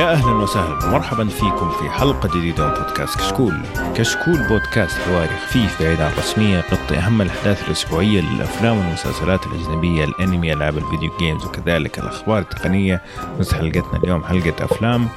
يا 0.00 0.12
أهلا 0.12 0.32
وسهلا 0.32 0.86
ومرحبا 0.86 1.28
فيكم 1.28 1.70
في 1.70 1.90
حلقة 1.90 2.38
جديدة 2.38 2.66
من 2.68 2.74
بودكاست 2.74 3.18
كشكول. 3.18 3.54
كشكول 3.94 4.48
بودكاست 4.48 4.98
حواري 4.98 5.36
خفيف 5.36 5.82
بعيد 5.82 6.00
عن 6.00 6.12
الرسميه 6.12 6.56
يغطي 6.56 6.98
أهم 6.98 7.22
الأحداث 7.22 7.66
الأسبوعية 7.66 8.20
للأفلام 8.20 8.78
والمسلسلات 8.78 9.46
الأجنبية، 9.46 10.04
الأنمي، 10.04 10.52
ألعاب 10.52 10.78
الفيديو 10.78 11.10
جيمز 11.18 11.44
وكذلك 11.44 11.98
الأخبار 11.98 12.38
التقنية. 12.38 13.02
بس 13.40 13.54
حلقتنا 13.54 14.00
اليوم 14.04 14.24
حلقة 14.24 14.64
أفلام 14.64 15.08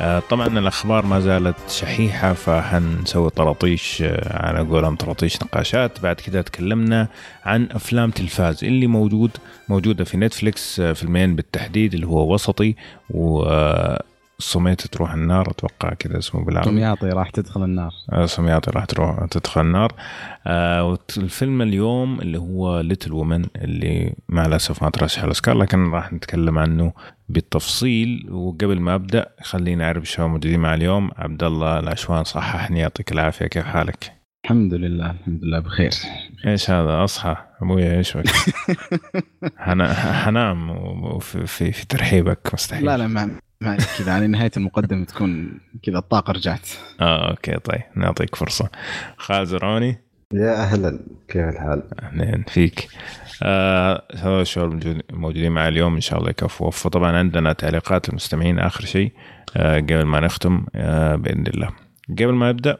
آه، 0.00 0.22
طبعا 0.30 0.46
الأخبار 0.58 1.06
ما 1.06 1.20
زالت 1.20 1.70
شحيحة 1.70 2.32
فحنسوي 2.32 3.30
طراطيش 3.30 4.02
آه، 4.02 4.46
على 4.46 4.58
قولهم 4.58 4.96
طراطيش 4.96 5.42
نقاشات 5.42 6.00
بعد 6.00 6.16
كده 6.16 6.42
تكلمنا 6.42 7.08
عن 7.44 7.68
أفلام 7.70 8.10
تلفاز 8.10 8.64
اللي 8.64 8.86
موجود 8.86 9.30
موجودة 9.68 10.04
في 10.04 10.16
نتفليكس 10.16 10.80
آه، 10.80 10.92
فيلمين 10.92 11.36
بالتحديد 11.36 11.94
اللي 11.94 12.06
هو 12.06 12.34
وسطي 12.34 12.74
و 13.10 13.44
صميت 14.40 14.86
تروح 14.86 15.12
النار 15.12 15.50
أتوقع 15.50 15.94
كذا 15.94 16.18
اسمه 16.18 16.44
بالعربي. 16.44 16.70
سمياطي 16.70 17.08
راح 17.08 17.30
تدخل 17.30 17.64
النار. 17.64 17.90
سمياطي 18.26 18.70
راح 18.70 18.84
تروح 18.84 19.26
تدخل 19.30 19.60
النار. 19.60 19.92
آه 20.46 20.98
الفيلم 21.16 21.62
اليوم 21.62 22.20
اللي 22.20 22.38
هو 22.38 22.80
ليتل 22.80 23.12
وومن 23.12 23.46
اللي 23.56 24.14
مع 24.28 24.46
الأسف 24.46 24.82
ما 24.82 24.90
ترشح 24.90 25.22
الاوسكار 25.22 25.58
لكن 25.58 25.90
راح 25.90 26.12
نتكلم 26.12 26.58
عنه 26.58 26.92
بالتفصيل. 27.28 28.26
وقبل 28.30 28.80
ما 28.80 28.94
أبدأ 28.94 29.26
خليني 29.42 29.84
أعرف 29.84 30.04
شو 30.04 30.28
موجودين 30.28 30.60
مع 30.60 30.74
اليوم. 30.74 31.10
عبد 31.16 31.42
الله 31.44 31.78
العشوان 31.78 32.24
صححني 32.24 32.80
يعطيك 32.80 33.12
العافية. 33.12 33.46
كيف 33.46 33.64
حالك؟ 33.64 34.12
الحمد 34.44 34.74
لله 34.74 35.10
الحمد 35.10 35.44
لله 35.44 35.58
بخير. 35.58 35.90
إيش 36.46 36.70
هذا؟ 36.70 37.04
أصحى. 37.04 37.36
أبويا 37.62 37.96
إيش 37.98 38.16
بك؟ 38.16 38.26
حنام 40.24 40.70
وفي 40.70 41.46
في, 41.46 41.72
في 41.72 41.86
ترحيبك 41.86 42.50
مستحيل. 42.54 42.84
لا 42.84 42.96
لا 42.96 43.06
ما 43.06 43.30
كذا. 43.64 44.12
يعني 44.12 44.26
نهاية 44.26 44.50
المقدمة 44.56 45.04
تكون 45.04 45.60
كذا 45.82 45.98
الطاقة 45.98 46.32
رجعت. 46.32 46.68
آه 47.00 47.30
أوكي 47.30 47.52
طيب. 47.52 47.82
نعطيك 47.96 48.34
فرصة. 48.34 48.70
خالد 49.16 49.46
زرعوني 49.46 49.98
يا 50.34 50.62
أهلا. 50.62 51.00
كيف 51.28 51.48
الحال؟ 51.48 51.82
اهلين 52.02 52.44
فيك. 52.48 52.88
آه 53.42 54.02
هذا 54.16 54.40
الشباب 54.40 55.00
موجودين 55.12 55.52
معي 55.52 55.68
اليوم 55.68 55.94
إن 55.94 56.00
شاء 56.00 56.18
الله 56.18 56.30
يكفوا. 56.30 56.70
فطبعا 56.70 57.16
عندنا 57.16 57.52
تعليقات 57.52 58.08
المستمعين 58.08 58.58
آخر 58.58 58.84
شيء. 58.84 59.12
آه 59.56 59.78
قبل 59.78 60.02
ما 60.02 60.20
نختم 60.20 60.66
آه 60.74 61.16
بإذن 61.16 61.46
الله. 61.46 61.70
قبل 62.08 62.32
ما 62.32 62.52
نبدا 62.52 62.78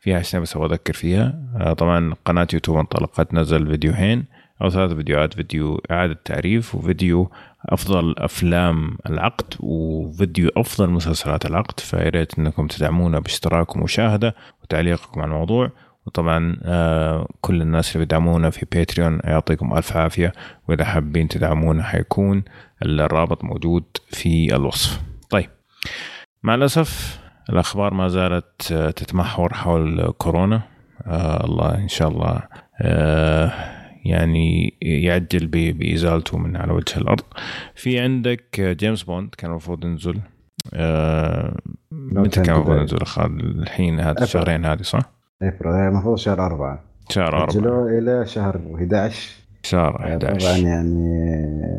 في 0.00 0.14
حاجة 0.14 0.38
بس 0.38 0.56
أبغى 0.56 0.68
أذكر 0.68 0.92
فيها. 0.92 1.34
آه 1.60 1.72
طبعا 1.72 2.14
قناة 2.24 2.48
يوتيوب 2.52 2.78
انطلقت 2.78 3.34
نزل 3.34 3.66
فيديوهين 3.66 4.24
أو 4.62 4.70
ثلاث 4.70 4.92
فيديوهات 4.92 5.34
فيديو 5.34 5.82
إعادة 5.90 6.18
تعريف 6.24 6.74
وفيديو 6.74 7.30
أفضل 7.68 8.14
أفلام 8.18 8.98
العقد 9.06 9.54
وفيديو 9.60 10.50
أفضل 10.56 10.90
مسلسلات 10.90 11.46
العقد 11.46 11.80
فيا 11.80 12.08
ريت 12.08 12.38
إنكم 12.38 12.66
تدعمونا 12.66 13.20
باشتراك 13.20 13.76
ومشاهدة 13.76 14.34
وتعليقكم 14.62 15.20
على 15.20 15.28
الموضوع 15.28 15.70
وطبعا 16.06 16.56
آه 16.62 17.28
كل 17.40 17.62
الناس 17.62 17.88
اللي 17.96 17.98
بيدعمونا 18.06 18.50
في 18.50 18.66
باتريون 18.72 19.20
يعطيكم 19.24 19.76
ألف 19.76 19.96
عافية 19.96 20.32
وإذا 20.68 20.84
حابين 20.84 21.28
تدعمونا 21.28 21.82
حيكون 21.82 22.44
الرابط 22.82 23.44
موجود 23.44 23.84
في 24.10 24.56
الوصف. 24.56 25.00
طيب 25.30 25.48
مع 26.42 26.54
الأسف 26.54 27.20
الأخبار 27.50 27.94
ما 27.94 28.08
زالت 28.08 28.72
تتمحور 28.72 29.54
حول 29.54 30.10
كورونا 30.18 30.62
آه 31.06 31.44
الله 31.44 31.74
إن 31.78 31.88
شاء 31.88 32.08
الله 32.08 32.42
آه 32.80 33.52
يعني 34.04 34.74
يعجل 34.82 35.46
بإزالته 35.72 36.38
من 36.38 36.56
على 36.56 36.72
وجه 36.72 36.98
الأرض. 36.98 37.24
في 37.74 38.00
عندك 38.00 38.60
جيمس 38.60 39.02
بوند 39.02 39.34
كان 39.38 39.50
المفروض 39.50 39.84
ينزل. 39.84 40.18
آه 40.74 41.58
متى 41.92 42.40
كان 42.42 42.54
المفروض 42.54 42.78
ينزل 42.78 42.98
الحين 43.28 44.00
هذا 44.00 44.22
الشهرين 44.22 44.64
هذه 44.64 44.82
صح؟ 44.82 45.12
ابريل 45.42 45.88
المفروض 45.88 46.18
شهر 46.18 46.46
أربعة. 46.46 46.84
شهر 47.08 47.28
أربعة. 47.28 47.50
أجلوه 47.50 47.98
إلى 47.98 48.26
شهر 48.26 48.60
11 48.74 49.42
شهر 49.62 50.00
11 50.00 50.38
طبعا 50.38 50.56
يعني 50.56 51.22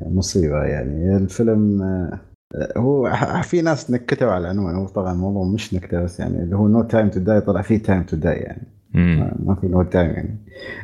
مصيبة 0.06 0.64
يعني 0.64 1.18
الفيلم 1.18 1.82
آه، 1.82 2.20
هو 2.78 3.12
في 3.44 3.62
ناس 3.62 3.92
نكتوا 3.92 4.32
على 4.32 4.42
العنوان 4.42 4.76
هو 4.76 4.88
طبعا 4.88 5.14
الموضوع 5.14 5.46
مش 5.46 5.74
نكتة 5.74 6.04
بس 6.04 6.20
يعني 6.20 6.44
اللي 6.44 6.56
هو 6.56 6.68
No 6.68 6.84
Time 6.84 7.10
to 7.10 7.20
Die 7.20 7.42
طلع 7.42 7.62
فيه 7.62 7.78
time 7.78 8.04
to 8.04 8.18
die 8.18 8.36
يعني. 8.36 8.68
ما 8.94 9.58
في 9.62 9.68
no 9.68 9.84
time 9.84 10.12
يعني. 10.12 10.38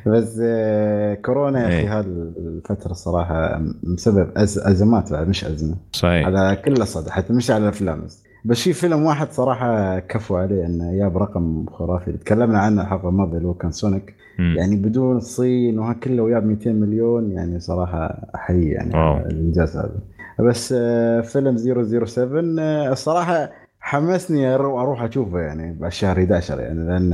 بس 0.05 0.39
آه، 0.43 1.13
كورونا 1.13 1.61
يا 1.61 1.67
أخي. 1.67 1.87
هذه 1.87 2.05
الفترة 2.37 2.91
الصراحه 2.91 3.61
مسبب 3.83 4.29
أز 4.37 4.59
أزمات 4.59 5.11
بعد 5.11 5.27
مش 5.27 5.45
أزمة. 5.45 5.75
صحيح. 5.91 6.25
على 6.25 6.57
كل 6.65 6.71
الصعد 6.81 7.09
حتى 7.09 7.33
مش 7.33 7.51
على 7.51 7.63
الأفلام 7.63 8.01
بس. 8.45 8.63
في 8.63 8.73
فيلم 8.73 9.03
واحد 9.03 9.31
صراحة 9.31 9.99
كفوا 9.99 10.39
عليه 10.39 10.65
إنه 10.65 10.97
جاب 10.97 11.17
رقم 11.17 11.65
خرافي. 11.69 12.11
تكلمنا 12.11 12.59
عنه 12.59 12.81
الحلقة 12.81 13.09
الماضية 13.09 13.37
اللي 13.37 13.47
هو 13.47 13.53
كان 13.53 13.71
سونيك. 13.71 14.15
مم. 14.39 14.55
يعني 14.57 14.75
بدون 14.75 15.17
الصين 15.17 15.79
وها 15.79 15.93
كله 15.93 16.23
وياه 16.23 16.39
200 16.39 16.71
مليون 16.73 17.31
يعني 17.31 17.59
صراحة 17.59 18.29
احيي 18.35 18.69
يعني 18.71 19.17
الإنجاز 19.27 19.77
هذا. 19.77 19.99
بس 20.39 20.73
آه، 20.77 21.21
فيلم 21.21 21.57
007 22.05 22.55
آه، 22.59 22.91
الصراحه 22.91 23.49
حمسني 23.79 24.55
أروح 24.55 25.01
أشوفه 25.01 25.39
يعني 25.39 25.73
بشهر 25.73 26.17
11 26.17 26.59
يعني 26.59 26.87
لأن 26.87 27.13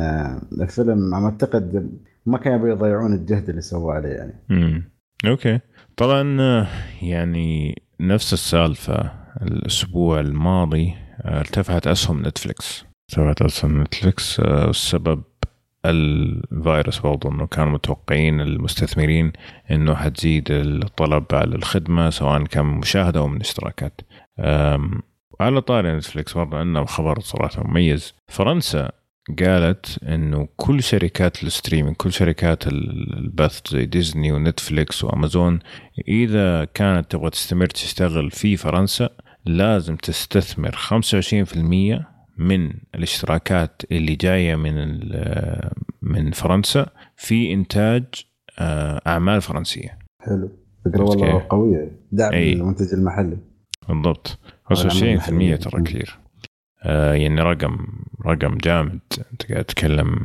الفيلم 0.62 1.16
عم 1.16 1.24
أعتقد 1.26 1.92
ما 2.26 2.38
كانوا 2.38 2.58
يبغوا 2.58 2.88
يضيعون 2.88 3.14
الجهد 3.14 3.50
اللي 3.50 3.62
سووه 3.62 3.94
عليه 3.94 4.09
يعني. 4.09 4.34
امم 4.52 4.92
أوكي. 5.28 5.59
طبعا 5.98 6.42
آه، 6.42 6.68
يعني 7.02 7.81
نفس 8.00 8.34
السالفة 8.34 9.12
الأسبوع 9.42 10.20
الماضي 10.20 10.94
آه، 11.22 11.40
ارتفعت 11.40 11.88
أسهم 11.88 12.28
نتفلكس 12.28 12.86
ارتفعت 13.09 13.42
أسهم 13.42 13.82
نتفلكس 13.82 14.40
السبب 14.40 15.24
الفيروس 15.86 17.00
برضو 17.00 17.30
إنه 17.30 17.47
كانوا 17.47 17.72
متوقعين 17.72 18.42
المستثمرين 18.42 19.32
إنه 19.72 19.96
حتزيد 19.96 20.47
الطلب 20.52 21.26
على 21.34 21.56
الخدمة 21.56 22.09
سواء 22.09 22.44
كان 22.44 22.66
مشاهدة 22.66 23.20
أو 23.20 23.28
من 23.28 23.40
اشتراكات. 23.42 24.02
على 25.40 25.62
طاري 25.62 25.96
نتفليكس 25.96 26.34
برضه 26.34 26.57
عندنا 26.57 26.85
خبر 26.85 27.19
صراحة 27.19 27.63
مميز. 27.68 28.13
فرنسا 28.28 28.91
قالت 29.40 30.03
إنه 30.03 30.47
كل 30.56 30.84
شركات 30.84 31.44
ال 31.44 31.49
streaming 31.49 31.96
كل 31.96 32.12
شركات 32.12 32.68
البث 32.68 33.68
زي 33.69 33.85
ديزني 33.85 34.31
ونتفليكس 34.31 35.03
وأمازون 35.03 35.59
إذا 36.07 36.66
كانت 36.66 37.12
تبغى 37.12 37.29
تستمر 37.29 37.66
تشتغل 37.66 38.31
في 38.31 38.57
فرنسا 38.57 39.09
لازم 39.46 39.96
تستثمر 39.96 40.72
25% 40.72 42.06
من 42.38 42.73
الاشتراكات 42.96 43.81
اللي 43.91 44.16
جاية 44.16 44.56
من 44.56 45.00
من 46.02 46.31
فرنسا 46.31 46.85
في 47.16 47.53
إنتاج 47.53 48.03
آه، 48.59 49.02
أعمال 49.07 49.41
فرنسية. 49.41 50.00
حلو. 50.19 50.50
فكرة 50.85 51.03
والله 51.03 51.46
قوية. 51.50 51.91
دعم 52.12 52.34
المنتج 52.34 52.94
المحلي. 52.94 53.38
بالضبط. 53.90 54.40
25% 54.73 55.57
ترى 55.63 55.84
كثير 55.84 56.19
آه 56.84 57.13
يعني 57.13 57.41
رقم 57.41 57.78
رقم 58.25 58.57
جامد. 58.57 59.00
أنت 59.31 59.51
قاعد 59.51 59.63
تتكلم 59.63 60.16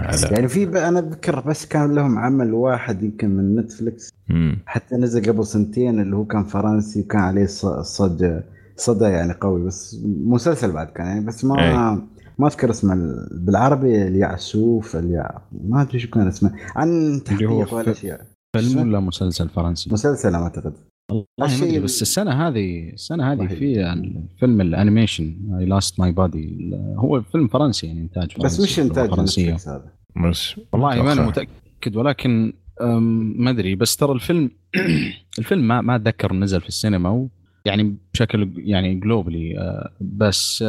على 0.00 0.28
يعني 0.30 0.48
في 0.48 0.88
أنا 0.88 0.98
أذكر 0.98 1.40
بس 1.40 1.66
كان 1.66 1.94
لهم 1.94 2.18
عمل 2.18 2.52
واحد 2.52 3.02
يمكن 3.02 3.30
من 3.30 3.56
نتفلكس 3.56 4.10
مم. 4.28 4.58
حتى 4.66 4.96
نزل 4.96 5.32
قبل 5.32 5.46
سنتين 5.46 6.00
اللي 6.00 6.16
هو 6.16 6.24
كان 6.24 6.44
فرنسي 6.44 7.00
وكان 7.00 7.20
عليه 7.20 7.46
صدى 7.82 8.40
صدى 8.76 9.04
يعني 9.04 9.32
قوي. 9.32 9.66
بس 9.66 10.00
مسلسل 10.04 10.72
بعد 10.72 10.86
كان 10.86 11.06
يعني 11.06 11.26
بس 11.26 11.44
ما 11.44 11.62
أي. 11.64 12.00
ما 12.38 12.46
أذكر 12.46 12.70
اسمه 12.70 12.94
بالعربي 13.30 14.02
اليعسوف 14.08 14.96
اليع 14.96 15.30
ما 15.64 15.82
أدري 15.82 15.98
شو 15.98 16.10
كان 16.10 16.26
اسمه. 16.28 16.52
عن 16.76 17.20
تحقيق 17.24 17.74
والاشياء 17.74 18.26
فيلم 18.56 18.88
ولا 18.88 19.00
مسلسل 19.00 19.48
فرنسي؟ 19.48 19.90
مسلسل 19.92 20.34
أعتقد. 20.34 20.72
والله 21.10 21.58
ما 21.58 21.64
أدري 21.64 21.80
بس 21.80 22.02
السنة 22.02 22.48
هذه 22.48 22.88
السنة 22.88 23.32
هذه 23.32 23.46
في 23.46 23.96
فيلم 24.40 24.60
ال 24.60 24.70
animation 24.70 25.56
I 25.58 25.64
Lost 25.64 26.00
My 26.00 26.12
Body 26.12 26.70
هو 26.96 27.22
فيلم 27.22 27.48
فرنسي 27.48 27.86
يعني 27.86 28.00
إنتاج 28.00 28.32
فرنسي 28.32 28.44
بس 28.44 28.60
مش 28.60 28.80
انتاج 28.80 29.10
فرنسية. 29.10 29.54
هذا 29.54 29.92
بس 30.30 30.60
والله 30.72 31.02
ما 31.02 31.12
أنا 31.12 31.26
متأكد 31.26 31.96
ولكن 31.96 32.52
ما 33.36 33.50
أدري 33.50 33.74
بس 33.74 33.96
ترى 33.96 34.12
الفيلم 34.12 34.50
الفيلم 35.38 35.68
ما 35.68 35.80
ما 35.80 35.96
أتذكر 35.96 36.32
نزل 36.32 36.60
في 36.60 36.68
السينما 36.68 37.28
يعني 37.64 37.96
بشكل 38.14 38.52
يعني 38.56 38.94
globally 38.94 39.58
آه، 39.58 39.92
بس 40.00 40.62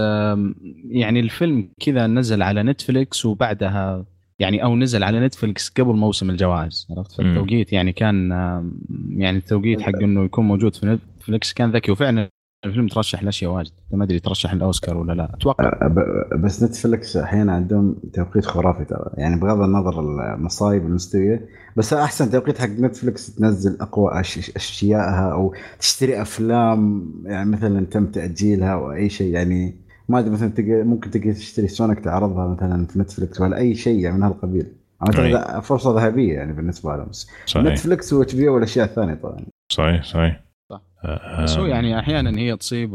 يعني 0.90 1.20
الفيلم 1.20 1.70
كذا 1.80 2.08
نزل 2.08 2.42
على 2.42 2.64
نتفليكس 2.64 3.26
وبعدها 3.26 4.06
يعني 4.40 4.64
أو 4.64 4.76
نزل 4.76 5.04
على 5.04 5.20
نتفلكس 5.20 5.70
قبل 5.70 5.94
موسم 5.96 6.30
الجوائز 6.30 6.88
عرفت؟ 6.98 7.12
فالتوقيت 7.12 7.74
يعني 7.74 7.92
كان 7.94 8.30
يعني 9.10 9.38
التوقيت 9.38 9.82
حق 9.82 9.96
إنه 9.96 10.24
يكون 10.26 10.46
موجود 10.46 10.76
في 10.76 10.86
نتفلكس 11.20 11.54
كان 11.54 11.72
ذكي 11.72 11.92
وفعلا 11.92 12.30
الفيلم 12.66 12.88
ترشح 12.88 13.24
لأشياء 13.24 13.52
واجد. 13.52 13.72
ما 13.92 14.04
أدري 14.04 14.20
ترشح 14.20 14.52
الأوسكار 14.52 14.98
ولا 14.98 15.14
لا. 15.14 15.34
أتوقع. 15.34 15.88
ب- 15.88 16.42
بس 16.42 16.64
نتفلكس 16.64 17.18
أحيانا 17.18 17.52
عندهم 17.54 17.96
توقيت 18.14 18.46
خرافي 18.46 18.86
ترى. 18.86 19.10
يعني 19.18 19.40
بغض 19.40 19.62
النظر 19.62 20.00
المصايب 20.00 20.86
المستوية 20.86 21.46
بس 21.78 21.94
أحسن 21.94 22.32
توقيت 22.32 22.58
حق 22.62 22.70
نتفلكس 22.70 23.36
تنزل 23.36 23.78
أقوى 23.82 24.20
اشيائها 24.56 25.32
أو 25.34 25.54
تشتري 25.80 26.22
أفلام 26.22 27.12
يعني 27.26 27.50
مثلا 27.52 27.86
تم 27.86 28.06
تأجيلها 28.06 28.74
أو 28.74 28.92
أي 28.92 29.10
شيء 29.10 29.34
يعني 29.34 29.76
ما 30.10 30.20
أدري 30.20 30.30
مثلا 30.30 30.50
تقدر 30.50 30.84
ممكن 30.84 31.12
تقدر 31.12 31.34
تشتري 31.34 31.68
سونيك 31.68 32.00
تعرضها 32.00 32.48
مثلا 32.48 32.86
في 32.86 33.00
نتفلكس 33.00 33.42
ولا 33.42 33.58
أي 33.58 33.76
شيء 33.76 34.00
يعني 34.00 34.18
من 34.18 34.24
هالقبيل. 34.24 34.68
فرصة 35.62 35.96
ذهبية 35.96 36.34
يعني 36.34 36.54
بالنسبة 36.54 36.96
لهم. 36.96 37.12
صحيح. 37.46 37.66
نتفلكس 37.66 38.14
و 38.14 38.36
HBO 38.36 38.48
والأشياء 38.48 38.86
الثانية 38.86 39.14
طبعا. 39.14 39.46
صحيح 39.72 40.04
صحيح. 40.04 40.42
صح. 40.72 40.82
آه، 41.06 41.44
بس 41.44 41.58
هو 41.58 41.66
يعني 41.66 42.00
أحيانا 42.00 42.40
هي 42.40 42.58
تصيب 42.58 42.94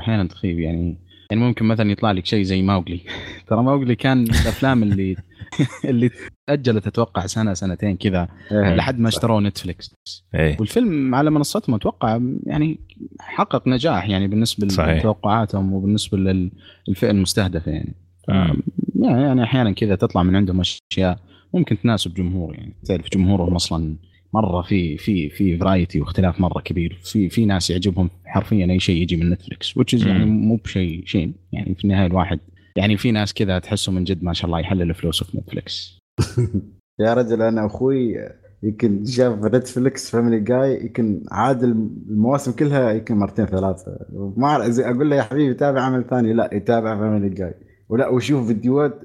واحيانا 0.00 0.28
تخيب 0.28 0.58
يعني. 0.58 0.98
يعني 1.30 1.42
ممكن 1.42 1.64
مثلا 1.64 1.90
يطلع 1.90 2.12
لك 2.12 2.26
شيء 2.26 2.42
زي 2.42 2.62
ماوغلي 2.62 3.00
ترى 3.48 3.62
ماوغلي 3.62 3.94
كان 3.94 4.18
من 4.18 4.24
الأفلام 4.24 4.82
اللي 4.82 5.16
اللي 5.90 6.10
تأجلت 6.46 6.86
أتوقع 6.86 7.26
سنة 7.26 7.54
سنتين 7.54 7.96
كذا 7.96 8.28
إيه. 8.52 8.74
لحد 8.74 8.98
ما 8.98 9.08
اشتروه 9.08 9.40
نتفلكس 9.40 9.94
إيه 10.34 10.56
والفيلم 10.60 11.14
على 11.14 11.30
منصتهم 11.30 11.74
أتوقع 11.74 12.20
يعني 12.46 12.80
حقق 13.20 13.68
نجاح 13.68 14.08
يعني 14.08 14.28
بالنسبة 14.28 14.68
صحيح. 14.68 14.98
لتوقعاتهم 14.98 15.72
وبالنسبة 15.72 16.18
للفئة 16.18 17.10
المستهدفة 17.10 17.72
يعني 17.72 17.94
مم. 18.28 18.62
يعني 18.94 19.22
يعني 19.22 19.44
أحيانا 19.44 19.72
كذا 19.72 19.94
تطلع 19.96 20.22
من 20.22 20.36
عندهم 20.36 20.60
أشياء 20.60 21.18
ممكن 21.54 21.80
تناسب 21.80 22.14
جمهور 22.14 22.54
يعني 22.54 22.74
تعرف 22.84 23.08
جمهورهم 23.12 23.54
أصلا 23.54 23.96
مرة 24.34 24.62
في 24.62 24.96
في 24.96 25.28
في 25.28 25.58
variety 25.58 26.00
واختلاف 26.00 26.40
مرة 26.40 26.60
كبير 26.60 27.00
في 27.02 27.28
في 27.28 27.44
ناس 27.44 27.70
يعجبهم 27.70 28.10
حرفيا 28.24 28.66
أي 28.70 28.80
شيء 28.80 29.02
يجي 29.02 29.16
من 29.16 29.30
نتفلكس 29.30 29.78
is 29.78 30.06
يعني. 30.06 30.24
مو 30.24 30.56
بشيء 30.56 31.02
شيء 31.06 31.32
يعني 31.52 31.74
في 31.74 31.84
النهاية 31.84 32.06
الواحد 32.06 32.40
يعني 32.76 32.96
في 32.96 33.10
ناس 33.10 33.34
كذا 33.34 33.58
تحسه 33.58 33.92
من 33.92 34.04
جد 34.04 34.24
ما 34.24 34.32
شاء 34.32 34.46
الله 34.46 34.60
يحلل 34.60 34.94
فلوسه 34.94 35.26
في 35.26 35.38
نتفلكس 35.38 35.98
يا 37.06 37.14
رجل 37.14 37.42
أنا 37.42 37.66
أخوي 37.66 38.16
يمكن 38.62 39.04
شاف 39.04 39.44
نتفلكس 39.44 40.10
Family 40.10 40.40
Guy 40.40 40.80
يمكن 40.82 41.22
عاد 41.30 41.62
المواسم 41.62 42.52
كلها 42.52 42.92
يمكن 42.92 43.16
مرتين 43.16 43.46
ثلاثة. 43.46 43.96
ما 44.36 44.58
أعرف- 44.58 44.70
زي 44.70 44.84
أقول 44.84 45.10
له 45.10 45.16
يا 45.16 45.22
حبيبي 45.22 45.54
تابع 45.54 45.80
عمل 45.80 46.04
ثاني 46.10 46.32
لا 46.32 46.50
يتابع 46.52 46.98
Family 46.98 47.28
Guy 47.34 47.54
ولا 47.88 48.08
وشوف 48.08 48.46
فيديوهات 48.46 49.00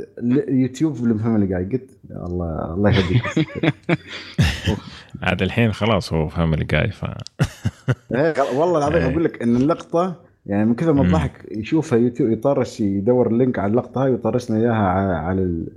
يوتيوب 0.48 1.08
ل 1.08 1.14
Family 1.14 1.48
Guy 1.48 1.64
قلت 1.66 2.00
الله 2.12 2.74
الله 2.74 2.90
يهديك. 2.90 3.24
عاد 5.24 5.42
الحين 5.42 5.72
خلاص 5.74 6.14
هو 6.14 6.28
فاميلي 6.28 6.66
جاي 6.66 6.92
ف 6.92 7.06
إيه، 8.16 8.34
والله 8.60 8.78
العظيم 8.78 8.98
إيه. 9.04 9.12
أقول 9.12 9.24
لك 9.24 9.42
إن 9.44 9.56
اللقطة 9.56 10.16
يعني 10.48 10.66
من 10.66 10.76
كثر 10.76 10.94
ما. 10.94 11.02
الضحك 11.02 11.32
يشوفها 11.52 12.00
يوتيوب 12.00 12.32
يطرش 12.32 12.80
يدور 12.80 13.28
ال 13.28 13.34
link 13.34 13.60
على 13.60 13.72
اللقطة 13.72 14.04
هاي 14.04 14.12
ويطرشنا 14.12 14.58
إياها 14.58 15.16
على 15.18 15.42
ال... 15.42 15.68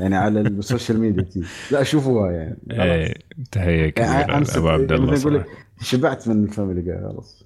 يعني 0.00 0.16
على 0.16 0.40
ال 0.40 0.49
social 0.49 1.00
media 1.00 1.22
تي. 1.22 1.42
لا 1.70 1.82
شوفوها 1.82 2.32
يعني. 2.32 2.56
إيه، 2.82 3.14
تحية 3.52 3.88
كبيرة 3.88 4.08
يعني 4.10 4.44
لأبو 4.44 4.68
عبد 4.68 4.92
الله 4.92 5.14
صراحة. 5.14 5.46
شبعت 5.80 6.28
من 6.28 6.44
ال 6.44 6.49
Family 6.49 6.82
Guy 6.82 6.98
خلاص. 6.98 7.44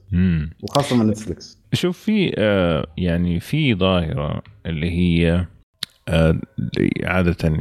وخاصة 0.63 0.97
من 0.97 1.07
نتفلكس 1.07 1.59
شوف 1.73 1.99
في 1.99 2.35
آه 2.39 2.87
يعني 2.97 3.41
في 3.41 3.75
ظاهرة 3.75 4.43
اللي 4.67 4.91
هي 4.91 5.47
آه 6.09 6.41
عادة 7.05 7.57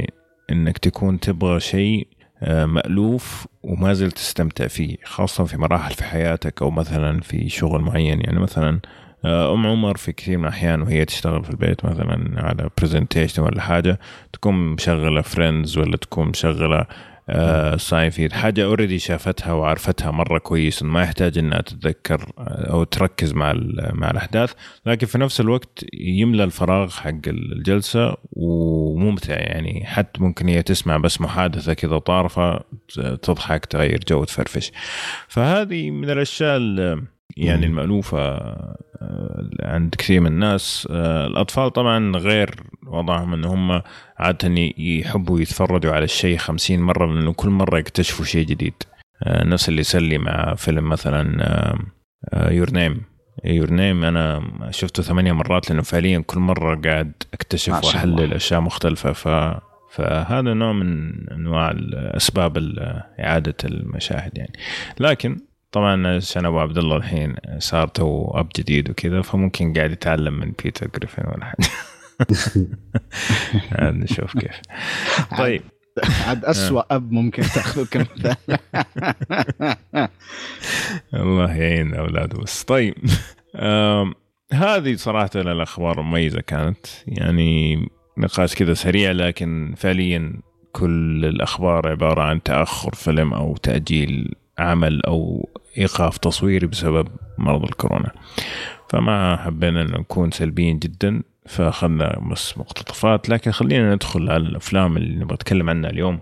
إنك 0.52 0.78
تكون 0.78 1.20
تبغى 1.20 1.60
شيء 1.60 2.08
آه 2.44 2.66
مألوف 2.66 3.48
وما 3.64 3.94
زلت 3.94 4.16
تستمتع 4.16 4.68
فيه 4.68 4.98
خاصة 5.04 5.44
في 5.44 5.58
مراحل 5.58 5.94
في 5.94 6.04
حياتك 6.04 6.62
أو 6.62 6.72
مثلا 6.72 7.22
في 7.22 7.50
شغل 7.50 7.82
معين 7.82 8.22
يعني 8.22 8.40
مثلا 8.40 8.80
آه، 9.26 9.54
أم 9.54 9.68
عمر 9.68 9.98
في 9.98 10.12
كثير 10.12 10.38
من 10.38 10.44
الأحيان 10.44 10.82
وهي 10.82 11.06
تشتغل 11.06 11.44
في 11.44 11.50
البيت 11.50 11.86
مثلا 11.86 12.32
على 12.38 12.70
presentation 12.78 13.42
ولا 13.42 13.62
حاجة 13.62 14.00
تكون 14.34 14.54
مشغلة 14.54 15.22
Friends 15.22 15.78
ولا 15.78 15.98
تكون 15.98 16.28
مشغلة 16.28 16.86
آه 17.30 17.78
ساينفيد 17.78 18.34
حاجة 18.34 18.64
already 18.66 19.00
شافتها 19.00 19.54
وعرفتها 19.54 20.12
مرة 20.12 20.38
كويس 20.38 20.84
ما 20.84 21.02
يحتاج 21.04 21.38
إنها 21.38 21.62
تتذكر 21.62 22.32
آه، 22.38 22.72
أو 22.72 22.84
تركز 22.84 23.34
مع 23.34 23.54
مع 23.94 24.12
الأحداث. 24.12 24.54
لكن 24.86 25.08
في 25.08 25.18
نفس 25.18 25.42
الوقت 25.42 25.86
يملى 25.94 26.44
الفراغ 26.44 26.90
حق 26.90 27.28
الجلسة 27.28 28.16
وممتع 28.34 29.34
يعني. 29.34 29.86
حتى 29.86 30.22
ممكن 30.22 30.48
هي 30.48 30.64
تسمع 30.64 30.98
بس 30.98 31.22
محادثة 31.22 31.74
كذا 31.74 31.98
طارفة 31.98 32.60
تضحك 33.22 33.66
تغير 33.66 34.00
جو 34.08 34.24
تفرفش. 34.24 34.72
فهذه 35.28 35.92
من 35.92 36.10
الأشياء 36.10 36.58
ال- 36.58 37.04
يعني 37.38 37.68
مم. 37.68 37.72
المألوفة 37.72 38.20
آه، 38.20 39.50
عند 39.64 39.96
كثير 39.96 40.22
من 40.22 40.28
الناس. 40.28 40.88
آه، 40.92 41.28
الأطفال 41.28 41.74
طبعا 41.74 42.18
غير 42.18 42.56
وضعهم 42.88 43.34
أن 43.34 43.46
هم 43.46 43.82
عادة 44.18 44.72
يحبوا 44.78 45.40
يتفرجوا 45.40 45.92
على 45.92 46.04
الشيء 46.04 46.38
خمسين 46.38 46.82
مرة 46.82 47.14
لأنه 47.14 47.34
كل 47.34 47.50
مرة 47.50 47.80
يكتشفوا 47.80 48.26
شيء 48.26 48.46
جديد. 48.46 48.74
آه، 49.24 49.44
نفس 49.44 49.70
اللي 49.70 49.82
يصير 49.82 50.06
لي 50.06 50.18
مع 50.18 50.56
فيلم 50.56 50.90
مثلا 50.90 51.78
Your 52.34 52.72
Name 52.72 53.02
Your 53.46 53.72
Name 53.72 54.04
أنا 54.04 54.42
شفته 54.70 55.04
ثمانية 55.04 55.32
مرات 55.32 55.70
لأنه 55.70 55.82
فعليا 55.82 56.20
كل 56.20 56.40
مرة 56.40 56.76
قاعد 56.76 57.14
الله. 57.80 57.96
وأحلل 57.96 58.34
أشياء 58.34 58.62
مختلفة. 58.62 59.12
ف 59.12 59.28
فهذا 59.92 60.54
نوع 60.54 60.74
من 60.74 61.12
أنواع 61.30 61.76
اسباب 61.94 62.58
إعادة 63.20 63.56
المشاهد 63.66 64.38
يعني. 64.38 64.54
لكن 65.00 65.38
طبعا 65.72 66.16
عشان 66.16 66.46
أبو 66.46 66.60
عبد 66.60 66.78
الله 66.78 66.98
الحين 66.98 67.36
صار 67.58 67.88
تو 67.88 68.32
أب 68.34 68.50
جديد 68.56 68.90
وكذا 68.90 69.22
فممكن 69.22 69.74
قاعد 69.74 69.92
يتعلم 69.92 70.34
من 70.34 70.54
بيتر 70.64 70.88
جريفن 70.96 71.24
ولا 71.28 71.46
حاجة. 71.46 71.68
عاد 73.80 73.94
نشوف 73.94 74.38
كيف. 74.38 74.62
طيب. 75.38 75.62
عاد 76.28 76.46
اسوء 76.46 76.86
أب 76.92 77.12
ممكن 77.12 77.42
تأخذه. 77.44 77.86
كمثال 77.92 78.36
الله 81.14 81.56
يعين 81.56 81.94
اولاده 81.94 82.38
بس. 82.38 82.64
طيب. 82.64 82.96
هذه 84.54 84.96
صراحة 84.96 85.30
الأخبار 85.36 86.00
المميزه 86.00 86.42
كانت. 86.42 86.88
يعني 87.08 87.76
نقاش 88.18 88.56
كذا 88.56 88.74
سريع 88.74 89.12
لكن 89.12 89.74
فعليا 89.78 90.42
كل 90.72 91.26
الأخبار 91.26 91.88
عبارة 91.88 92.22
عن 92.22 92.44
تأخر 92.44 92.96
فيلم 92.96 93.34
أو 93.34 93.58
تأجيل 93.58 94.36
عمل 94.60 95.06
أو 95.06 95.50
إيقاف 95.78 96.18
تصويري 96.18 96.68
بسبب 96.68 97.08
مرض 97.38 97.64
الكورونا. 97.64 98.12
فما 98.90 99.38
حبينا 99.38 99.82
ان 99.82 99.88
نكون 99.88 100.32
سلبيين 100.32 100.80
جدا 100.80 101.24
فأخذنا 101.46 102.20
بس 102.32 102.58
مقتطفات. 102.58 103.30
لكن 103.30 103.52
خلينا 103.52 103.96
ندخل 103.96 104.30
على 104.30 104.44
الأفلام 104.44 104.98
اللي 104.98 105.16
نبغى 105.16 105.34
نتكلم 105.34 105.70
عنها 105.70 105.90
اليوم. 105.90 106.20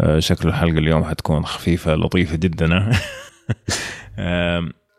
آه، 0.00 0.18
شكل 0.18 0.48
الحلقة 0.48 0.78
اليوم 0.78 1.04
حتكون 1.04 1.44
خفيفة 1.44 1.94
لطيفة 1.94 2.36
جدا. 2.36 2.90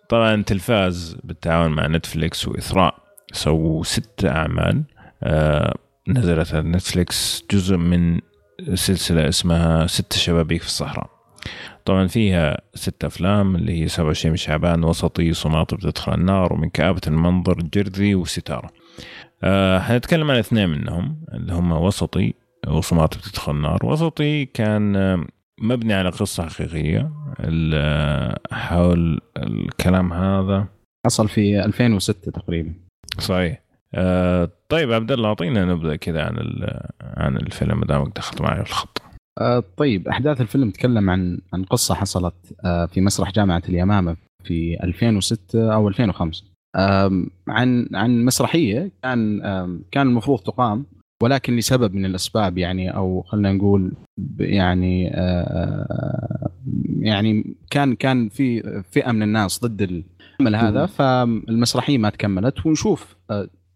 طبعا 0.09 0.43
تلفاز 0.43 1.17
بالتعاون 1.23 1.71
مع 1.71 1.87
نتفليكس 1.87 2.47
وإثراء 2.47 2.95
سووا 3.31 3.83
ست 3.83 4.25
أعمال. 4.25 4.83
آه، 5.23 5.77
نزلت 6.07 6.53
على 6.53 6.69
نتفليكس 6.69 7.45
جزء 7.51 7.77
من 7.77 8.19
سلسلة 8.73 9.29
اسمها 9.29 9.87
ست 9.87 10.13
شبابيك 10.13 10.61
في 10.61 10.67
الصحراء. 10.67 11.16
طبعا 11.87 12.07
فيها 12.07 12.57
ست 12.75 13.03
أفلام 13.05 13.55
اللي 13.55 13.81
هي 13.83 13.87
27 13.87 14.31
من 14.31 14.37
شعبان 14.37 14.83
وسطي 14.83 15.33
صماط 15.33 15.73
بتدخل 15.73 16.13
النار 16.13 16.53
ومن 16.53 16.69
كآبة 16.69 17.01
المنظر 17.07 17.53
جرذي 17.73 18.15
وستارة. 18.15 18.69
أه 19.43 19.79
حنتكلم 19.79 20.31
عن 20.31 20.37
اثنين 20.37 20.69
منهم 20.69 21.21
اللي 21.33 21.53
هم 21.53 21.71
وسطي 21.71 22.33
وصماط 22.67 23.17
بتدخل 23.17 23.51
النار. 23.51 23.85
وسطي 23.85 24.45
كان 24.45 24.95
آه، 24.95 25.25
مبني 25.61 25.93
على 25.93 26.09
قصة 26.09 26.49
حقيقية. 26.49 27.11
آه، 27.39 28.39
حول 28.51 29.21
الكلام 29.37 30.13
هذا 30.13 30.67
حصل 31.05 31.29
في 31.29 31.65
2006 31.65 32.31
تقريبا. 32.31 32.73
صحيح. 33.19 33.61
أه 33.95 34.49
طيب 34.69 34.91
عبد 34.93 35.11
الله 35.11 35.29
أعطينا 35.29 35.65
نبذة 35.65 35.95
كذا 35.95 36.25
عن 36.25 36.37
ال- 36.37 36.89
عن 37.01 37.37
الفيلم 37.37 37.79
ما 37.79 37.85
دامك 37.85 38.15
دخلت 38.15 38.41
معي 38.41 38.61
الخط. 38.61 39.01
آه، 39.37 39.63
طيب 39.77 40.07
أحداث 40.07 40.41
الفيلم 40.41 40.69
تكلم 40.71 41.09
عن 41.09 41.39
عن 41.53 41.63
قصة 41.63 41.95
حصلت 41.95 42.33
آه، 42.65 42.85
في 42.85 43.01
مسرح 43.01 43.31
جامعة 43.31 43.61
اليمامة 43.69 44.15
في 44.43 44.83
2006 44.83 45.73
أو 45.73 45.87
2005 45.87 46.43
آم، 46.75 47.29
عن 47.47 47.89
عن 47.93 48.25
مسرحية 48.25 48.91
كان 49.03 49.41
كان 49.91 50.07
المفروض 50.07 50.39
تقام 50.39 50.85
ولكن 51.23 51.55
لسبب 51.55 51.93
من 51.93 52.05
الأسباب 52.05 52.57
يعني 52.57 52.95
أو 52.95 53.21
خلينا 53.21 53.53
نقول 53.53 53.93
يعني 54.39 55.11
آه، 55.13 56.49
يعني 56.99 57.55
كان 57.69 57.95
كان 57.95 58.29
في 58.29 58.81
فئة 58.91 59.11
من 59.11 59.23
الناس 59.23 59.65
ضد 59.65 60.03
العمل 60.41 60.55
هذا. 60.55 60.85
فالمسرحية 60.85 61.97
ما 61.97 62.09
تكملت 62.09 62.65
ونشوف 62.65 63.15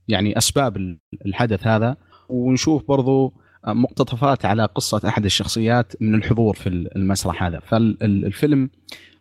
يعني 0.07 0.37
أسباب 0.37 0.97
الحدث 1.25 1.67
هذا 1.67 1.97
ونشوف 2.29 2.87
برضو 2.87 3.33
مقتطفات 3.67 4.45
على 4.45 4.65
قصة 4.65 5.01
أحد 5.07 5.25
الشخصيات 5.25 5.93
من 6.01 6.15
الحضور 6.15 6.55
في 6.55 6.69
المسرح 6.69 7.43
هذا. 7.43 7.59
فالفيلم 7.59 8.69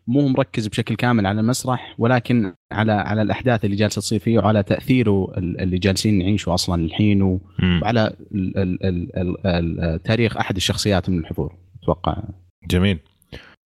مو 0.07 0.29
مركز 0.29 0.67
بشكل 0.67 0.95
كامل 0.95 1.27
على 1.27 1.41
المسرح 1.41 1.95
ولكن 1.99 2.55
على 2.73 2.93
على 2.93 3.23
الأحداث 3.23 3.65
اللي 3.65 3.77
جالسة 3.77 4.01
تصير 4.01 4.19
فيه 4.19 4.39
وعلى 4.39 4.63
تأثيره 4.63 5.33
اللي 5.39 5.79
جالسين 5.79 6.19
نعيشه 6.19 6.55
أصلا 6.55 6.85
الحين 6.85 7.41
وعلى 7.83 8.17
تاريخ 10.05 10.37
أحد 10.37 10.57
الشخصيات 10.57 11.11
من 11.11 11.19
الحضور 11.19 11.55
أتوقع. 11.83 12.23
جميل. 12.69 12.99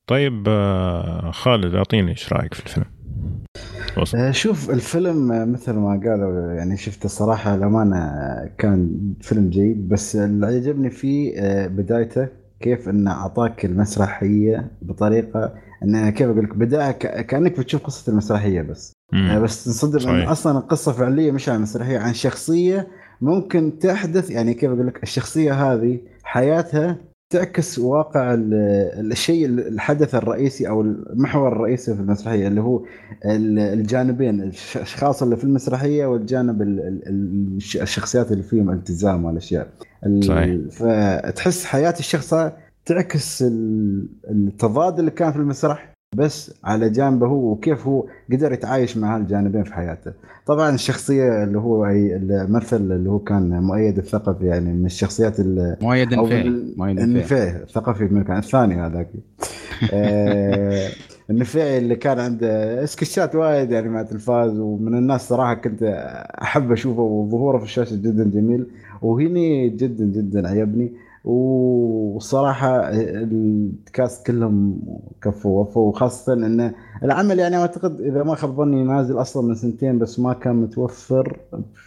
طيب 0.07 0.45
آه، 0.49 1.31
خالد 1.31 1.75
أعطيني 1.75 2.11
إيش 2.11 2.33
رأيك 2.33 2.55
في 2.55 2.67
الفيلم؟ 2.67 2.87
آه، 4.15 4.31
شوف 4.31 4.71
الفيلم 4.71 5.33
آه، 5.33 5.45
مثل 5.45 5.73
ما 5.73 6.01
قالوا 6.05 6.53
يعني 6.53 6.77
شفت 6.77 7.05
الصراحه 7.05 7.55
الامانه 7.55 7.97
كان 8.59 9.13
فيلم 9.21 9.51
جيد 9.51 9.89
بس 9.89 10.17
اللي 10.17 10.47
عجبني 10.47 10.91
فيه 10.91 11.33
بدايته 11.67 12.29
كيف 12.61 12.89
إنه 12.89 13.11
أعطاك 13.11 13.65
المسرحية 13.65 14.71
بطريقة 14.83 15.55
إنه 15.83 16.11
كيف 16.11 16.29
أقول 16.29 16.45
لك 16.45 16.57
بداية 16.57 16.91
كأنك 17.23 17.61
بتشوف 17.61 17.83
قصة 17.83 18.13
المسرحية 18.13 18.63
بس. 18.63 18.93
مم. 19.13 19.43
بس 19.43 19.65
تصدق 19.65 20.09
انه 20.09 20.33
أصلا 20.33 20.59
القصة 20.59 20.93
فعليا 20.93 21.33
مش 21.33 21.49
عن 21.49 21.63
مسرحية 21.63 21.99
عن 21.99 22.15
شخصية 22.15 22.89
ممكن 23.21 23.79
تحدث 23.79 24.31
يعني 24.31 24.55
كيف 24.55 24.71
أقول 24.71 24.87
لك 24.87 25.03
الشخصية 25.03 25.53
هذه 25.53 25.99
حياتها 26.25 26.97
تعكس 27.31 27.79
واقع 27.79 28.35
الشيء 28.39 29.47
الحدث 29.47 30.15
الرئيسي 30.15 30.69
أو 30.69 30.81
المحور 30.81 31.53
الرئيسي 31.53 31.95
في 31.95 32.01
المسرحية 32.01 32.49
اللي 32.49 32.61
هو 32.61 32.85
الجانبين 33.25 34.41
الأشخاص 34.43 35.23
اللي 35.23 35.37
في 35.37 35.45
المسرحية 35.45 36.07
والجانب 36.07 36.63
الشخصيات 37.83 38.33
اللي 38.33 38.43
فيهم 38.43 38.71
التزام 38.71 39.25
والأشياء. 39.25 39.69
صحيح. 40.21 40.61
فتحس 40.71 41.65
حياة 41.65 41.95
الشخص 41.99 42.35
تعكس 42.87 43.45
التضاد 44.31 44.99
اللي 44.99 45.11
كان 45.11 45.33
في 45.33 45.39
المسرح. 45.39 45.94
بس 46.15 46.55
على 46.65 46.91
جانبه 46.91 47.27
هو 47.27 47.53
وكيف 47.53 47.87
هو 47.87 48.07
قدر 48.33 48.53
يتعايش 48.53 48.97
مع 48.97 49.17
هالجانبين 49.17 49.65
في 49.65 49.75
حياته. 49.75 50.13
طبعا 50.47 50.75
الشخصية 50.75 51.45
اللي 51.45 51.59
هو 51.59 51.87
الممثل 51.87 52.77
اللي 52.77 53.11
هو 53.11 53.19
كان 53.19 53.63
مؤيد 53.63 53.99
الثقفي 53.99 54.47
يعني 54.47 54.73
من 54.73 54.87
الشخصيات 54.87 55.41
مؤيد 55.83 56.13
النفيعي 56.13 56.75
مؤيد 56.77 56.99
النفيعي 56.99 57.63
الثقفي 57.63 58.05
من 58.05 58.25
كان 58.25 58.39
الثاني 58.39 58.75
هذاك. 58.75 59.09
آه 59.93 60.89
النفيعي 61.31 61.79
اللي 61.79 61.97
كان 61.97 62.19
عنده 62.19 62.87
سكتشات 62.87 63.35
وايد 63.35 63.71
يعني 63.71 63.89
مع 63.89 64.01
التلفاز 64.01 64.59
ومن 64.59 64.95
الناس 64.95 65.29
صراحة 65.29 65.55
كنت 65.55 65.83
أحب 66.43 66.73
أشوفه 66.73 67.03
وظهوره 67.03 67.59
في 67.59 67.65
الشاشة 67.65 67.97
جدا 67.97 68.25
جميل. 68.25 68.67
وهني 69.03 69.69
جدا 69.69 70.05
جدا 70.05 70.49
عجبني 70.49 70.93
وصراحة 71.25 72.91
الكاست 72.91 74.27
كلهم 74.27 74.81
كفوا 75.23 75.61
وفوا 75.63 75.89
وخاصة 75.89 76.33
إن 76.33 76.73
العمل 77.03 77.39
يعني 77.39 77.57
أعتقد 77.57 78.01
إذا 78.01 78.23
ما 78.23 78.35
خاب 78.35 78.57
ظني 78.57 78.83
نازل 78.83 79.21
أصلا 79.21 79.43
من 79.49 79.55
سنتين 79.55 79.99
بس 79.99 80.21
ما 80.21 80.33
كان 80.33 80.57
متوفر 80.57 81.39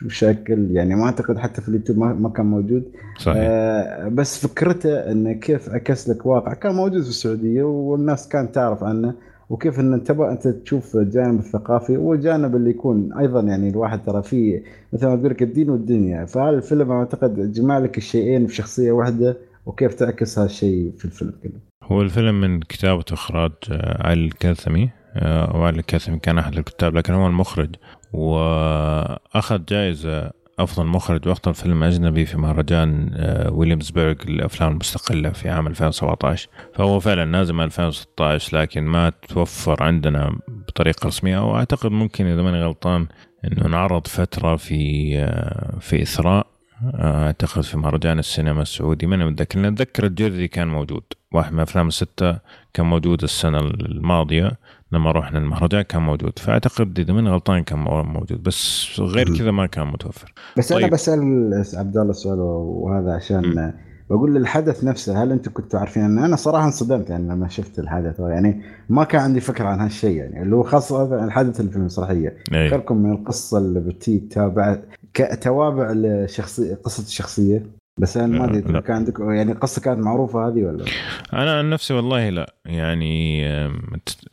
بشكل 0.02 0.72
يعني 0.72 0.96
ما 0.96 1.06
أعتقد 1.06 1.38
حتى 1.38 1.62
في 1.62 1.70
اليوتيوب 1.70 1.98
ما 1.98 2.30
كان 2.30 2.46
موجود 2.46 2.84
صحيح. 3.20 3.38
آه 3.40 4.08
بس 4.08 4.48
فكرته 4.48 5.12
انه 5.12 5.34
كيف 5.34 5.70
عكس 5.70 6.10
لك 6.10 6.26
واقع 6.26 6.54
كان 6.54 6.76
موجود 6.76 7.02
في 7.02 7.10
السعودية 7.10 7.64
والناس 7.64 8.28
كانت 8.28 8.56
تعرف 8.56 8.84
عنه 8.84 9.14
وكيف 9.50 9.80
إن 9.80 9.94
أنت 9.94 10.12
أنت 10.12 10.48
تشوف 10.48 10.96
الجانب 10.96 11.40
الثقافي 11.40 11.98
والجانب 11.98 12.56
اللي 12.56 12.70
يكون 12.70 13.14
أيضا 13.14 13.42
يعني 13.42 13.70
الواحد 13.70 14.06
ترى 14.06 14.24
فيه 14.24 14.64
مثل 14.94 15.08
ما 15.08 15.16
تقول 15.16 15.30
لك 15.30 15.44
الدين 15.44 15.70
والدنيا. 15.70 16.26
فالفيلم 16.26 16.92
أعتقد 16.92 17.52
جمع 17.52 17.80
لك 17.80 17.98
الشيئين 17.98 18.48
في 18.48 18.56
شخصية 18.56 18.92
واحدة 18.92 19.38
وكيف 19.66 19.94
تعكس 19.94 20.40
هالشيء 20.40 20.92
في 20.98 21.06
الفيلم 21.06 21.34
كله. 21.44 21.60
هو 21.84 22.02
الفيلم 22.02 22.42
من 22.42 22.60
كتابة 22.60 23.06
إخراج 23.12 23.52
آه، 23.72 24.08
علي 24.08 24.26
الكاثمي. 24.26 24.90
آه، 25.16 25.58
وعلي 25.58 25.80
الكاثمي 25.80 26.20
كان 26.20 26.38
أحد 26.38 26.58
الكتاب 26.58 26.96
لكن 26.96 27.14
هو 27.14 27.28
المخرج. 27.28 27.76
وأخذ 28.14 29.66
جائزة 29.66 30.32
أفضل 30.60 30.86
مخرج 30.86 31.28
وأفضل 31.28 31.54
فيلم 31.54 31.84
أجنبي 31.84 32.26
في 32.26 32.38
مهرجان 32.38 33.12
آه، 33.16 33.52
ويليامسبرغ 33.52 34.16
للأفلام 34.26 34.72
المستقلة 34.72 35.30
في 35.30 35.50
عام 35.50 35.68
2017 35.68 36.50
فهو 36.74 37.00
فعلا 37.00 37.26
نازل 37.26 37.54
من 37.54 37.64
2016 37.64 38.58
لكن 38.58 38.84
ما 38.84 39.12
توفر 39.28 39.84
عندنا 39.84 40.40
بطريقة 40.48 41.08
رسمية. 41.08 41.52
وأعتقد 41.52 41.92
ممكن 41.92 42.26
إذا 42.26 42.42
ماني 42.42 42.64
غلطان 42.64 43.08
إنه 43.46 43.66
انعرض 43.66 44.08
فترة 44.08 44.56
في 44.56 45.12
آه، 45.18 45.80
في 45.80 46.02
إثراء 46.02 46.48
آه، 46.96 47.26
أعتقد 47.26 47.62
في 47.62 47.78
مهرجان 47.78 48.20
السينما 48.20 48.62
السعودي. 48.62 49.06
ماني 49.06 49.26
متذكر 49.26 49.60
لأن 49.60 49.74
أتذكر 49.74 50.06
الجري 50.06 50.48
كان 50.48 50.68
موجود. 50.68 51.04
واحد 51.32 51.54
من 51.54 51.60
أفلام 51.60 51.88
الستة 51.88 52.40
كان 52.74 52.86
موجود 52.86 53.24
السنة 53.24 53.60
الماضية. 53.60 54.52
لما 54.92 55.12
رحنا 55.12 55.40
المهرجان 55.40 55.82
كان 55.82 56.02
موجود. 56.02 56.40
فأعتقد 56.40 57.00
إذا 57.00 57.14
ماني 57.14 57.30
غلطان 57.30 57.64
كان 57.64 57.80
موجود 57.80 58.44
بس 58.44 58.88
غير 59.00 59.38
كذا 59.38 59.52
ما 59.52 59.66
كان 59.66 59.88
متوفر. 59.88 60.34
بس 60.58 60.74
طيب. 60.74 60.84
أنا 60.84 60.92
بسأل 60.92 61.80
عبد 61.80 61.98
الله 61.98 62.12
السؤال 62.12 62.40
وهذا 62.40 63.12
عشان 63.16 63.56
م. 63.56 63.74
بقول 64.10 64.38
الحدث 64.38 64.84
نفسه 64.84 65.24
هل 65.24 65.32
أنتم 65.32 65.52
كنتوا 65.54 65.80
عارفين؟ 65.80 66.04
ان 66.04 66.20
أنا 66.20 66.36
صراحة 66.36 66.66
انصدمت 66.66 67.10
يعني 67.10 67.30
لما 67.30 67.48
شفت 67.48 67.80
الحدث 67.80 68.20
يعني 68.20 68.62
ما 68.90 69.04
كان 69.04 69.22
عندي 69.22 69.40
فكرة 69.40 69.66
عن 69.66 69.80
هالشيء 69.80 70.16
يعني. 70.18 70.42
اللي 70.42 70.56
هو 70.56 70.64
خاصة 70.64 71.26
الحدث 71.26 71.60
اللي 71.60 71.72
في 71.72 71.78
المسرحيه 71.78 72.38
فكركم 72.52 72.98
من 72.98 73.12
القصة 73.12 73.58
اللي 73.58 73.80
بتي 73.80 74.20
تابع 74.20 74.78
كتوابع 75.14 75.92
لشخصيه 75.92 76.76
قصة 76.76 77.04
الشخصية. 77.04 77.77
بس 77.98 78.18
أنا 78.18 78.40
ما 78.40 78.46
أدري 78.46 78.82
كان 78.82 78.96
عندك 78.96 79.20
يعني 79.20 79.52
القصة 79.52 79.82
كانت 79.82 80.00
معروفة 80.00 80.48
هذه 80.48 80.64
ولا؟ 80.64 80.86
أنا 81.34 81.58
عن 81.58 81.70
نفسي 81.70 81.94
والله 81.94 82.30
لا. 82.30 82.54
يعني 82.66 83.44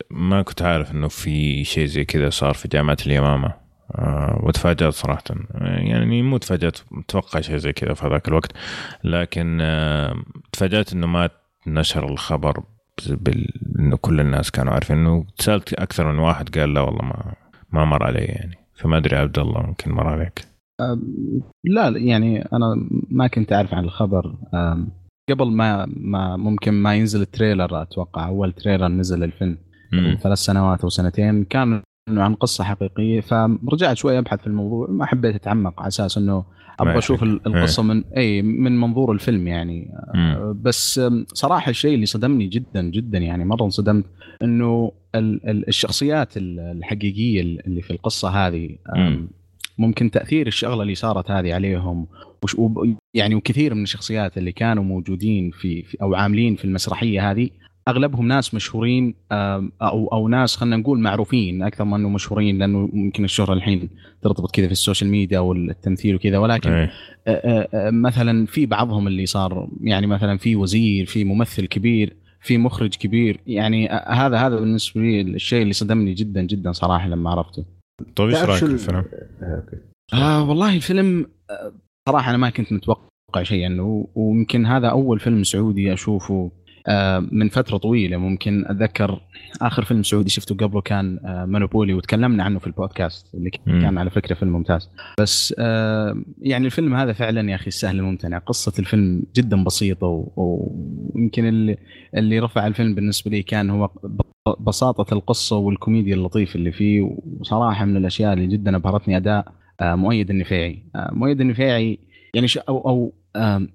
ما 0.09 0.41
كنت 0.41 0.61
عارف 0.61 0.91
إنه 0.91 1.07
في 1.07 1.63
شيء 1.63 1.85
زي 1.85 2.05
كذا 2.05 2.29
صار 2.29 2.53
في 2.53 2.67
جامعة 2.67 2.97
اليمامة. 3.05 3.65
آه، 3.95 4.41
وتفاجأت 4.43 4.93
صراحة. 4.93 5.23
يعني 5.61 6.21
مو 6.21 6.37
تفاجأت 6.37 6.79
متوقع 6.91 7.41
شيء 7.41 7.57
زي 7.57 7.73
كذا 7.73 7.93
في 7.93 8.07
هذاك 8.07 8.27
الوقت. 8.27 8.51
لكن 9.03 9.57
تفاجأت 10.51 10.93
إنه 10.93 11.07
ما 11.07 11.29
نشر 11.67 12.09
الخبر 12.09 12.63
بال... 13.09 13.47
إنه 13.79 13.97
كل 13.97 14.19
الناس 14.19 14.51
كانوا 14.51 14.73
عارفين. 14.73 14.97
إنه 14.97 15.25
سألت 15.39 15.73
أكثر 15.73 16.11
من 16.11 16.19
واحد 16.19 16.57
قال 16.57 16.73
لا 16.73 16.81
والله 16.81 17.01
ما 17.01 17.33
ما 17.71 17.85
مر 17.85 18.03
علي 18.03 18.19
يعني. 18.19 18.57
فما 18.75 18.97
أدري 18.97 19.15
عبد 19.15 19.39
الله 19.39 19.61
ممكن 19.61 19.91
مر 19.91 20.07
عليك. 20.07 20.54
لا 21.63 21.87
يعني 21.97 22.41
أنا 22.53 22.87
ما 23.09 23.27
كنت 23.27 23.53
أعرف 23.53 23.73
عن 23.73 23.83
الخبر. 23.83 24.35
قبل 25.29 25.51
ما 25.51 25.85
ما 25.97 26.37
ممكن 26.37 26.73
ما 26.73 26.95
ينزل 26.95 27.21
ال 27.21 27.28
trailer 27.28 27.81
أتوقع 27.81 28.27
أول 28.27 28.51
trailer 28.51 28.87
نزل 28.87 29.23
الفيلم. 29.23 29.57
قبل 29.93 30.17
ثلاث 30.17 30.37
سنوات 30.37 30.81
أو 30.81 30.89
سنتين 30.89 31.43
كان 31.43 31.81
عن 32.09 32.35
قصة 32.35 32.63
حقيقية. 32.63 33.21
فرجعت 33.21 33.97
شوي 33.97 34.19
أبحث 34.19 34.39
في 34.39 34.47
الموضوع 34.47 34.87
ما 34.89 35.05
حبيت 35.05 35.35
أتعمق 35.35 35.79
على 35.79 35.87
أساس 35.87 36.17
إنه 36.17 36.45
أبغى 36.79 36.97
أشوف 36.97 37.23
القصة 37.23 37.83
من 37.83 38.03
اي 38.17 38.41
من 38.41 38.79
منظور 38.79 39.11
الفيلم 39.11 39.47
يعني. 39.47 39.91
مم. 40.13 40.61
بس 40.61 41.01
صراحة 41.27 41.69
الشيء 41.69 41.95
اللي 41.95 42.05
صدمني 42.05 42.47
جدا 42.47 42.81
جدا 42.81 43.17
يعني 43.17 43.45
مرة 43.45 43.63
انصدمت 43.63 44.05
إنه 44.41 44.91
الشخصيات 45.15 46.33
الحقيقية 46.37 47.41
اللي 47.41 47.81
في 47.81 47.91
القصة 47.91 48.29
هذه 48.29 48.69
ممكن 49.77 50.11
تأثير 50.11 50.47
الشغلة 50.47 50.81
اللي 50.81 50.95
صارت 50.95 51.31
هذه 51.31 51.53
عليهم. 51.53 52.07
وش 52.43 52.57
يعني 53.13 53.35
وكثير 53.35 53.73
من 53.73 53.83
الشخصيات 53.83 54.37
اللي 54.37 54.51
كانوا 54.51 54.83
موجودين 54.83 55.51
في, 55.51 55.83
في 55.83 55.97
أو 56.01 56.15
عاملين 56.15 56.55
في 56.55 56.65
المسرحية 56.65 57.31
هذه 57.31 57.49
أغلبهم 57.87 58.27
ناس 58.27 58.53
مشهورين 58.53 59.15
أو 59.31 60.07
أو 60.07 60.27
ناس 60.27 60.55
خلينا 60.55 60.77
نقول 60.77 60.99
معروفين 60.99 61.63
أكثر 61.63 61.85
من 61.85 61.93
إنه 61.93 62.09
مشهورين 62.09 62.57
لأنه 62.59 62.89
ممكن 62.93 63.23
الشهرة 63.23 63.53
الحين 63.53 63.89
ترتبط 64.21 64.55
كذا 64.55 64.65
في 64.65 64.71
السوشيال 64.71 65.09
ميديا 65.09 65.39
والتمثيل 65.39 66.15
وكذا. 66.15 66.37
ولكن 66.37 66.69
أي. 66.69 66.89
مثلا 67.91 68.45
في 68.45 68.65
بعضهم 68.65 69.07
اللي 69.07 69.25
صار 69.25 69.69
يعني 69.81 70.07
مثلا 70.07 70.37
في 70.37 70.55
وزير 70.55 71.05
في 71.05 71.23
ممثل 71.23 71.65
كبير 71.65 72.15
في 72.41 72.57
مخرج 72.57 72.95
كبير. 72.95 73.39
يعني 73.47 73.87
هذا 73.89 74.37
هذا 74.37 74.55
بالنسبة 74.55 75.01
لي 75.01 75.21
الشيء 75.21 75.61
اللي 75.61 75.73
صدمني 75.73 76.13
جدا 76.13 76.41
جدا 76.41 76.71
صراحة 76.71 77.07
لما 77.07 77.29
عرفته. 77.29 77.74
طيب 78.15 78.29
إيش 78.29 78.43
رأيك 78.43 78.59
في 78.59 78.65
الفيلم؟ 78.65 79.05
آه 80.13 80.49
والله 80.49 80.75
الفيلم 80.75 81.25
آه، 81.49 81.73
صراحة 82.09 82.29
أنا 82.29 82.37
ما 82.37 82.49
كنت 82.49 82.73
متوقع 82.73 83.43
شيء 83.43 83.65
انه 83.65 83.83
يعني 83.83 84.07
ويمكن 84.15 84.65
هذا 84.65 84.87
أول 84.87 85.19
فيلم 85.19 85.43
سعودي 85.43 85.93
أشوفه 85.93 86.33
آه، 86.33 86.64
من 87.31 87.49
فترة 87.49 87.77
طويلة 87.77 88.17
ممكن 88.17 88.65
أتذكر 88.67 89.21
آخر 89.61 89.83
فيلم 89.83 90.03
سعودي 90.03 90.29
شفته 90.29 90.55
قبله 90.55 90.81
كان 90.81 91.19
مونوبولي 91.23 91.93
آه، 91.93 91.95
وتكلمنا 91.95 92.43
عنه 92.43 92.59
في 92.59 92.67
البودكاست 92.67 93.35
اللي 93.35 93.49
كان 93.65 93.97
على 93.97 94.09
فكرة 94.09 94.35
فيلم 94.35 94.51
ممتاز. 94.51 94.89
بس 95.19 95.53
يعني 96.41 96.65
الفيلم 96.65 96.95
هذا 96.95 97.13
فعلا 97.13 97.49
يا 97.51 97.55
أخي 97.55 97.71
سهل 97.71 97.99
الممتنع. 97.99 98.37
قصة 98.37 98.73
الفيلم 98.79 99.23
جدا 99.35 99.63
بسيطة 99.63 100.27
ويمكن 100.35 101.47
اللي 101.47 101.77
اللي 102.15 102.39
رفع 102.39 102.67
الفيلم 102.67 102.95
بالنسبة 102.95 103.31
لي 103.31 103.43
كان 103.43 103.69
هو 103.69 103.89
بساطة 104.59 105.13
القصة 105.13 105.57
والكوميديا 105.57 106.15
اللطيف 106.15 106.55
اللي 106.55 106.71
فيه 106.71 107.17
وصراحة 107.39 107.85
من 107.85 107.97
الأشياء 107.97 108.33
اللي 108.33 108.47
جدا 108.47 108.75
أبهرتني 108.75 109.17
أداء 109.17 109.53
آه، 109.81 109.95
مؤيد 109.95 110.29
النفيعي. 110.29 110.83
آه، 110.95 111.09
مؤيد 111.13 111.41
النفيعي 111.41 111.99
يعني 112.33 112.47
أو 112.69 112.77
أو 112.89 113.13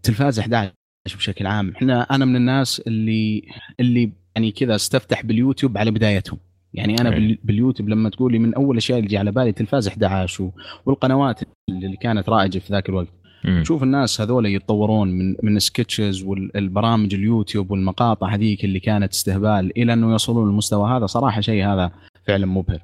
تلفاز 0.02 0.38
11 0.38 0.79
بشكل 1.06 1.46
عام. 1.46 1.72
إحنا 1.76 2.02
أنا 2.02 2.24
من 2.24 2.36
الناس 2.36 2.80
اللي 2.86 3.42
اللي 3.80 4.12
يعني 4.36 4.50
كذا 4.50 4.74
استفتح 4.74 5.22
باليوتيوب 5.24 5.78
على 5.78 5.90
بدايتهم. 5.90 6.38
يعني 6.74 7.00
أنا 7.00 7.14
أي. 7.14 7.38
باليوتيوب 7.44 7.88
لما 7.88 8.08
تقول 8.10 8.32
لي 8.32 8.38
من 8.38 8.54
أول 8.54 8.70
الأشياء 8.72 8.98
اللي 8.98 9.08
تجي 9.08 9.18
على 9.18 9.32
بالي 9.32 9.52
تلفاز 9.52 9.88
11 9.88 10.42
و- 10.44 10.52
والقنوات 10.86 11.40
اللي 11.68 11.96
كانت 11.96 12.28
رائجة 12.28 12.58
في 12.58 12.72
ذاك 12.72 12.88
الوقت. 12.88 13.08
مم. 13.44 13.64
شوف 13.64 13.82
الناس 13.82 14.20
هذول 14.20 14.46
يتطورون 14.46 15.10
من 15.10 15.34
من 15.42 15.56
السكتشز 15.56 16.22
والبرامج 16.22 17.14
اليوتيوب 17.14 17.70
والمقاطع 17.70 18.34
هذيك 18.34 18.64
اللي 18.64 18.80
كانت 18.80 19.12
استهبال 19.12 19.78
إلى 19.78 19.92
أنه 19.92 20.10
يوصلون 20.10 20.48
للمستوى 20.50 20.90
هذا. 20.90 21.06
صراحة 21.06 21.40
شيء 21.40 21.66
هذا 21.66 21.90
فعلا 22.26 22.46
مبهر. 22.46 22.80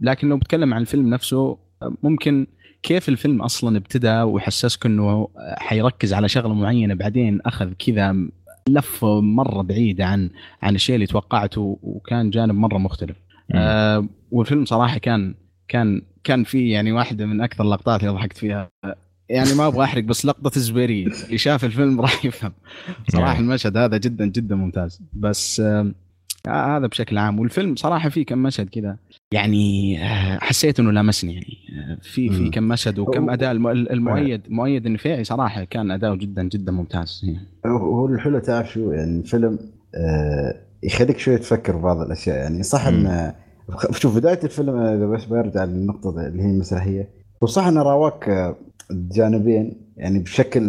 لكن 0.00 0.28
لو 0.28 0.36
بتكلم 0.36 0.74
عن 0.74 0.80
الفيلم 0.80 1.08
نفسه 1.10 1.58
ممكن 2.02 2.46
كيف 2.82 3.08
الفيلم 3.08 3.42
أصلا 3.42 3.76
ابتدى 3.76 4.22
وحسسك 4.22 4.86
إنه 4.86 5.28
حيركز 5.56 6.12
على 6.12 6.28
شغلة 6.28 6.54
معينة 6.54 6.94
بعدين 6.94 7.40
أخذ 7.46 7.72
كذا 7.72 8.16
لف 8.68 9.04
مرة 9.04 9.62
بعيده 9.62 10.06
عن 10.06 10.30
عن 10.62 10.74
الشيء 10.74 10.94
اللي 10.94 11.06
توقعته 11.06 11.78
وكان 11.82 12.30
جانب 12.30 12.54
مرة 12.54 12.78
مختلف. 12.78 13.16
آه 13.54 14.06
والفيلم 14.30 14.64
صراحة 14.64 14.98
كان 14.98 15.34
كان 15.68 16.02
كان 16.24 16.44
فيه 16.44 16.72
يعني 16.72 16.92
واحدة 16.92 17.26
من 17.26 17.40
أكثر 17.40 17.64
اللقطات 17.64 18.00
اللي 18.00 18.12
ضحكت 18.12 18.36
فيها 18.36 18.70
يعني 19.28 19.54
ما 19.54 19.66
أبغى 19.66 19.84
أحرق 19.84 20.04
بس 20.04 20.26
لقطة 20.26 20.56
الزبيريه 20.56 21.06
اللي 21.06 21.38
شاف 21.38 21.64
الفيلم 21.64 22.00
راح 22.00 22.24
يفهم 22.24 22.52
صراحة 23.08 23.32
نعم. 23.32 23.42
المشهد 23.42 23.76
هذا 23.76 23.96
جدا 23.96 24.26
جدا 24.26 24.54
ممتاز 24.56 25.00
بس 25.12 25.60
آه 25.60 25.92
آه، 26.48 26.76
هذا 26.76 26.86
بشكل 26.86 27.18
عام. 27.18 27.38
والفيلم 27.40 27.76
صراحة 27.76 28.08
فيه 28.08 28.24
كم 28.26 28.38
مشهد 28.38 28.68
كذا 28.68 28.96
يعني 29.32 29.98
آه، 30.04 30.38
حسيت 30.38 30.80
إنه 30.80 30.90
لامسني 30.92 31.34
يعني. 31.34 31.56
آه، 31.78 31.98
في 32.02 32.28
في. 32.30 32.50
كم 32.50 32.62
مشهد 32.68 32.98
وكم 32.98 33.30
أداء. 33.30 33.50
الم- 33.52 33.68
المؤيد 33.68 34.40
مؤيد 34.48 34.86
النفيعي 34.86 35.24
صراحة 35.24 35.64
كان 35.64 35.90
أداؤه 35.90 36.16
جدا 36.16 36.42
جدا 36.42 36.72
ممتاز. 36.72 37.20
يعني. 37.24 37.38
هو 37.66 38.06
الحلو 38.06 38.38
تعرف 38.38 38.72
شو؟ 38.72 38.92
يعني 38.92 39.18
الفيلم 39.20 39.58
آه 39.94 40.54
يخليك 40.82 41.18
شوي 41.18 41.38
تفكر 41.38 41.72
في 41.72 41.78
بعض 41.78 42.00
الأشياء. 42.00 42.36
يعني 42.36 42.62
صح 42.62 42.86
ان 42.86 43.32
شوف 43.90 44.16
بداية 44.16 44.40
الفيلم 44.44 44.76
اذا 44.76 45.06
بس 45.06 45.24
برجع 45.24 45.64
للنقطة 45.64 46.26
اللي 46.26 46.42
هي 46.42 46.46
المسرحية. 46.50 47.08
هو 47.42 47.46
صح 47.46 47.66
انه 47.66 47.82
راواك 47.82 48.54
جانبين 48.90 49.76
يعني 49.96 50.18
بشكل 50.18 50.62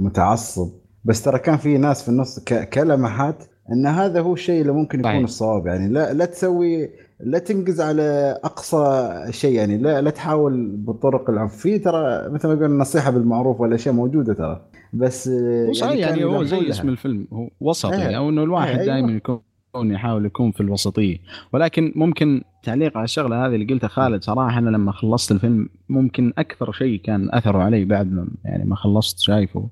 متعصب 0.00 0.68
بس 1.04 1.22
ترى 1.22 1.38
كان 1.38 1.56
في 1.56 1.78
ناس 1.78 2.02
في 2.02 2.08
النص 2.08 2.38
كلمحات 2.72 3.44
إن 3.72 3.86
هذا 3.86 4.20
هو 4.20 4.32
الشيء 4.32 4.60
اللي 4.60 4.72
ممكن 4.72 4.98
يكون 4.98 5.10
صحيح. 5.10 5.22
الصواب 5.22 5.66
يعني 5.66 5.88
لا 5.88 6.12
لا 6.12 6.24
تسوي 6.24 6.90
لا 7.20 7.38
تنقز 7.38 7.80
على 7.80 8.38
أقصى 8.44 9.24
شيء 9.30 9.54
يعني 9.54 9.78
لا 9.78 10.00
لا 10.00 10.10
تحاول 10.10 10.66
بالطرق 10.76 11.30
العنف 11.30 11.56
في 11.56 11.78
ترى 11.78 12.28
مثل 12.30 12.48
ما 12.48 12.54
يقول 12.54 12.64
النصيحة 12.64 13.10
بالمعروف 13.10 13.60
ولا 13.60 13.76
شيء 13.76 13.92
موجودة 13.92 14.34
ترى 14.34 14.62
بس 14.92 15.28
آه، 15.28 15.72
يعني, 15.82 16.00
كان 16.00 16.22
هو 16.22 16.42
زي. 16.42 16.70
اسم 16.70 16.88
الفيلم 16.88 17.26
هو 17.32 17.48
وسطي 17.60 18.08
إيه. 18.08 18.16
أو 18.16 18.28
إنه 18.28 18.42
الواحد 18.42 18.74
أيوة. 18.74 18.84
دائما 18.84 19.12
يكون 19.12 19.40
يحاول 19.76 20.26
يكون 20.26 20.50
في 20.52 20.60
الوسطية. 20.60 21.18
ولكن 21.52 21.92
ممكن 21.96 22.42
تعليق 22.62 22.96
على 22.96 23.04
الشغلة 23.04 23.46
هذه 23.46 23.54
اللي 23.54 23.66
قلتها 23.66 23.88
خالد 23.88 24.22
صراحة 24.22 24.58
أنا 24.58 24.70
لما 24.70 24.92
خلصت 24.92 25.32
الفيلم 25.32 25.68
ممكن 25.88 26.32
أكثر 26.38 26.72
شيء 26.72 27.00
كان 27.00 27.28
اثره 27.32 27.58
علي 27.58 27.84
بعد 27.84 28.12
ما 28.12 28.28
يعني 28.44 28.64
ما 28.64 28.76
خلصت 28.76 29.18
شايفه. 29.18 29.68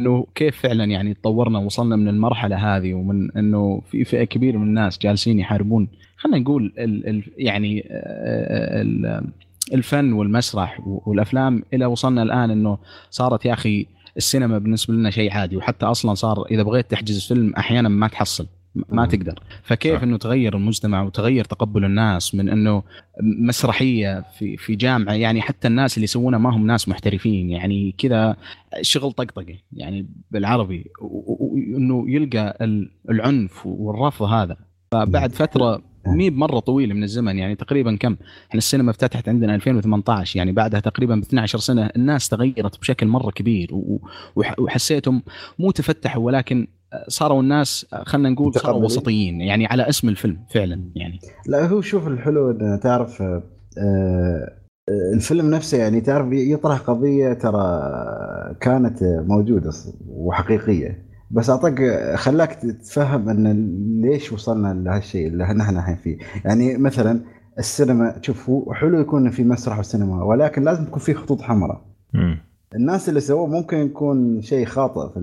إنه 0.00 0.26
كيف 0.34 0.60
فعلا 0.60 0.84
يعني 0.84 1.14
تطورنا 1.14 1.58
وصلنا 1.58 1.96
من 1.96 2.08
المرحلة 2.08 2.76
هذه 2.76 2.94
ومن 2.94 3.36
إنه 3.36 3.82
في 3.90 4.04
فئة 4.04 4.24
كبيرة 4.24 4.58
من 4.58 4.66
الناس 4.66 4.98
جالسين 4.98 5.38
يحاربون. 5.38 5.88
خلينا 6.16 6.38
نقول 6.38 6.72
ال 6.78 7.08
ال 7.08 7.22
يعني 7.36 7.88
آه، 7.90 8.82
ال 8.82 9.22
الفن 9.74 10.12
والمسرح 10.12 10.80
والأفلام 10.86 11.62
إلى 11.74 11.86
وصلنا 11.86 12.22
الآن 12.22 12.50
إنه 12.50 12.78
صارت 13.10 13.44
يا 13.44 13.52
أخي 13.52 13.86
السينما 14.16 14.58
بالنسبة 14.58 14.94
لنا 14.94 15.10
شيء 15.10 15.32
عادي. 15.32 15.56
وحتى 15.56 15.86
أصلا 15.86 16.14
صار 16.14 16.46
إذا 16.50 16.62
بغيت 16.62 16.90
تحجز 16.90 17.28
فيلم 17.28 17.54
أحيانا 17.54 17.88
ما 17.88 18.08
تحصل. 18.08 18.46
ما. 18.74 19.06
تقدر. 19.06 19.38
فكيف. 19.62 20.02
إنه 20.02 20.16
تغير 20.16 20.56
المجتمع 20.56 21.02
وتغير 21.02 21.44
تقبل 21.44 21.84
الناس 21.84 22.34
من 22.34 22.48
إنه 22.48 22.82
مسرحية 23.22 24.24
في 24.38 24.56
في 24.56 24.74
جامعة؟ 24.76 25.12
يعني 25.14 25.42
حتى 25.42 25.68
الناس 25.68 25.96
اللي 25.96 26.04
يسوونها 26.04 26.38
ما 26.38 26.56
هم 26.56 26.66
ناس 26.66 26.88
محترفين 26.88 27.50
يعني 27.50 27.94
كذا 27.98 28.36
شغل 28.82 29.12
طقطقة. 29.12 29.54
يعني 29.72 30.06
بالعربي 30.30 30.84
وانه 31.00 32.04
يلقى 32.10 32.58
ال- 32.60 32.90
العنف 33.10 33.66
والرفض 33.66 34.26
هذا. 34.26 34.56
فبعد 34.92 35.32
فترة 35.32 35.82
مي 36.06 36.30
بمره 36.30 36.58
طويلة 36.58 36.94
من 36.94 37.02
الزمن 37.02 37.38
يعني 37.38 37.54
تقريبا 37.54 37.96
كم؟ 37.96 38.16
إحنا 38.48 38.58
السينما 38.58 38.90
افتتحت 38.90 39.28
عندنا 39.28 39.54
2018 39.54 40.36
يعني 40.36 40.52
بعدها 40.52 40.80
تقريبا 40.80 41.14
ب 41.14 41.18
12 41.22 41.58
سنة 41.58 41.90
الناس 41.96 42.28
تغيرت 42.28 42.80
بشكل 42.80 43.06
مرة 43.06 43.30
كبير 43.30 43.68
وحسيتهم 44.36 45.22
مو 45.58 45.70
تفتحوا 45.70 46.24
ولكن 46.26 46.66
صاروا 47.08 47.42
الناس 47.42 47.86
خلينا 47.92 48.28
نقول 48.28 48.54
صاروا. 48.54 48.84
وسطيين 48.84 49.40
يعني 49.40 49.66
على 49.66 49.88
اسم 49.88 50.08
الفيلم 50.08 50.38
فعلا 50.50 50.90
يعني 50.94 51.18
لا 51.46 51.66
هو 51.66 51.80
شوف 51.80 52.08
الحلو 52.08 52.50
إنه 52.50 52.76
تعرف 52.76 53.22
آه، 53.22 53.42
آه، 53.78 54.58
الفيلم 55.14 55.50
نفسه 55.50 55.78
يعني 55.78 56.00
تعرف 56.00 56.32
يطرح 56.32 56.78
قضية 56.78 57.32
ترى 57.32 57.92
كانت 58.60 58.98
موجودة 59.02 59.72
وحقيقية 60.08 61.08
بس 61.30 61.50
أعطاك 61.50 61.80
خلاك 62.14 62.54
تتفهم 62.54 63.28
إن 63.28 63.72
ليش 64.02 64.32
وصلنا 64.32 64.74
لهالشيء 64.74 65.26
اللي 65.26 65.44
نحن 65.44 65.78
الحين 65.78 65.96
فيه 65.96 66.18
يعني 66.44 66.78
مثلا 66.78 67.20
السينما 67.58 68.18
شوف 68.22 68.50
هو 68.50 68.74
حلو 68.74 69.00
يكون 69.00 69.30
في 69.30 69.44
مسرح 69.44 69.78
وسينما 69.78 70.24
ولكن 70.24 70.64
لازم 70.64 70.84
تكون 70.84 70.98
في 70.98 71.14
خطوط 71.14 71.42
حمراء. 71.42 71.84
الناس 72.74 73.08
اللي 73.08 73.20
سووه 73.20 73.46
ممكن 73.46 73.76
يكون 73.76 74.42
شيء 74.42 74.66
خاطئ 74.66 75.12
في 75.14 75.20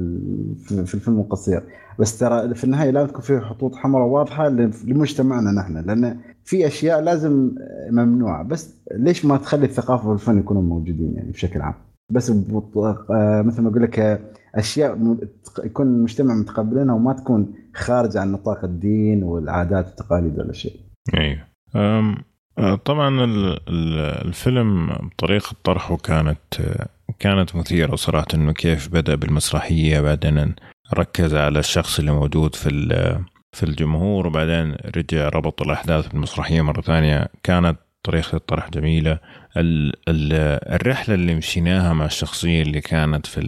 في 0.65 0.85
في 0.85 0.95
الفيلم 0.95 1.19
القصير. 1.19 1.63
بس 1.99 2.19
ترى 2.19 2.55
في 2.55 2.63
النهاية 2.63 2.89
لازم 2.91 3.07
تكون 3.07 3.21
في 3.21 3.39
خطوط 3.39 3.75
حمراء 3.75 4.07
واضحة 4.07 4.49
لمجتمعنا 4.49 5.51
نحن 5.51 5.77
لأن 5.77 6.19
في 6.43 6.67
أشياء 6.67 7.01
لازم 7.01 7.51
ممنوعة. 7.91 8.43
بس 8.43 8.75
ليش 8.91 9.25
ما 9.25 9.37
تخلي 9.37 9.65
الثقافة 9.65 10.09
والفن 10.09 10.39
يكونوا 10.39 10.61
موجودين 10.61 11.13
يعني 11.15 11.31
بشكل 11.31 11.61
عام؟ 11.61 11.73
بس 12.11 12.29
آه، 12.29 13.41
مثل 13.41 13.61
ما 13.61 13.69
أقول 13.69 13.83
لك 13.83 14.21
أشياء 14.55 15.17
يكون 15.63 15.87
المجتمع 15.87 16.33
متقبلينها 16.33 16.95
وما 16.95 17.13
تكون 17.13 17.53
خارجه 17.75 18.19
عن 18.21 18.31
نطاق 18.31 18.63
الدين 18.63 19.23
والعادات 19.23 19.85
والتقاليد 19.87 20.39
ولا 20.39 20.53
شيء. 20.53 20.79
أيوه. 21.17 21.39
آه، 21.75 22.75
طبعا 22.85 23.23
ال- 23.23 23.59
ال- 23.69 24.27
الفيلم 24.27 24.89
طريقة 25.17 25.55
طرحه 25.63 25.97
كانت 25.97 26.37
آه، 26.59 26.87
كانت 27.19 27.55
مثيرة 27.55 27.95
صراحة 27.95 28.27
إنه 28.33 28.53
كيف 28.53 28.87
بدأ 28.87 29.15
بالمسرحية 29.15 29.99
بعدين 30.01 30.55
ركز 30.93 31.35
على 31.35 31.59
الشخص 31.59 31.99
اللي 31.99 32.11
موجود 32.11 32.55
في 32.55 32.69
في 33.51 33.63
الجمهور 33.63 34.27
وبعدين 34.27 34.75
رجع 34.97 35.29
ربط 35.29 35.61
الأحداث 35.61 36.07
بالمسرحية 36.07 36.61
مرة 36.61 36.81
ثانية. 36.81 37.27
كانت 37.43 37.77
طريقة 38.03 38.35
الطرح 38.35 38.69
جميلة. 38.69 39.19
ال- 39.57 39.93
ال- 40.09 40.73
الرحلة 40.75 41.15
اللي 41.15 41.35
مشيناها 41.35 41.93
مع 41.93 42.05
الشخصية 42.05 42.61
اللي 42.61 42.81
كانت 42.81 43.25
في 43.27 43.41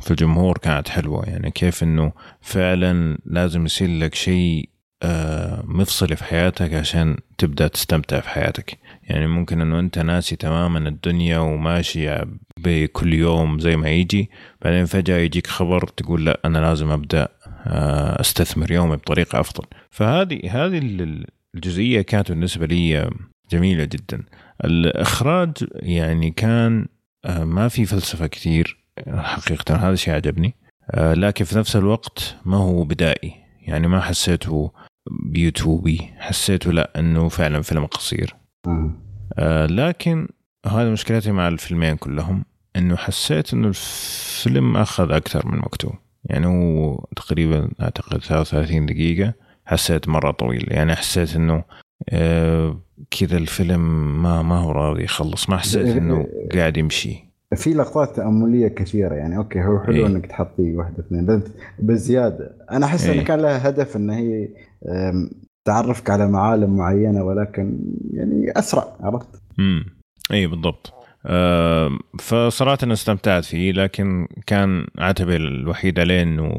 في 0.00 0.10
الجمهور 0.10 0.58
كانت 0.58 0.88
حلوة. 0.88 1.24
يعني 1.26 1.50
كيف 1.50 1.82
إنه 1.82 2.12
فعلا 2.40 3.18
لازم 3.26 3.64
يصير 3.64 3.88
لك 3.98 4.14
شيء 4.14 4.68
آه، 5.02 5.62
مفصلي 5.66 6.16
في 6.16 6.24
حياتك 6.24 6.74
عشان 6.74 7.16
تبدأ 7.38 7.68
تستمتع 7.68 8.20
في 8.20 8.28
حياتك. 8.28 8.78
يعني 9.02 9.26
ممكن 9.26 9.60
إنه 9.60 9.78
أنت 9.78 9.98
ناسي 9.98 10.36
تماما 10.36 10.78
الدنيا 10.88 11.38
وماشي 11.38 12.18
بكل 12.58 13.14
يوم 13.14 13.58
زي 13.58 13.76
ما 13.76 13.88
يجي 13.90 14.30
بعدين 14.62 14.84
فجأة 14.84 15.16
يجيك 15.18 15.46
خبر 15.46 15.86
تقول 15.86 16.26
لا 16.26 16.40
أنا 16.44 16.58
لازم 16.58 16.90
أبدأ 16.90 17.28
آه، 17.66 18.20
أستثمر 18.20 18.72
يومي 18.72 18.96
بطريقة 18.96 19.40
أفضل. 19.40 19.64
فهذه 19.90 20.40
هذه 20.50 20.78
ال- 20.78 21.26
الجزئية 21.54 22.02
كانت 22.02 22.28
بالنسبة 22.32 22.66
لي 22.66 23.10
جميلة 23.50 23.84
جدا. 23.84 24.22
الإخراج 24.64 25.50
يعني 25.72 26.30
كان 26.30 26.86
آه، 27.24 27.44
ما 27.44 27.68
في 27.68 27.84
فلسفة 27.84 28.26
كثير 28.26 28.78
حقيقة 29.08 29.74
هذا 29.76 29.92
الشيء 29.92 30.14
عجبني 30.14 30.54
آه، 30.90 31.14
لكن 31.14 31.44
في 31.44 31.58
نفس 31.58 31.76
الوقت 31.76 32.36
ما 32.44 32.56
هو 32.56 32.84
بدائي. 32.84 33.34
يعني 33.66 33.86
ما 33.88 34.00
حسيته 34.00 34.72
بيوتيوبي 35.30 35.98
حسيته 36.18 36.72
لا 36.72 36.92
إنه 36.98 37.28
فعلا 37.28 37.62
فيلم 37.62 37.86
قصير. 37.86 38.34
آه. 38.66 39.66
لكن 39.66 40.28
هذا 40.66 40.90
مشكلتي 40.90 41.32
مع 41.32 41.48
الفيلمين 41.48 41.96
كلهم 41.96 42.44
إنه 42.76 42.96
حسيت 42.96 43.54
إنه 43.54 43.68
الفيلم 43.68 44.76
أخذ 44.76 45.12
أكثر 45.12 45.46
من 45.46 45.58
وقته 45.58 45.92
يعني 46.24 46.46
هو 46.46 47.04
تقريبا 47.16 47.70
أعتقد 47.80 48.18
33 48.18 48.86
دقيقة 48.86 49.34
حسيت 49.66 50.08
مرة 50.08 50.30
طويل 50.30 50.66
يعني 50.72 50.94
حسيت 50.94 51.36
إنه 51.36 51.64
آه 52.10 52.80
كذا 53.10 53.36
الفيلم 53.36 54.22
ما 54.22 54.42
ما 54.42 54.58
هو 54.58 54.70
راضي 54.70 55.04
يخلص 55.04 55.50
ما 55.50 55.56
حسيت 55.56 55.96
إنه 55.96 56.26
قاعد 56.54 56.76
يمشي 56.76 57.32
في 57.54 57.74
لقطات 57.74 58.16
تأملية 58.16 58.68
كثيرة 58.68 59.14
يعني 59.14 59.36
أوكي 59.36 59.64
هو 59.64 59.78
حلو 59.80 59.94
إيه. 59.94 60.06
إنك 60.06 60.26
تحطي 60.26 60.76
واحدة 60.76 60.98
اثنين 60.98 61.26
بس 61.26 61.42
بزيادة 61.78 62.56
أنا 62.70 62.86
أحس 62.86 63.06
إيه. 63.06 63.14
انه 63.14 63.22
كان 63.22 63.40
لها 63.40 63.68
هدف 63.68 63.96
ان 63.96 64.10
هي 64.10 64.48
تعرفك 65.64 66.10
على 66.10 66.28
معالم 66.28 66.76
معينة 66.76 67.24
ولكن 67.24 67.78
يعني 68.12 68.52
أسرع 68.56 68.96
عرفت؟ 69.00 69.42
امم 69.58 69.84
اي 70.32 70.46
بالضبط 70.46 70.92
آه، 71.26 71.98
فصراحة 72.20 72.78
أنا 72.82 72.92
استمتعت 72.92 73.44
فيه 73.44 73.72
لكن 73.72 74.28
كان 74.46 74.86
عتبه 74.98 75.36
الوحيد 75.36 76.00
عليه 76.00 76.22
إنه 76.22 76.50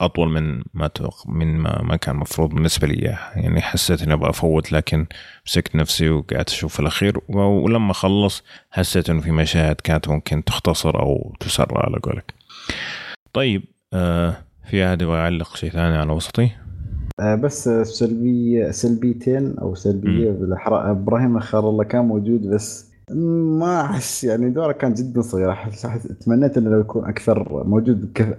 أطول 0.00 0.28
من 0.28 0.62
ما 0.74 0.86
توق... 0.86 1.26
من 1.28 1.58
ما, 1.58 1.82
ما 1.82 1.96
كان 1.96 2.16
مفروض 2.16 2.48
بالنسبة 2.54 2.86
لي 2.86 3.18
يعني 3.36 3.60
حسيت 3.60 4.02
إني 4.02 4.12
أبغى 4.12 4.30
أفوت 4.30 4.72
لكن 4.72 5.06
مسكت 5.46 5.76
نفسي 5.76 6.10
وقعدت 6.10 6.50
أشوف 6.50 6.74
في 6.74 6.80
الأخير 6.80 7.18
ولما 7.28 7.92
خلص 7.92 8.44
حسيت 8.70 9.10
إنه 9.10 9.20
في 9.20 9.30
مشاهد 9.30 9.74
كانت 9.74 10.08
ممكن 10.08 10.44
تختصر 10.44 11.00
أو 11.00 11.34
تسرع 11.40 11.86
على 11.86 11.96
قولك. 12.02 12.34
طيب 13.32 13.62
آه 13.92 14.36
في 14.70 14.86
أحد 14.86 15.02
يبغى 15.02 15.18
يعلق 15.18 15.56
شيء 15.56 15.70
ثاني 15.70 15.96
على 15.96 16.12
وسطي؟ 16.12 16.50
آه 17.20 17.34
بس 17.34 17.68
سلبية 17.68 18.70
سلبيتين 18.70 19.58
أو 19.58 19.74
سلبية 19.74 20.30
بالاحرى 20.30 20.90
إبراهيم 20.90 21.40
خير 21.40 21.68
الله 21.68 21.84
كان 21.84 22.04
موجود 22.04 22.46
بس 22.46 22.90
ما 23.60 23.80
أحس 23.80 24.24
يعني 24.24 24.50
دوره 24.50 24.72
كان 24.72 24.94
جدا 24.94 25.20
صغير. 25.22 25.50
احس 25.50 25.82
تمنيت 26.20 26.58
إنه 26.58 26.70
لو 26.70 26.80
يكون 26.80 27.04
أكثر 27.04 27.64
موجود 27.64 28.10
كف... 28.14 28.34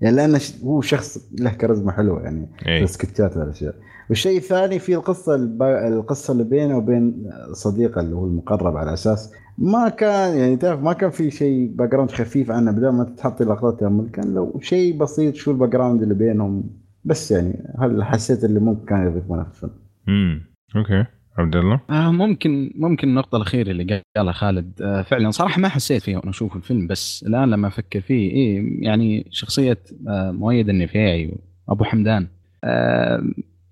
يعني 0.00 0.16
لأنه 0.16 0.40
هو 0.64 0.80
شخص 0.80 1.18
له 1.40 1.50
كاريزما 1.50 1.92
حلوة 1.92 2.22
يعني 2.22 2.48
أي. 2.66 2.84
ال 2.84 2.90
sketchات 2.90 3.36
والأشياء. 3.36 3.74
والشيء 4.08 4.38
الثاني 4.38 4.78
في 4.78 4.94
القصة 4.94 5.34
الب... 5.34 5.62
القصة 5.62 6.32
اللي 6.32 6.44
بينه 6.44 6.76
وبين 6.76 7.30
صديقه 7.52 8.00
اللي 8.00 8.16
هو 8.16 8.26
المقرب 8.26 8.76
على 8.76 8.92
أساس 8.92 9.32
ما 9.58 9.88
كان 9.88 10.36
يعني 10.36 10.56
تعرف 10.56 10.82
ما 10.82 10.92
كان 10.92 11.10
في 11.10 11.30
شيء 11.30 11.72
background 11.74 12.10
خفيف 12.10 12.50
عنه. 12.50 12.70
بدل 12.70 12.88
ما 12.88 13.04
تحط 13.04 13.42
لقطات 13.42 13.80
كان 14.12 14.34
لو 14.34 14.58
شيء 14.62 14.98
بسيط 14.98 15.34
شو 15.34 15.50
ال 15.50 15.68
background 15.68 16.02
اللي 16.02 16.14
بينهم؟ 16.14 16.64
بس 17.08 17.30
يعني 17.30 17.74
هل 17.78 18.04
حسيت 18.04 18.44
اللي 18.44 18.60
ممكن 18.60 18.86
كان 18.86 19.06
يضيفونه 19.06 19.42
في 19.44 19.48
الفيلم 19.50 19.72
امم 20.08 20.42
أوكي. 20.76 21.04
عبد 21.38 21.56
الله؟ 21.56 21.80
آه 21.90 22.12
ممكن 22.12 22.72
ممكن 22.74 23.08
النقطة 23.08 23.36
الأخيرة 23.36 23.70
اللي 23.70 24.02
قالها 24.16 24.32
خالد 24.32 24.82
آه 24.82 25.02
فعلا 25.02 25.30
صراحة 25.30 25.60
ما 25.60 25.68
حسيت 25.68 26.02
فيها 26.02 26.18
وأنا 26.18 26.30
أشوف 26.30 26.56
الفيلم 26.56 26.86
بس 26.86 27.24
الآن 27.28 27.50
لما 27.50 27.68
أفكر 27.68 28.00
فيه 28.00 28.30
إيه 28.30 28.84
يعني 28.84 29.26
شخصية 29.30 29.78
آه 30.08 30.30
مؤيد 30.30 30.68
النفيعي 30.68 31.34
وأبو 31.68 31.84
حمدان 31.84 32.28
آه 32.64 33.22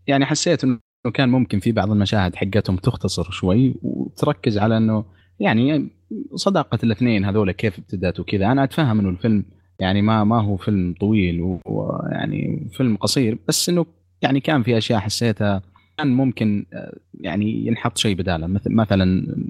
يعني 0.06 0.26
حسيت 0.26 0.64
إنه 0.64 0.78
كان 1.14 1.28
ممكن 1.28 1.60
في 1.60 1.72
بعض 1.72 1.90
المشاهد 1.90 2.34
حقتهم 2.36 2.76
تختصر 2.76 3.30
شوي 3.30 3.74
وتركز 3.82 4.58
على 4.58 4.76
إنه 4.76 5.04
يعني 5.40 5.88
صداقة 6.34 6.78
الاثنين 6.84 7.24
هذول 7.24 7.52
كيف 7.52 7.78
ابتدت 7.78 8.20
وكذا. 8.20 8.46
أنا 8.46 8.64
أتفهم 8.64 9.00
إنه 9.00 9.08
الفيلم 9.08 9.44
يعني 9.80 10.02
ما 10.02 10.24
ما 10.24 10.42
هو 10.42 10.56
فيلم 10.56 10.94
طويل 11.00 11.58
ويعني 11.64 12.68
فيلم 12.72 12.96
قصير 12.96 13.38
بس 13.48 13.68
إنه 13.68 13.86
يعني 14.22 14.40
كان 14.40 14.62
في 14.62 14.78
أشياء 14.78 15.00
حسيتها 15.00 15.62
كان 15.98 16.06
ممكن 16.08 16.66
يعني 17.20 17.66
ينحط 17.66 17.98
شيء 17.98 18.16
بداله 18.16 18.46
مثل 18.46 18.72
مثلا 18.74 19.04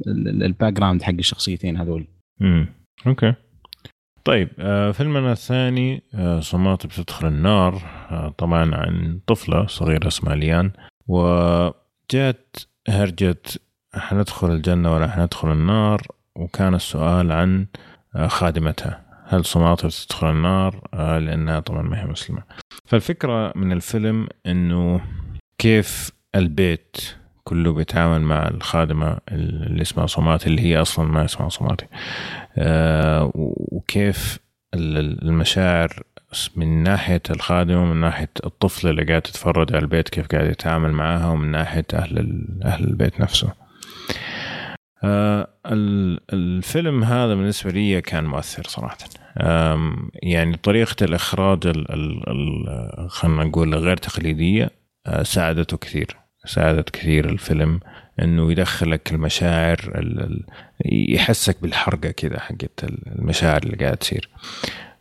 ال 0.07 0.73
background 0.73 1.03
حق 1.03 1.13
الشخصيتين 1.13 1.77
هذول. 1.77 2.07
امم 2.43 2.67
okay. 3.07 3.35
طيب 4.25 4.49
آه 4.59 4.91
فيلمنا 4.91 5.33
الثاني 5.33 6.03
آه 6.15 6.41
سماتة 6.41 6.87
بتدخل 6.87 7.27
النار 7.27 7.75
آه 8.11 8.35
طبعا 8.39 8.75
عن 8.75 9.21
طفلة 9.27 9.67
صغيرة 9.67 10.07
اسمها 10.07 10.35
ليان 10.35 10.71
وجات 11.09 12.57
هرجة 12.89 13.43
حندخل 13.95 14.51
الجنة 14.51 14.95
ولا 14.95 15.09
حندخل 15.09 15.53
النار؟ 15.53 16.03
وكان 16.37 16.75
السؤال 16.75 17.33
عن 17.33 17.67
آه 18.17 18.27
خادمتها. 18.27 19.06
هل 19.29 19.45
سماتة 19.45 19.87
بتدخل 19.87 20.31
النار؟ 20.31 20.89
آه 20.95 21.19
لأنها 21.19 21.61
طبعا 21.61 21.83
ما 21.83 22.01
هي 22.03 22.07
مسلمة. 22.07 22.43
فالفكرة 22.85 23.53
من 23.57 23.73
الفيلم 23.73 24.29
أنه 24.47 25.01
كيف 25.59 26.11
البيت 26.35 26.97
كله 27.45 27.73
بيتعامل 27.73 28.21
مع 28.21 28.49
الخادمة 28.49 29.19
اللي 29.33 29.83
اسمها 29.83 30.07
صماتي 30.07 30.47
اللي 30.47 30.63
هي 30.63 30.81
أصلا 30.81 31.07
ما 31.09 31.25
اسمها 31.25 31.49
صماتي 31.49 31.87
آه 32.59 33.31
وكيف 33.35 34.39
المشاعر 34.75 36.03
من 36.57 36.83
ناحية 36.83 37.23
الخادمة 37.31 37.83
ومن 37.83 38.01
ناحية 38.01 38.31
الطفل 38.47 38.89
اللي 38.89 39.05
قاعد 39.05 39.23
تتفرج 39.23 39.75
على 39.75 39.83
البيت 39.83 40.09
كيف 40.09 40.27
قاعد 40.27 40.51
يتعامل 40.51 40.93
معاها 40.93 41.27
ومن 41.31 41.51
ناحية 41.51 41.85
أهل 41.95 42.45
أهل 42.65 42.85
البيت 42.85 43.21
نفسه. 43.21 43.53
الفيلم 46.33 47.05
هذا 47.05 47.35
بالنسبة 47.35 47.71
لي 47.71 48.01
كان 48.01 48.25
مؤثر 48.25 48.63
صراحة. 48.63 48.99
يعني 50.23 50.57
طريقة 50.57 51.05
الإخراج 51.05 51.65
خلينا 53.09 53.45
نقول 53.45 53.75
غير 53.75 53.97
تقليدية 53.97 54.71
ساعدته 55.23 55.77
كثير 55.77 56.17
ساعدت 56.45 56.91
كثير 56.91 57.31
الفيلم 57.31 57.81
إنه 58.23 58.53
يدخلك 58.53 59.13
المشاعر 59.13 59.79
يحسك 60.85 61.63
بالحرقة 61.63 62.11
كذا 62.11 62.41
حقت 62.41 62.85
المشاعر 62.85 63.63
اللي 63.63 63.77
قاعد 63.77 63.97
تصير. 63.97 64.29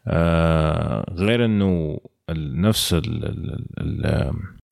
آه 0.07 1.13
غير 1.13 1.45
إنه 1.45 1.99
نفس 2.37 3.01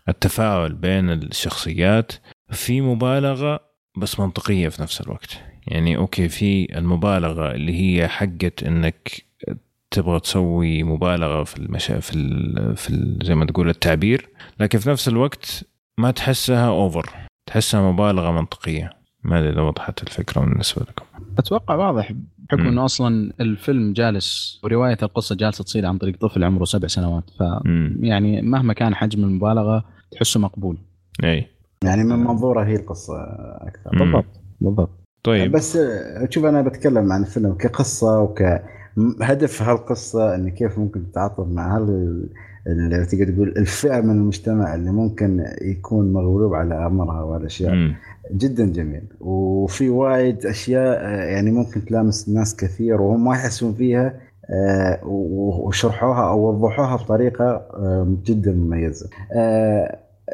التفاعل 0.09 0.73
بين 0.73 1.11
الشخصيات 1.11 2.11
في 2.51 2.81
مبالغة 2.81 3.72
بس 3.97 4.19
منطقية 4.19 4.69
في 4.69 4.81
نفس 4.81 5.01
الوقت. 5.01 5.41
يعني 5.67 5.97
okay 5.97 6.29
في 6.29 6.77
المبالغة 6.77 7.51
اللي 7.51 7.73
هي 7.73 8.07
حقت 8.07 8.63
إنك 8.63 9.25
تبغى 9.91 10.19
تسوي 10.19 10.83
مبالغة 10.83 11.43
في 11.43 11.57
المشا 11.57 11.99
في 11.99 12.15
ال 12.15 12.77
في 12.77 12.89
ال 12.89 13.19
زي 13.23 13.35
ما 13.35 13.45
تقول 13.45 13.69
التعبير 13.69 14.29
لكن 14.59 14.79
في 14.79 14.89
نفس 14.89 15.07
الوقت 15.07 15.65
ما 15.97 16.11
تحسها 16.11 16.67
over 16.67 17.09
تحسها 17.45 17.91
مبالغة 17.91 18.31
منطقية. 18.31 18.89
ما 19.23 19.39
أدري 19.39 19.49
إذا 19.49 19.61
وضحت 19.61 20.03
الفكرة 20.03 20.41
بالنسبة 20.41 20.81
لكم. 20.81 21.05
أتوقع 21.37 21.75
واضح 21.75 22.11
بحكم 22.37 22.67
إنه 22.67 22.85
أصلا 22.85 23.33
الفيلم 23.41 23.93
جالس 23.93 24.59
ورواية 24.63 24.97
القصة 25.03 25.35
جالسة 25.35 25.63
تصير 25.63 25.85
عن 25.85 25.97
طريق 25.97 26.17
طفل 26.17 26.43
عمره 26.43 26.65
سبع 26.65 26.87
سنوات. 26.87 27.29
ف 27.39 27.43
يعني 27.99 28.41
مهما 28.41 28.73
كان 28.73 28.95
حجم 28.95 29.23
المبالغة 29.23 29.85
تحسه 30.11 30.39
مقبول. 30.39 30.77
أي. 31.23 31.47
يعني 31.83 32.03
من 32.03 32.19
منظوره 32.19 32.63
هي 32.63 32.75
القصة 32.75 33.13
أكثر. 33.61 33.89
بالضبط 33.99 34.41
بالضبط. 34.61 34.89
طيب. 35.23 35.51
بس 35.51 35.79
شوف 36.29 36.45
أنا 36.45 36.61
بتكلم 36.61 37.11
عن 37.11 37.21
الفيلم 37.21 37.53
كقصه 37.53 38.21
وك 38.21 38.43
هدف 39.21 39.61
هالقصه 39.61 40.35
إن 40.35 40.49
كيف 40.49 40.79
ممكن 40.79 41.11
تتعاطف 41.11 41.47
مع 41.47 41.77
هال 41.77 42.29
اللي 42.67 43.05
تقدر 43.05 43.33
تقول 43.33 43.47
الفئة 43.57 44.01
من 44.01 44.11
المجتمع 44.11 44.75
اللي 44.75 44.91
ممكن 44.91 45.45
يكون 45.61 46.13
مغلوب 46.13 46.53
على 46.53 46.85
امرها 46.85 47.23
والأشياء. 47.23 47.91
جدا 48.31 48.65
جميل. 48.65 49.03
وفي 49.19 49.89
وايد 49.89 50.45
أشياء 50.45 51.03
يعني 51.11 51.51
ممكن 51.51 51.85
تلامس 51.85 52.29
ناس 52.29 52.55
كثير 52.55 53.01
وهم 53.01 53.25
ما 53.25 53.35
يحسون 53.35 53.73
فيها 53.73 54.19
وشرحوها 55.03 56.29
أو 56.29 56.49
وضحوها 56.49 56.95
بطريقة 56.95 57.61
جدا 58.25 58.51
مميزة. 58.51 59.09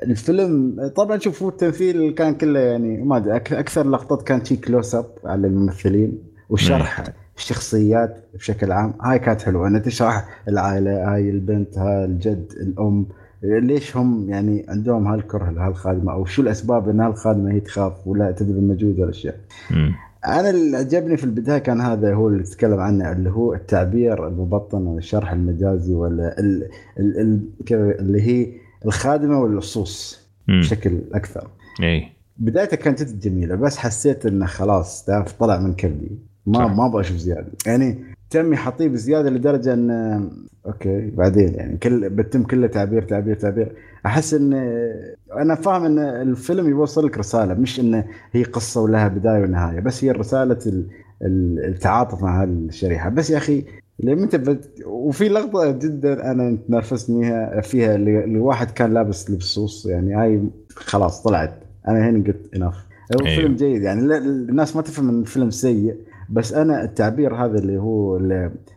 الفيلم 0.04 0.76
طبعا 0.96 1.18
شوف 1.18 1.44
التمثيل 1.44 2.12
كان 2.12 2.34
كله 2.34 2.60
يعني 2.60 3.04
ما 3.04 3.18
أدري 3.18 3.38
أكثر 3.38 3.90
لقطات 3.90 4.24
كانت 4.24 4.48
في 4.48 4.56
close 4.56 4.96
up 4.96 5.06
على 5.26 5.48
الممثلين 5.48 6.18
وشرح 6.50 7.04
الشخصيات 7.38 8.18
بشكل 8.34 8.72
عام. 8.72 8.94
هاي 9.02 9.20
كانت 9.20 9.42
حلوة. 9.42 9.68
انها 9.68 9.80
تشرح 9.80 10.26
العائلة 10.48 11.14
هاي 11.14 11.30
البنت 11.30 11.78
هاي 11.78 12.06
الجد 12.06 12.54
الأم 12.62 13.06
ليش 13.44 13.98
هم 13.98 14.30
يعني 14.30 14.66
عندهم 14.70 15.08
هالكره 15.08 15.50
لهالخادمة 15.50 16.14
أو 16.14 16.26
شو 16.26 16.42
الأسباب 16.42 16.90
إن 16.90 17.00
هالخادمة 17.00 17.52
هي 17.52 17.60
تخاف 17.60 18.08
ولا 18.08 18.32
تبذل 18.32 18.64
مجهود 18.64 19.00
ولا 19.00 19.10
اشياء. 19.10 19.36
أنا 20.26 20.50
اللي 20.50 20.78
عجبني 20.78 21.18
في 21.18 21.24
البداية 21.24 21.58
كان 21.58 21.82
هذا 21.82 22.14
هو 22.14 22.28
اللي 22.28 22.44
تكلم 22.44 22.80
عنه 22.80 23.12
اللي 23.12 23.30
هو 23.30 23.54
التعبير 23.54 24.28
المبطن 24.28 24.88
والشرح 24.88 25.32
المجازي 25.32 25.94
ولا 25.94 26.40
ال 26.40 26.70
ال 27.00 27.20
ال 27.20 28.00
اللي 28.00 28.22
هي 28.22 28.48
الخادمة 28.86 29.40
واللصوص 29.40 30.28
بشكل 30.48 31.02
أكثر. 31.14 31.48
إي. 31.84 32.08
بدايته 32.38 32.78
كانت 32.78 33.04
جدا 33.04 33.30
جميلة 33.30 33.56
بس 33.56 33.78
حسيت 33.78 34.26
إنه 34.26 34.46
خلاص 34.46 35.06
تعرف 35.06 35.32
طلع 35.32 35.60
من 35.60 35.74
كبدي 35.74 36.12
ما 36.46 36.68
ما 36.68 36.86
أبغى 36.86 37.02
أشوف 37.02 37.18
زيادة. 37.18 37.52
يعني 37.66 38.04
تم 38.30 38.54
يحطيه 38.54 38.88
بزيادة 38.88 39.30
لدرجة 39.30 39.74
إن 39.74 40.30
أوكي 40.66 41.10
بعدين 41.10 41.54
يعني 41.54 41.78
كل 41.78 42.10
بتم 42.10 42.44
كله 42.44 42.68
تعبير 42.68 43.02
تعبير 43.02 43.36
تعبير. 43.36 43.72
أحس 44.06 44.34
إن 44.34 44.54
أنا 45.34 45.56
فاهم 45.56 45.84
إن 45.84 46.00
الفيلم 46.00 46.70
يوصل 46.70 47.06
لك 47.06 47.18
رسالة 47.18 47.54
مش 47.54 47.80
انه 47.80 48.06
هي 48.32 48.44
قصة 48.44 48.82
ولها 48.82 49.08
بداية 49.08 49.42
ونهاية 49.44 49.80
بس 49.80 50.04
هي 50.04 50.12
رسالة 50.12 50.84
التعاطف 51.22 52.24
مع 52.24 52.44
هالشريحة. 52.44 53.10
بس 53.10 53.30
يا 53.30 53.38
أخي 53.38 53.64
لما 54.00 54.24
أنت 54.24 54.36
بت... 54.36 54.84
وفي 54.86 55.30
لقطة 55.30 55.72
جدا 55.72 56.32
أنا 56.32 56.58
تنرفزني 56.68 57.32
فيها 57.62 57.96
اللي 57.96 58.40
واحد 58.40 58.72
كان 58.72 58.94
لابس 58.94 59.32
لبس 59.32 59.44
صوص 59.44 59.86
يعني 59.86 60.16
هاي 60.16 60.44
خلاص 60.76 61.24
طلعت 61.24 61.64
أنا 61.88 62.10
هنا 62.10 62.24
قلت 62.28 62.56
انف 62.56 62.76
هو 63.16 63.26
أيوه. 63.26 63.42
فيلم 63.42 63.56
جيد 63.56 63.82
يعني 63.82 64.18
الناس 64.18 64.76
ما 64.76 64.82
تفهم 64.82 65.10
إن 65.10 65.22
الفيلم 65.22 65.50
سيء 65.50 65.96
بس 66.30 66.54
أنا 66.54 66.84
التعبير 66.84 67.36
هذا 67.36 67.60
اللي 67.60 67.78
هو 67.78 68.18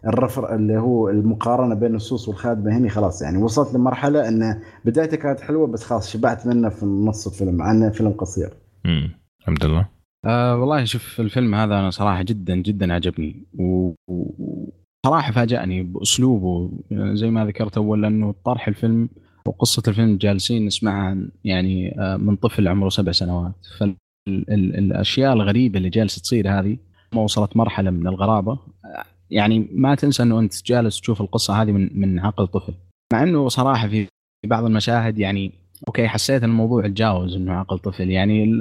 الرفر 0.07 0.55
اللي 0.55 0.79
هو 0.79 1.09
المقارنة 1.09 1.75
بين 1.75 1.91
النصوص 1.91 2.29
والخادمة 2.29 2.77
هنا 2.77 2.89
خلاص 2.89 3.23
يعني 3.23 3.43
وصلت 3.43 3.75
لمرحلة 3.75 4.29
ان 4.29 4.61
بدايته 4.85 5.17
كانت 5.17 5.41
حلوة 5.41 5.67
بس 5.67 5.85
خلاص 5.85 6.11
شبعت 6.11 6.47
منه 6.47 6.69
في 6.69 6.87
نص 6.87 7.27
الفيلم 7.27 7.55
مع 7.55 7.71
إنه 7.71 7.91
فيلم 7.91 8.11
قصير. 8.11 8.51
امم 8.87 9.11
الحمد 9.41 9.65
لله. 9.65 9.89
آه 10.25 10.57
والله 10.57 10.85
شوف 10.85 11.21
الفيلم 11.21 11.55
هذا 11.55 11.75
أنا 11.75 11.91
صراحة 11.91 12.23
جدا 12.23 12.57
جدا 12.57 12.93
عجبني 12.93 13.47
وصراحه 15.07 15.33
فاجأني 15.33 15.83
بأسلوبه 15.83 16.71
زي 16.93 17.31
ما 17.31 17.47
ذكرت 17.47 17.77
أول 17.77 18.05
انه 18.05 18.35
طرح 18.45 18.69
الفيلم 18.69 19.09
وقصة 19.47 19.83
الفيلم 19.89 20.17
جالسين 20.17 20.67
نسمعها 20.67 21.17
يعني 21.45 22.01
آه، 22.01 22.17
من 22.17 22.37
طفل 22.37 22.69
عمره 22.69 22.89
سبع 22.89 23.13
سنوات. 23.13 23.67
فالاشياء 23.79 25.33
الغريبة 25.33 25.79
اللي 25.79 25.89
جالسة 25.89 26.21
تصير 26.21 26.61
هذه 26.61 26.77
ما 27.15 27.21
وصلت 27.21 27.57
مرحلة 27.57 27.91
من 27.91 28.07
الغرابة. 28.07 28.59
يعني 29.31 29.69
ما 29.73 29.95
تنسى 29.95 30.23
إنه 30.23 30.39
أنت 30.39 30.67
جالس 30.67 31.01
تشوف 31.01 31.21
القصة 31.21 31.63
هذه 31.63 31.73
من 31.73 32.01
من 32.01 32.19
عقل 32.19 32.47
طفل. 32.47 32.75
مع 33.13 33.23
إنه 33.23 33.49
صراحة 33.49 33.89
في 33.89 34.09
بعض 34.47 34.65
المشاهد 34.65 35.19
يعني 35.19 35.53
okay 35.89 36.09
حسيت 36.09 36.45
الموضوع 36.45 36.89
تجاوز 36.89 37.37
إنه 37.37 37.53
عقل 37.53 37.79
طفل. 37.79 38.11
يعني 38.11 38.61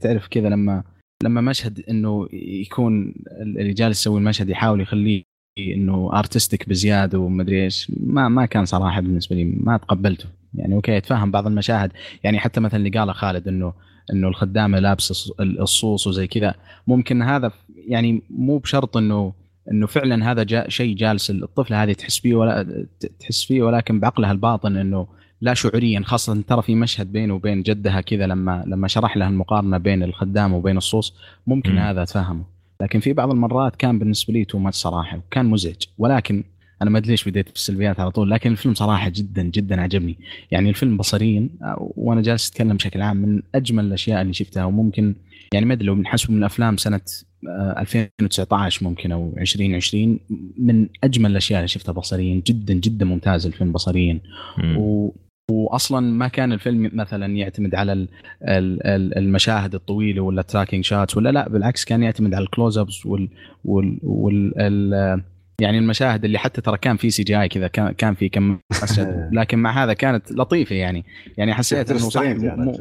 تعرف 0.00 0.28
كذا 0.28 0.48
لما 0.48 0.82
لما 1.22 1.40
مشهد 1.40 1.84
إنه 1.88 2.28
يكون 2.32 3.14
اللي 3.40 3.72
جالس 3.72 4.00
يسوي 4.00 4.18
المشهد 4.18 4.48
يحاول 4.48 4.80
يخليه 4.80 5.29
إنه 5.74 6.10
artistic 6.12 6.68
بزيادة 6.68 7.18
ومدري 7.18 7.64
إيش 7.64 7.92
ما 8.06 8.28
ما 8.28 8.46
كان 8.46 8.64
صراحة 8.64 9.00
بالنسبة 9.00 9.36
لي 9.36 9.44
ما 9.44 9.76
تقبلته. 9.76 10.24
يعني 10.54 10.74
okay 10.74 10.96
اتفهم 10.96 11.30
بعض 11.30 11.46
المشاهد. 11.46 11.92
يعني 12.24 12.38
حتى 12.38 12.60
مثلا 12.60 12.86
اللي 12.86 12.98
قاله 12.98 13.12
خالد 13.12 13.48
انه 13.48 13.72
إنه 14.12 14.28
الخدامة 14.28 14.78
لابسه 14.78 15.34
الصوص 15.40 16.06
وزي 16.06 16.26
كذا. 16.26 16.54
ممكن 16.86 17.22
هذا 17.22 17.52
يعني 17.88 18.22
مو 18.30 18.58
بشرط 18.58 18.96
انه 18.96 19.32
إنه 19.70 19.86
فعلا 19.86 20.30
هذا 20.30 20.42
جا 20.42 20.68
شيء 20.68 20.96
جالس 20.96 21.30
الطفلة 21.30 21.82
هذه 21.82 21.92
تحس 21.92 22.18
فيه 22.18 22.34
ولا 22.34 22.86
تحس 23.20 23.44
فيه 23.44 23.62
ولكن 23.62 24.00
بعقلها 24.00 24.32
الباطن 24.32 24.76
إنه 24.76 25.06
لا 25.40 25.54
شعوريا 25.54 26.02
خاصة 26.04 26.42
ترى 26.42 26.62
في 26.62 26.74
مشهد 26.74 27.12
بينه 27.12 27.34
وبين 27.34 27.62
جدها 27.62 28.00
كذا 28.00 28.26
لما 28.26 28.64
لما 28.66 28.88
شرح 28.88 29.16
لها 29.16 29.28
المقارنة 29.28 29.78
بين 29.78 30.02
الخدام 30.02 30.52
وبين 30.52 30.76
الصوص. 30.76 31.14
ممكن 31.46 31.74
م. 31.74 31.78
هذا 31.78 32.04
تفهمه 32.04 32.44
لكن 32.80 33.00
في 33.00 33.12
بعض 33.12 33.30
المرات 33.30 33.76
كان 33.76 33.98
بالنسبة 33.98 34.34
لي 34.34 34.44
تو 34.44 34.58
ماتش 34.58 34.76
صراحة 34.76 35.16
وكان 35.16 35.46
مزعج. 35.46 35.82
ولكن 35.98 36.44
أنا 36.82 36.90
ما 36.90 36.98
أدري 36.98 37.10
ليش 37.10 37.28
بديت 37.28 37.50
بالسلبيات 37.52 38.00
على 38.00 38.10
طول 38.10 38.30
لكن 38.30 38.50
الفيلم 38.50 38.74
صراحة 38.74 39.08
جدا 39.08 39.42
جدا 39.42 39.80
عجبني. 39.80 40.18
يعني 40.50 40.68
الفيلم 40.68 40.96
بصريا 40.96 41.48
وأنا 41.78 42.22
جالس 42.22 42.50
أتكلم 42.50 42.76
بشكل 42.76 43.02
عام 43.02 43.16
من 43.16 43.42
أجمل 43.54 43.84
الأشياء 43.84 44.22
اللي 44.22 44.32
شفتها. 44.32 44.64
وممكن 44.64 45.14
يعني 45.54 45.66
ما 45.66 45.74
أدري 45.74 45.86
لو 45.86 45.94
بنحسب 45.94 46.30
من 46.30 46.38
الافلام 46.38 46.76
سنة 46.76 47.00
2019 47.78 48.84
ممكن 48.84 49.12
أو 49.12 49.34
2020 49.38 50.18
من 50.58 50.88
أجمل 51.04 51.30
الأشياء 51.30 51.58
اللي 51.58 51.68
شفتها 51.68 51.92
بصريا. 51.92 52.42
جدا 52.46 52.74
جدا 52.74 53.04
ممتاز 53.04 53.46
الفيلم 53.46 53.72
بصريا. 53.72 54.20
و 54.76 55.10
واصلا 55.50 56.00
ما 56.00 56.28
كان 56.28 56.52
الفيلم 56.52 56.90
مثلا 56.92 57.26
يعتمد 57.26 57.74
على 57.74 58.06
المشاهد 59.16 59.74
الطويلة 59.74 60.22
ولا 60.22 60.42
tracking 60.42 60.84
shots 60.84 61.16
ولا 61.16 61.28
لا 61.32 61.48
بالعكس 61.48 61.84
كان 61.84 62.02
يعتمد 62.02 62.34
على 62.34 62.44
ال 62.44 62.50
close 62.50 62.78
ups 62.78 63.06
وال, 63.06 63.28
وال, 63.64 64.00
وال 64.02 65.22
يعني 65.60 65.78
المشاهد 65.78 66.24
اللي 66.24 66.38
حتى 66.38 66.60
ترى 66.60 66.78
كان 66.78 66.96
في 66.96 67.10
CGI 67.10 67.48
كذا 67.48 67.68
كان 67.68 68.14
في 68.14 68.28
كم 68.28 68.58
مشهد 68.82 69.08
لكن 69.38 69.58
مع 69.58 69.84
هذا 69.84 69.92
كانت 69.92 70.32
لطيفة 70.32 70.76
يعني. 70.76 71.04
يعني 71.38 71.54
حسيت 71.54 71.90
إنه 71.90 71.98
صح 71.98 72.22
مو 72.22 72.78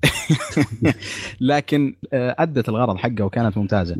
لكن 1.40 1.94
آه، 2.12 2.36
أدت 2.38 2.68
الغرض 2.68 2.96
حقه 2.96 3.24
وكانت 3.24 3.58
ممتازة. 3.58 3.96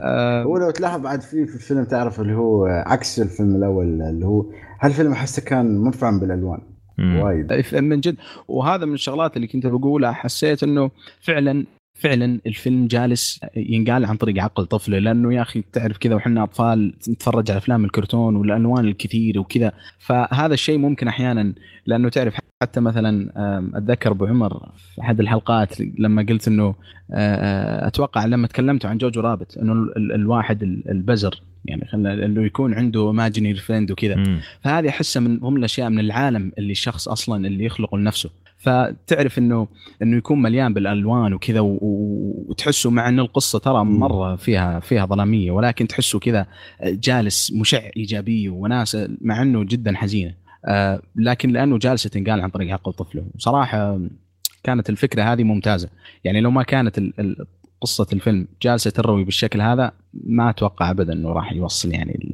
آه 0.00 0.42
هو 0.42 0.58
لو 0.58 0.70
تلاحظ 0.70 1.00
بعد 1.00 1.20
في 1.20 1.46
في 1.46 1.54
الفيلم 1.54 1.84
تعرف 1.84 2.20
اللي 2.20 2.34
هو 2.34 2.66
عكس 2.66 3.20
الفيلم 3.20 3.56
الأول 3.56 4.02
اللي 4.02 4.26
هو 4.26 4.46
هالفيلم 4.80 5.12
أحسه 5.12 5.42
كان 5.42 5.78
منفعم 5.78 6.20
بالألوان. 6.20 6.60
وايد. 6.98 7.64
من 7.74 8.00
جد. 8.00 8.16
وهذا 8.48 8.84
من 8.84 8.94
الشغلات 8.94 9.36
اللي 9.36 9.46
كنت 9.46 9.66
بقولها 9.66 10.12
حسيت 10.12 10.62
إنه 10.62 10.90
فعلا 11.20 11.64
فعلا 11.98 12.40
الفيلم 12.46 12.86
جالس 12.86 13.40
ينقال 13.56 14.04
عن 14.04 14.16
طريق 14.16 14.42
عقل 14.42 14.66
طفله 14.66 14.98
لأنه 14.98 15.34
يا 15.34 15.42
أخي 15.42 15.64
تعرف 15.72 15.98
كذا 15.98 16.14
وحنا 16.14 16.42
أطفال 16.42 16.94
نتفرج 17.08 17.50
على 17.50 17.58
أفلام 17.58 17.84
الكرتون 17.84 18.36
والألوان 18.36 18.84
الكثير 18.84 19.38
وكذا. 19.40 19.72
فهذا 19.98 20.54
الشيء 20.54 20.78
ممكن 20.78 21.08
أحيانا 21.08 21.52
لأنه 21.86 22.08
تعرف 22.08 22.38
حتى 22.62 22.80
مثلا 22.80 23.32
أتذكر 23.74 24.10
أبو 24.10 24.26
عمر 24.26 24.68
في 24.76 25.00
أحد 25.00 25.20
الحلقات 25.20 25.80
لما 25.80 26.26
قلت 26.28 26.48
إنه 26.48 26.74
أتوقع 27.10 28.24
لما 28.24 28.46
تكلمت 28.46 28.86
عن 28.86 28.98
Jojo 28.98 29.20
Rabbit 29.20 29.58
إنه 29.58 29.72
الواحد 29.96 30.62
البزر 30.62 31.42
يعني 31.68 31.84
خلينا 31.84 32.24
إنه 32.24 32.46
يكون 32.46 32.74
عنده 32.74 33.12
imaginary 33.12 33.56
friend 33.56 33.90
وكذا. 33.90 34.40
فهذه 34.60 34.88
أحسها 34.88 35.20
من 35.20 35.38
هم 35.42 35.56
الأشياء 35.56 35.90
من 35.90 35.98
العالم 35.98 36.52
اللي 36.58 36.72
الشخص 36.72 37.08
أصلا 37.08 37.46
اللي 37.46 37.64
يخلقه 37.64 37.98
لنفسه. 37.98 38.30
فتعرف 38.58 39.38
انه 39.38 39.68
إنه 40.02 40.16
يكون 40.16 40.42
مليان 40.42 40.74
بالألوان 40.74 41.34
وكذا 41.34 41.60
وتحسه 41.60 42.90
مع 42.90 43.08
ان 43.08 43.20
القصة 43.20 43.58
ترى 43.58 43.84
مرة 43.84 44.36
فيها 44.36 44.80
فيها 44.80 45.06
ظلامية. 45.06 45.50
ولكن 45.50 45.86
تحسه 45.86 46.18
كذا 46.18 46.46
جالس 46.84 47.52
مشع 47.52 47.80
ايجابيه 47.96 48.50
وناس 48.50 48.96
مع 49.20 49.42
إنه 49.42 49.64
جدا 49.64 49.96
حزينة. 49.96 50.34
آه 50.64 51.02
لكن 51.16 51.50
لأنه 51.50 51.78
جالسة 51.78 52.10
تنقال 52.10 52.40
عن 52.40 52.50
طريق 52.50 52.72
عقل 52.72 52.92
طفله 52.92 53.24
وصراحه 53.34 54.00
كانت 54.62 54.90
الفكرة 54.90 55.22
هذه 55.22 55.42
ممتازة. 55.42 55.88
يعني 56.24 56.40
لو 56.40 56.50
ما 56.50 56.62
كانت 56.62 57.00
قصة 57.80 58.06
الفيلم 58.12 58.48
جالسة 58.62 58.90
تروي 58.90 59.24
بالشكل 59.24 59.60
هذا 59.60 59.92
ما 60.14 60.50
أتوقع 60.50 60.90
ابدا 60.90 61.12
إنه 61.12 61.28
راح 61.32 61.52
يوصل 61.52 61.92
يعني 61.92 62.32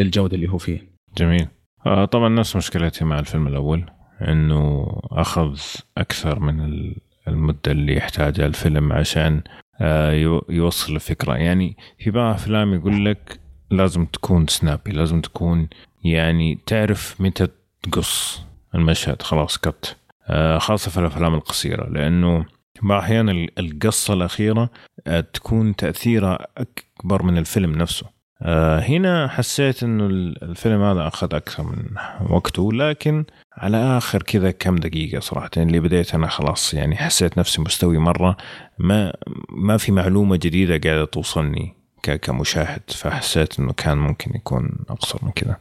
للجوده 0.00 0.34
اللي 0.36 0.48
هو 0.48 0.58
فيه. 0.58 0.90
جميل. 1.18 1.46
آه 1.86 2.04
طبعا 2.04 2.28
نفس 2.28 2.56
مشكلتي 2.56 3.04
مع 3.04 3.18
الفيلم 3.18 3.46
الأول 3.46 3.84
إنه 4.28 4.86
أخذ 5.10 5.58
أكثر 5.98 6.40
من 6.40 6.84
المدة 7.28 7.72
اللي 7.72 7.96
يحتاجها 7.96 8.46
الفيلم 8.46 8.92
عشان 8.92 9.42
آه 9.80 10.12
يوصل 10.48 10.94
الفكرة 10.94 11.34
يعني 11.34 11.76
في 11.98 12.10
بعض 12.10 12.34
أفلام 12.34 12.74
يقول 12.74 13.04
لك 13.04 13.40
لازم 13.70 14.04
تكون 14.04 14.46
سنابي 14.46 14.92
لازم 14.92 15.20
تكون 15.20 15.68
يعني 16.04 16.58
تعرف 16.66 17.20
متى 17.20 17.48
تقص 17.82 18.42
المشهد 18.74 19.22
خلاص 19.22 19.58
كت 19.58 19.96
آه 20.26 20.58
خاصة 20.58 20.90
في 20.90 21.00
الأفلام 21.00 21.34
القصيرة 21.34 21.88
لأنه 21.88 22.46
بعض 22.82 23.02
أحيانا 23.02 23.46
القصة 23.58 24.14
الأخيرة 24.14 24.70
آه، 25.06 25.20
تكون 25.20 25.76
تأثيرها 25.76 26.46
أكبر 26.56 27.22
من 27.22 27.38
الفيلم 27.38 27.72
نفسه. 27.72 28.06
آه، 28.42 28.78
هنا 28.80 29.28
حسيت 29.28 29.82
إنه 29.82 30.06
الفيلم 30.42 30.82
هذا 30.82 31.06
أخذ 31.06 31.34
أكثر 31.34 31.62
من 31.62 31.84
وقته 32.30 32.72
لكن 32.72 33.24
على 33.56 33.76
آخر 33.76 34.22
كذا 34.22 34.50
كم 34.50 34.76
دقيقة 34.76 35.20
صراحة 35.20 35.50
اللي 35.56 35.80
بديت 35.80 36.14
أنا 36.14 36.26
خلاص 36.26 36.74
يعني 36.74 36.96
حسيت 36.96 37.38
نفسي 37.38 37.60
مستوي 37.60 37.98
مرة 37.98 38.36
ما 38.78 39.14
ما 39.50 39.76
في 39.76 39.92
معلومة 39.92 40.36
جديدة 40.36 40.90
قاعدة 40.90 41.04
توصلني 41.04 41.74
كمشاهد 42.02 42.82
فحسيت 42.88 43.58
إنه 43.58 43.72
كان 43.72 43.98
ممكن 43.98 44.30
يكون 44.34 44.70
أقصر 44.90 45.18
من 45.22 45.30
كذا. 45.30 45.56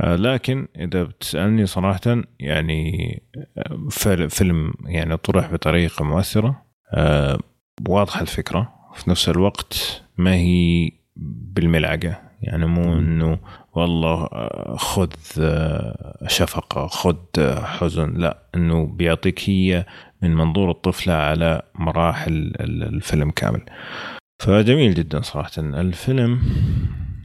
لكن 0.00 0.68
إذا 0.76 1.02
بتسألني 1.02 1.66
صراحة 1.66 2.22
يعني 2.40 3.22
آه، 3.58 3.88
فيلم 4.28 4.74
يعني 4.86 5.16
طرح 5.16 5.52
بطريقة 5.52 6.04
مؤثرة 6.04 6.62
آه، 6.94 7.38
واضحة 7.88 8.20
الفكرة. 8.20 8.72
في 8.94 9.10
نفس 9.10 9.28
الوقت 9.28 10.02
ما 10.16 10.34
هي 10.34 10.90
بالملعقة. 11.16 12.20
يعني 12.42 12.66
مو 12.66 12.98
إنه 12.98 13.38
والله 13.72 14.28
خذ 14.76 15.10
شفقة 16.26 16.86
خذ 16.86 17.16
حزن. 17.64 18.14
لا 18.16 18.38
إنه 18.54 18.86
بيعطيك 18.86 19.50
هي 19.50 19.86
من 20.22 20.34
منظور 20.34 20.70
الطفلة 20.70 21.14
على 21.14 21.62
مراحل 21.74 22.52
الفيلم 22.60 23.30
كامل. 23.30 23.60
فجميل 24.38 24.94
جدا 24.94 25.20
صراحة. 25.20 25.50
الفيلم 25.58 26.40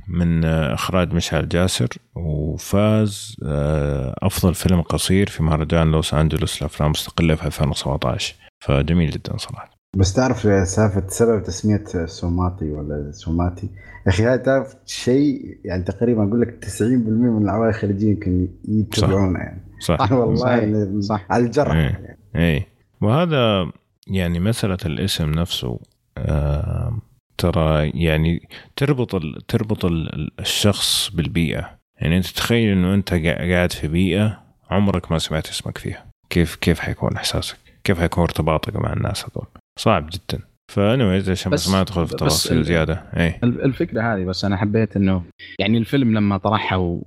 من 0.08 0.46
إخراج 0.46 1.14
مشعل 1.14 1.50
جاسر 1.50 1.88
وفاز 2.16 3.36
آه، 3.44 4.16
أفضل 4.18 4.54
فيلم 4.54 4.82
قصير 4.82 5.30
في 5.30 5.44
مهرجان 5.44 5.92
لوس 5.92 6.14
أنجلوس 6.14 6.62
لأفلام 6.62 6.90
مستقلة 6.90 7.36
في 7.36 7.46
2017 7.46 8.36
فجميل 8.60 9.10
جدا 9.10 9.38
صراحة. 9.38 9.78
بس 9.98 10.14
تعرف 10.14 10.68
سالفة 10.68 11.08
سبب 11.08 11.44
تسمية 11.44 12.06
سوماتي 12.06 12.72
ولا 12.72 13.12
سوماتي؟ 13.12 13.70
يا 14.06 14.12
أخي 14.12 14.24
هذا 14.24 14.36
تعرف 14.36 14.76
شيء 14.86 15.60
يعني 15.66 15.84
تقريبا 15.84 16.28
أقول 16.28 16.42
لك 16.42 16.66
90% 16.66 16.82
من 16.82 17.44
العوائل 17.44 17.70
الخليجيه 17.70 18.10
يمكن 18.10 18.48
يتبعونه 18.68 19.40
يعني. 19.40 19.62
صح. 19.80 20.12
والله 20.12 21.02
صح. 21.02 21.26
على 21.30 21.46
الجرح 21.46 21.72
إيه. 21.72 21.82
يعني. 21.82 22.18
إيه. 22.36 22.68
وهذا 23.02 23.72
يعني 24.08 24.40
مسألة 24.40 24.78
الاسم 24.86 25.32
نفسه 25.32 25.80
آه 26.18 26.98
ترى 27.38 27.90
يعني 27.90 28.50
تربط 28.76 29.16
ال 29.16 29.46
تربط 29.48 29.86
ال 29.86 30.30
الشخص 30.40 31.12
بالبيئة. 31.14 31.78
يعني 32.02 32.18
أنت 32.18 32.26
تخيل 32.26 32.72
إنه 32.72 32.94
أنت 32.94 33.14
قاعد 33.14 33.72
في 33.72 33.88
بيئة 33.88 34.44
عمرك 34.70 35.12
ما 35.12 35.18
سمعت 35.18 35.48
اسمك 35.48 35.78
فيها. 35.78 36.06
كيف 36.30 36.56
كيف 36.56 36.80
حيكون 36.80 37.16
إحساسك؟ 37.16 37.58
كيف 37.84 38.00
حيكون 38.00 38.24
ارتباطك 38.24 38.76
مع 38.76 38.94
الناس 38.94 39.26
هذول؟ 39.26 39.46
صعب 39.80 40.10
جدا. 40.10 40.44
فانيويز 40.72 41.30
عشان 41.30 41.52
بس 41.52 41.70
ما 41.70 41.82
أدخل 41.82 42.08
في 42.08 42.16
تفاصيل 42.16 42.64
زيادة. 42.64 43.04
اي 43.18 43.40
الفكرة 43.44 44.14
هذه 44.14 44.24
بس 44.24 44.46
أنا 44.46 44.58
حبيت 44.58 44.96
إنه 44.96 45.24
يعني 45.60 45.78
الفيلم 45.78 46.18
لما 46.18 46.38
طرحها 46.38 46.78
و... 46.78 47.02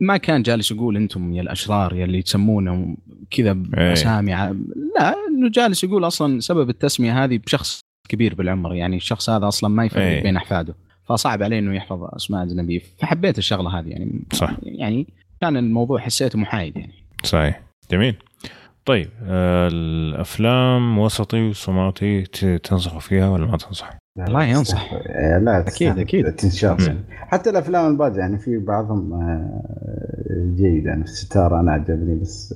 ما 0.00 0.16
كان 0.16 0.42
جالس 0.42 0.70
يقول 0.70 0.96
أنتم 0.96 1.34
يا 1.34 1.42
الأشرار 1.42 1.94
يا 1.94 2.04
اللي 2.04 2.22
تسمونهم 2.22 2.96
كذا 3.30 3.52
باسامي 3.52 4.32
لا 4.96 5.14
إنه 5.28 5.48
جالس 5.48 5.84
يقول 5.84 6.06
أصلا 6.06 6.40
سبب 6.40 6.70
التسمية 6.70 7.24
هذه 7.24 7.38
بشخص 7.38 7.80
كبير 8.06 8.34
بالعمر 8.34 8.74
يعني 8.74 8.96
الشخص 8.96 9.30
هذا 9.30 9.48
أصلا 9.48 9.70
ما 9.70 9.84
يفرق 9.84 10.02
إيه. 10.02 10.22
بين 10.22 10.36
أحفاده 10.36 10.74
فصعب 11.04 11.42
عليه 11.42 11.58
إنه 11.58 11.74
يحفظ 11.76 11.98
أسماء 12.04 12.42
أجنبية 12.42 12.80
فحبيت 12.98 13.38
الشغلة 13.38 13.78
هذه 13.78 13.88
يعني 13.88 14.22
صح. 14.32 14.56
يعني 14.62 15.06
كان 15.40 15.56
الموضوع 15.56 15.98
حسيته 15.98 16.38
محايد 16.38 16.76
يعني 16.76 16.92
صحيح 17.24 17.60
جميل 17.90 18.16
طيب 18.84 19.08
آه، 19.24 19.68
الأفلام 19.72 20.98
وسطي 20.98 21.48
وصماتي 21.48 22.22
ت- 22.22 22.44
تنصحوا 22.44 23.00
فيها 23.00 23.28
ولا 23.28 23.46
ما 23.46 23.56
تنصح؟ 23.56 23.90
والله 24.18 24.44
ينصح. 24.44 24.92
لا 25.42 25.62
أكيد- 25.62 25.70
تستاهل 25.70 26.00
أكيد. 26.00 26.32
تنشاف 26.32 26.80
مم. 26.80 26.86
يعني 26.86 27.00
حتى 27.10 27.50
الأفلام 27.50 27.90
الباقية 27.92 28.18
يعني 28.18 28.38
في 28.38 28.58
بعضهم 28.58 29.12
آه، 29.12 30.54
جيد 30.56 30.84
يعني 30.86 31.02
الستاره 31.04 31.60
أنا 31.60 31.72
عجبني 31.72 32.20
بس 32.20 32.54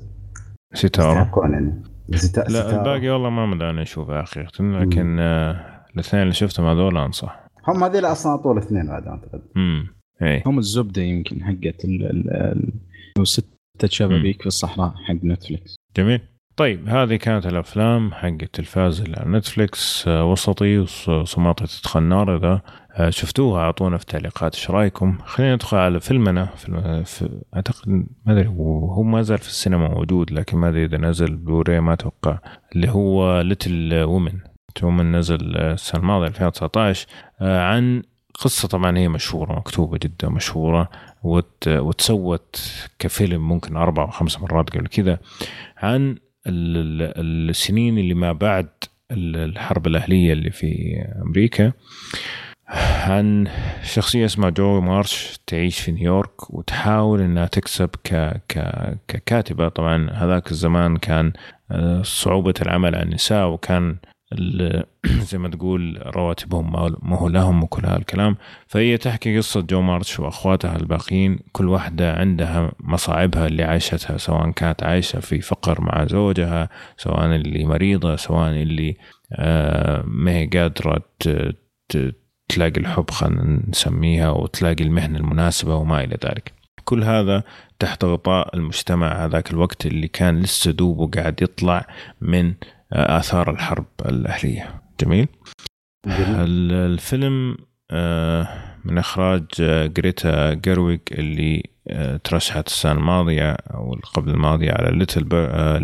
ستارة 0.74 1.42
يعني 1.52 1.82
الستا- 2.14 2.50
لا. 2.50 2.78
الباقي 2.78 3.08
والله 3.08 3.30
ما 3.30 3.46
مداني 3.46 3.82
أشوفه 3.82 4.22
حقيقه 4.22 4.64
لكن 4.64 5.16
آه، 5.20 5.80
الاثنين 5.94 6.22
اللي 6.22 6.34
شفتهم 6.34 6.66
هذول 6.66 6.96
انصح 6.96 7.40
هم 7.68 7.84
هذول 7.84 8.04
أصلا 8.04 8.36
طول 8.36 8.58
اثنين 8.58 8.86
بعد 8.86 9.06
أعتقد. 9.06 9.42
امم 9.56 9.86
اي 10.22 10.42
هم 10.46 10.58
الزبدة 10.58 11.02
يمكن 11.02 11.44
حقت 11.44 11.84
ال- 11.84 12.10
ال- 12.10 12.30
ال- 12.30 12.72
وستة 13.18 13.88
شبابيك 13.88 14.40
في 14.40 14.46
الصحراء 14.46 14.94
حق 15.06 15.14
Netflix 15.24 15.76
جميل. 15.96 16.20
طيب 16.56 16.88
هذه 16.88 17.16
كانت 17.16 17.46
الأفلام 17.46 18.12
حق 18.12 18.26
التلفاز 18.26 19.00
اللي 19.00 19.16
على 19.16 19.30
Netflix 19.38 20.08
آه، 20.08 20.24
وسطي 20.24 20.78
وسماتة 21.08 21.66
تدخل 21.66 22.00
النار 22.00 22.36
إذا 22.36 22.60
شفتوها 23.08 23.60
أعطونا 23.62 23.96
في 23.96 24.02
التعليقات. 24.02 24.54
إيش 24.54 24.70
رأيكم؟ 24.70 25.18
خلينا 25.24 25.54
ندخل 25.54 25.76
على 25.76 26.00
فيلمنا. 26.00 26.44
في, 26.46 27.02
في 27.04 27.40
أعتقد 27.56 27.88
ما 27.88 28.32
أدري 28.32 28.48
هو 28.48 29.02
ما 29.02 29.22
زال 29.22 29.38
في 29.38 29.48
السينما 29.48 29.88
موجود 29.88 30.32
لكن 30.32 30.56
ما 30.58 30.68
أدري 30.68 30.84
إذا 30.84 30.96
نزل 30.98 31.36
بلوري 31.36 31.80
ما 31.80 31.92
أتوقع. 31.92 32.38
اللي 32.76 32.88
هو 32.90 33.40
Little 33.40 34.02
Women 34.02 34.32
Women 34.82 35.12
نزل 35.16 35.56
آه، 35.56 35.72
السنة 35.72 36.00
الماضية 36.00 36.26
2019 36.26 37.06
آه، 37.40 37.60
عن 37.62 38.02
قصة 38.34 38.68
طبعا 38.68 38.98
هي 38.98 39.08
مشهورة 39.08 39.52
مكتوبة 39.58 39.98
جدا 40.02 40.28
مشهورة 40.28 40.90
وت 41.22 41.68
وتسوت 41.68 42.60
كفيلم 42.98 43.48
ممكن 43.48 43.76
أربع 43.76 44.02
أو 44.02 44.10
خمس 44.10 44.40
مرات 44.40 44.70
قبل 44.70 44.86
كذا 44.86 45.18
عن 45.78 46.10
ال- 46.46 47.02
ال- 47.02 47.50
السنين 47.50 47.98
اللي 47.98 48.14
ما 48.14 48.32
بعد 48.32 48.68
ال- 49.10 49.36
الحرب 49.36 49.86
الأهلية 49.86 50.32
اللي 50.32 50.50
في 50.50 50.96
أمريكا. 51.22 51.72
عن 52.70 53.48
شخصية 53.82 54.24
اسمها 54.24 54.50
Jo 54.50 54.80
March 54.80 55.38
تعيش 55.46 55.80
في 55.80 55.92
نيويورك 55.92 56.50
وتحاول 56.54 57.20
إنها 57.20 57.46
تكسب 57.46 57.90
ك... 58.04 58.14
ك... 58.48 58.58
ككاتبة. 59.08 59.68
طبعا 59.68 60.10
هذاك 60.10 60.50
الزمان 60.50 60.96
كان 60.96 61.32
آه، 61.70 62.02
صعوبة 62.02 62.54
العمل 62.62 62.94
على 62.94 63.04
النساء 63.04 63.48
وكان 63.48 63.96
زي 65.30 65.38
ما 65.38 65.48
تقول 65.48 66.02
رواتبهم 66.06 66.72
ما- 67.02 67.16
هو 67.18 67.28
لهم 67.28 67.62
وكل 67.62 67.86
هالكلام. 67.86 68.36
فهي 68.66 68.98
تحكي 68.98 69.36
قصة 69.38 69.60
جو 69.60 69.80
مارش 69.82 70.20
وأخواتها 70.20 70.76
الباقيين. 70.76 71.38
كل 71.52 71.68
واحدة 71.68 72.12
عندها 72.12 72.72
مصاعبها 72.80 73.46
اللي 73.46 73.62
عاشتها 73.62 74.16
سواء 74.16 74.50
كانت 74.50 74.82
عايشة 74.82 75.20
في 75.20 75.40
فقر 75.40 75.80
مع 75.80 76.04
زوجها 76.06 76.68
سواء 76.96 77.26
اللي 77.26 77.64
مريضة 77.64 78.16
سواء 78.16 78.50
اللي 78.50 78.96
آه، 79.32 80.02
ما 80.06 80.30
هي 80.30 80.46
قادرة 80.46 81.02
تلاقي 82.50 82.80
الحب 82.80 83.10
خلينا 83.10 83.60
نسميها 83.68 84.30
وتلاقي 84.30 84.84
المهنة 84.84 85.18
المناسبة 85.18 85.74
وما 85.74 86.04
إلى 86.04 86.16
ذلك 86.24 86.52
كل 86.84 87.04
هذا 87.04 87.42
تحت 87.78 88.04
غطاء 88.04 88.56
المجتمع 88.56 89.24
هذاك 89.24 89.50
الوقت 89.50 89.86
اللي 89.86 90.08
كان 90.08 90.40
لسه 90.40 90.70
دوبه 90.70 91.06
قاعد 91.20 91.42
يطلع 91.42 91.86
من 92.20 92.54
آه، 92.92 93.18
آثار 93.18 93.50
الحرب 93.50 93.86
الأهلية 94.06 94.80
جميل 95.00 95.28
جميل. 96.06 96.28
ال- 96.28 96.72
الفيلم 96.92 97.56
آه، 97.90 98.48
من 98.84 98.98
إخراج 98.98 99.44
آه، 99.60 99.86
Greta 99.86 100.54
Gerwig 100.54 101.00
اللي 101.12 101.62
آه، 101.88 102.16
ترشحت 102.16 102.66
السنة 102.66 102.92
الماضية 102.92 103.50
أو 103.52 103.94
قبل 104.14 104.30
الماضية 104.30 104.72
على 104.72 104.98
Little 104.98 105.28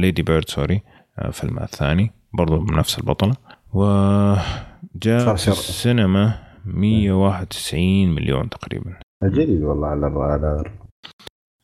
Lady 0.00 0.22
Bird 0.22 0.48
sorry 0.48 0.82
آه، 1.18 1.30
فيلمها 1.30 1.64
الثاني 1.64 2.12
برضو 2.32 2.58
بنفس 2.58 2.98
البطلة 2.98 3.34
وجاء 3.72 5.18
في. 5.36 5.48
السينما 5.68 6.38
191 6.66 8.14
مليون 8.14 8.48
تقريبا. 8.48 8.94
جيد 9.24 9.62
والله 9.62 9.86
على 9.88 10.06
على 10.06 10.64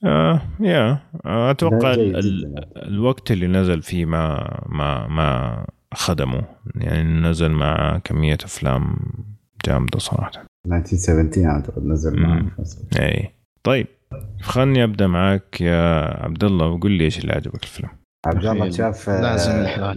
آه 0.05 0.43
يا 0.61 0.99
آه، 1.27 1.51
أتوقع 1.51 1.95
ال- 1.95 2.65
الوقت 2.77 3.31
اللي 3.31 3.47
نزل 3.47 3.83
فيه 3.83 4.05
ما 4.05 4.59
ما 4.69 5.07
ما 5.07 5.67
خدمه. 5.95 6.43
يعني 6.75 7.21
نزل 7.21 7.51
مع 7.51 7.99
كمية 8.05 8.39
أفلام 8.45 8.97
جامدة 9.67 9.99
صراحة. 9.99 10.31
1970 10.67 11.47
أعتقد 11.47 11.85
نزل. 11.87 12.21
معه. 12.23 12.47
اي 13.01 13.31
طيب 13.63 13.87
خلني 14.41 14.85
أبدأ 14.85 15.07
معك 15.07 15.61
يا 15.61 16.05
عبد 16.25 16.45
الله 16.45 16.67
وقول 16.67 16.93
لي 16.93 17.05
إيش 17.05 17.19
اللي 17.19 17.33
عجبك 17.33 17.63
الفيلم. 17.63 17.89
عبد 18.27 18.47
الله 18.47 18.71
شاف 18.71 19.11
لازم 19.11 19.53
آه، 19.53 19.93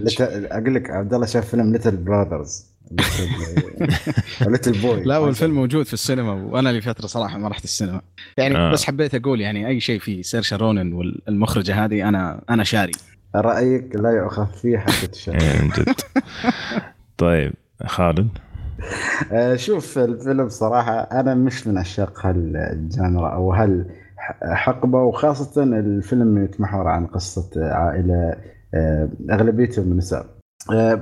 أقول 0.51 0.75
لك 0.75 0.89
عبد 0.89 1.13
الله 1.13 1.25
شاف 1.25 1.49
فيلم 1.49 1.71
Little 1.71 1.97
Brothers. 1.97 2.74
ليتل 4.47 4.81
Boy 4.81 5.03
لا 5.03 5.15
هو 5.15 5.27
الفيلم 5.27 5.53
موجود 5.55 5.85
في 5.85 5.93
السينما 5.93 6.33
وأنا 6.33 6.69
لفتره 6.69 7.07
صراحة 7.07 7.37
ما 7.37 7.47
رحت 7.47 7.63
السينما. 7.63 8.01
يعني 8.37 8.57
آه. 8.57 8.71
بس 8.71 8.83
حبيت 8.85 9.15
أقول 9.15 9.41
يعني 9.41 9.67
أي 9.67 9.79
شيء 9.79 9.99
فيه 9.99 10.21
Saoirse 10.21 10.55
Ronan 10.55 10.93
والمخرجة 10.93 11.85
هذه 11.85 12.09
أنا 12.09 12.41
أنا 12.49 12.63
شاري. 12.63 12.91
رأيك 13.35 13.95
لا 13.95 14.09
يؤخذ 14.09 14.45
فيه 14.61 14.77
حتى 14.77 15.07
تشاف 15.13 15.35
إيه، 15.35 15.69
جد. 15.77 15.95
طيب 17.17 17.53
خالد؟ 17.85 18.29
آه، 19.31 19.55
شوف 19.55 19.97
الفيلم 19.97 20.49
صراحة 20.49 20.99
أنا 20.99 21.35
مش 21.35 21.67
من 21.67 21.77
عشاق 21.77 22.25
هال 22.25 22.55
genre 22.55 23.29
أو 23.33 23.53
هالحقبة 23.53 24.97
وخاصة 25.03 25.63
الفيلم 25.63 26.43
يتمحور 26.43 26.87
عن 26.87 27.05
قصة 27.07 27.49
عائلة 27.55 28.35
آه، 28.73 29.09
أغلبيتهم 29.31 29.97
نساء. 29.97 30.34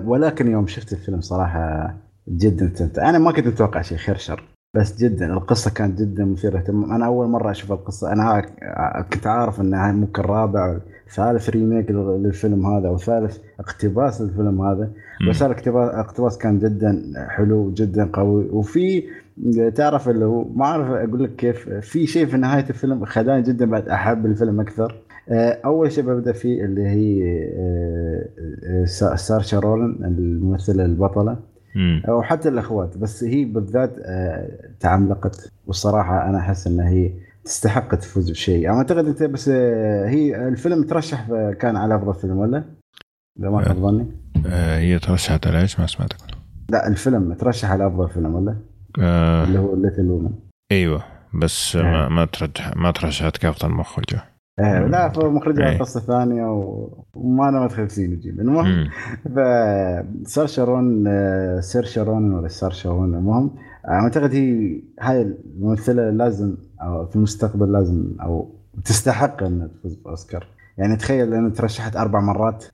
ولكن 0.06 0.52
يوم 0.52 0.68
شفت 0.68 0.94
الفيلم 0.94 1.22
صراحة 1.22 1.94
جدا 2.30 2.66
استمتع 2.74 3.10
أنا 3.10 3.20
ما 3.20 3.32
كنت 3.32 3.48
متوقع 3.48 3.82
شيء 3.82 3.98
خير 3.98 4.16
شر 4.18 4.44
بس 4.76 4.98
جدا. 5.04 5.34
القصة 5.34 5.72
كانت 5.72 6.00
جدا 6.02 6.26
مثيرة 6.26 6.58
اهتمام 6.58 6.92
أنا 6.92 7.06
أول 7.06 7.28
مرة 7.28 7.52
أشوف 7.52 7.72
القصة. 7.72 8.12
أنا 8.14 8.24
ع- 8.62 9.02
كنت 9.02 9.28
عارف 9.28 9.62
أنها 9.62 9.92
ممكن 9.92 10.22
رابع 10.22 10.78
ثالث 11.16 11.50
ريميك 11.50 11.92
للفيلم 11.92 12.66
هذا 12.66 12.88
أو 12.88 12.98
ثالث 12.98 13.38
اقتباس 13.60 14.22
للفيلم 14.22 14.62
هذا. 14.62 14.90
بس 15.30 15.42
الاقتباس 15.42 15.94
الاقتباس 15.94 16.38
كان 16.38 16.60
جدا 16.60 17.14
حلو 17.30 17.74
جدا 17.74 18.10
قوي. 18.14 18.44
وفي 18.50 19.04
تعرف 19.76 20.10
اللي 20.10 20.26
هو 20.26 20.44
ما 20.56 20.66
أعرف 20.66 20.88
أقول 20.90 21.24
لك 21.24 21.36
كيف 21.36 21.70
في 21.70 22.08
شيء 22.08 22.26
في 22.26 22.38
نهاية 22.38 22.66
الفيلم 22.70 23.06
خلاني 23.06 23.42
جدا 23.44 23.66
بعد 23.66 23.90
أحب 23.90 24.26
الفيلم 24.26 24.60
أكثر. 24.60 24.96
أول 25.66 25.92
شيء 25.92 26.04
ببدأ 26.04 26.32
فيه 26.34 26.66
اللي 26.66 26.88
هي 26.88 27.24
آه، 27.58 28.26
آه، 28.64 28.86
سا- 28.86 29.16
سارشا 29.16 29.60
رولن 29.60 30.06
الممثلة 30.06 30.86
البطلة 30.86 31.38
مم. 31.76 32.02
وحتى 32.10 32.50
الأخوات. 32.50 32.98
بس 32.98 33.24
هي 33.24 33.46
بالذات 33.46 33.96
آه، 34.06 34.50
تعملقت 34.80 35.52
والصراحة 35.68 36.30
أنا 36.30 36.38
أحس 36.38 36.68
إنها 36.68 36.90
هي 36.90 37.12
تستحق 37.46 37.96
تفوز 37.96 38.32
بشيء. 38.32 38.70
أنا 38.70 38.78
أعتقد 38.78 39.06
أنت 39.06 39.24
بس 39.24 39.50
آه، 39.54 40.08
هي 40.10 40.48
الفيلم 40.48 40.84
ترشح 40.84 41.28
كان 41.60 41.76
على 41.76 41.96
أفضل 41.96 42.14
فيلم 42.14 42.38
ولا؟ 42.38 42.64
إذا 43.40 43.50
ما 43.50 43.62
خاب 43.66 43.76
ظني. 43.78 44.06
آه 44.48 44.80
هي 44.80 45.00
ترشحت 45.00 45.48
على 45.48 45.62
إيش؟ 45.62 45.80
ما 45.80 45.88
سمعتك 45.88 46.18
لا 46.70 46.88
الفيلم 46.88 47.34
ترشح 47.34 47.72
على 47.72 47.88
أفضل 47.88 48.10
فيلم 48.10 48.36
ولا؟ 48.36 48.56
آه. 49.00 49.44
اللي 49.44 49.60
هو 49.60 49.76
ليتل 49.76 50.10
وومن 50.10 50.32
أيوه 50.72 51.04
بس 51.34 51.76
ما 51.76 52.10
ما 52.10 52.26
ترجح 52.26 52.76
ما 52.76 52.92
ترشحت 52.92 53.38
كافة 53.38 53.68
المخرجة 53.68 54.22
آه 54.60 54.88
لا 54.88 55.10
فمخرجها 55.10 55.70
إيه. 55.70 55.80
قصه 55.80 56.00
ثانية. 56.00 56.46
وما 57.14 57.50
أنا 57.50 57.60
ما 57.60 57.66
أدخل 57.66 57.90
في 57.90 58.08
نجيب 58.08 58.40
المهم. 58.40 58.90
فسار 60.26 60.48
شارون 60.48 61.08
آه، 61.08 61.60
سير 61.60 61.84
شارون 61.84 62.34
ولا 62.34 62.48
سار 62.48 62.72
شارون 62.72 63.16
المهم 63.16 63.52
أعتقد 63.88 64.34
هي 64.36 64.82
هاي 65.00 65.22
الممثلة 65.22 66.10
لازم 66.10 66.56
أو 66.82 67.06
في 67.06 67.16
المستقبل 67.16 67.72
لازم 67.72 68.06
أو 68.22 68.50
تستحق 68.86 69.44
إنها 69.44 69.68
تفوز 69.68 69.96
بأوسكار 69.96 70.48
يعني 70.78 70.96
تخيل 70.96 71.34
أنها 71.34 71.50
ترشحت 71.50 71.96
أربع 71.96 72.20
مرات. 72.20 72.66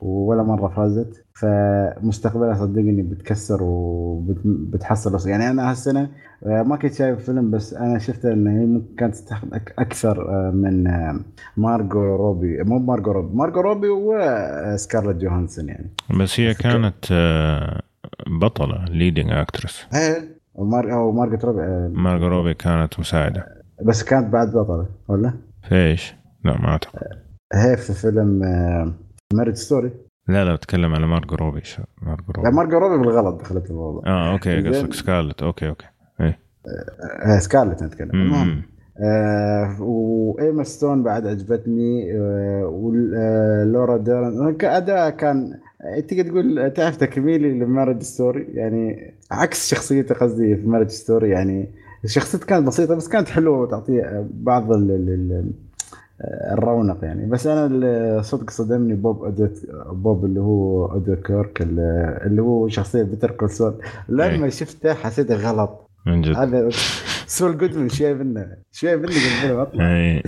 ولا 0.00 0.42
مرة 0.42 0.68
فازت. 0.68 1.24
فمستقبلها 1.34 2.54
صدقني 2.54 3.02
بتكسر 3.02 3.58
وبتحصل 3.62 5.28
يعني 5.28 5.50
أنا 5.50 5.70
هالسنة 5.70 6.10
آه، 6.46 6.62
ما 6.62 6.76
كنت 6.76 6.92
شايف 6.94 7.18
فيلم 7.24 7.50
بس 7.50 7.74
أنا 7.74 7.98
شفت 7.98 8.24
ان 8.24 8.46
هي 8.46 8.66
ممكن 8.66 8.94
كانت 8.94 9.14
تستحق 9.14 9.48
أك- 9.48 9.72
أكثر 9.78 10.28
آه، 10.30 10.50
من 10.50 10.86
آه، 10.86 11.20
مارجو 11.56 12.16
روبي. 12.16 12.62
مو 12.62 12.78
مارجو 12.78 13.12
روبي 13.12 13.36
مارجو 13.36 13.60
روبي 13.60 13.88
وسكارلت 13.88 15.16
جوهانسون 15.16 15.68
يعني. 15.68 15.90
بس 16.20 16.40
هي 16.40 16.54
كانت 16.54 17.04
بطلة 18.40 18.84
leading 18.84 19.30
actress 19.32 19.86
إيه 19.94 20.38
ومارجو 20.54 21.10
روبي 21.44 21.62
مارجو 21.98 22.26
روبي 22.26 22.54
كانت 22.54 23.00
مساعدة. 23.00 23.46
بس 23.84 24.02
كانت 24.04 24.32
بعد 24.32 24.48
بطلة 24.52 24.86
ولا؟ 25.08 25.32
في 25.68 25.74
إيش؟ 25.74 26.14
لا 26.44 26.58
ما 26.60 26.68
أعتقد. 26.68 26.98
هي 27.54 27.76
في 27.76 27.92
فيلم 27.92 28.42
Marriage 29.34 29.54
Story؟ 29.54 29.90
لا 30.28 30.44
لا 30.44 30.54
بتكلم 30.54 30.94
على 30.94 31.06
مارجو 31.06 31.34
روبي 31.36 31.60
شو 31.64 31.82
مارجو 32.02 32.32
لا 32.32 32.42
روبي 32.42 32.56
مارجو 32.56 32.78
روبي 32.78 32.98
بالغلط 33.04 33.40
دخلت 33.40 33.70
الموضوع 33.70 34.02
آه 34.06 34.32
أوكي. 34.32 34.68
قصدك 34.68 34.94
سكارلت. 34.94 35.42
أوكي 35.42 35.68
أوكي. 35.68 35.86
آه 36.20 37.38
سكارلت 37.38 37.82
نتكلم 37.82 38.10
المهم. 38.10 38.62
آه 39.00 39.82
وإيما 39.82 40.62
ستون 40.64 41.02
بعد 41.02 41.26
عجبتني 41.26 42.12
آه 42.16 42.66
ولورا 42.66 43.96
ديرن. 43.96 44.54
كأداء 44.56 45.10
كان 45.10 45.58
تقدر 46.08 46.22
تقول 46.28 46.72
تعرف 46.72 46.96
تكميلي 46.96 47.58
ل 47.58 47.63
Marriage 47.63 48.02
Story؟ 48.02 48.46
يعني 48.54 49.14
عكس 49.30 49.70
شخصيته 49.70 50.14
قصدي 50.14 50.56
في 50.56 50.66
Marriage 50.66 50.88
Story 50.88 51.30
يعني 51.30 51.70
شخصيته 52.06 52.46
كانت 52.46 52.66
بسيطة 52.66 52.94
بس 52.94 53.08
كانت 53.08 53.28
حلوة 53.28 53.60
وتعطي 53.60 54.26
بعض 54.30 54.72
ال 54.72 55.52
الرونق 56.52 57.04
يعني. 57.04 57.26
بس 57.26 57.46
أنا 57.46 58.22
صدق 58.22 58.50
صدمني 58.50 58.94
بوب 58.94 59.24
أودنكيرك 59.24 59.50
بوب 59.92 60.24
اللي 60.24 60.40
هو 60.40 60.86
أودنكيرك 60.86 61.62
اللي 61.62 62.42
هو 62.42 62.68
شخصية 62.68 63.02
بيتر 63.02 63.30
كولسون 63.30 63.78
لما 64.08 64.44
إيه. 64.44 64.50
شفته 64.50 64.94
حسيته 64.94 65.34
غلط. 65.34 65.88
من 66.06 66.22
جد. 66.22 66.36
هذا 66.36 66.68
سول 67.26 67.58
جودمان 67.58 67.88
شوي 67.88 68.14
منه 68.14 68.46
شوي 68.72 68.96
منه 68.96 69.06
بالفيلم 69.06 69.58
اطلع 69.58 69.84
اي 69.84 70.22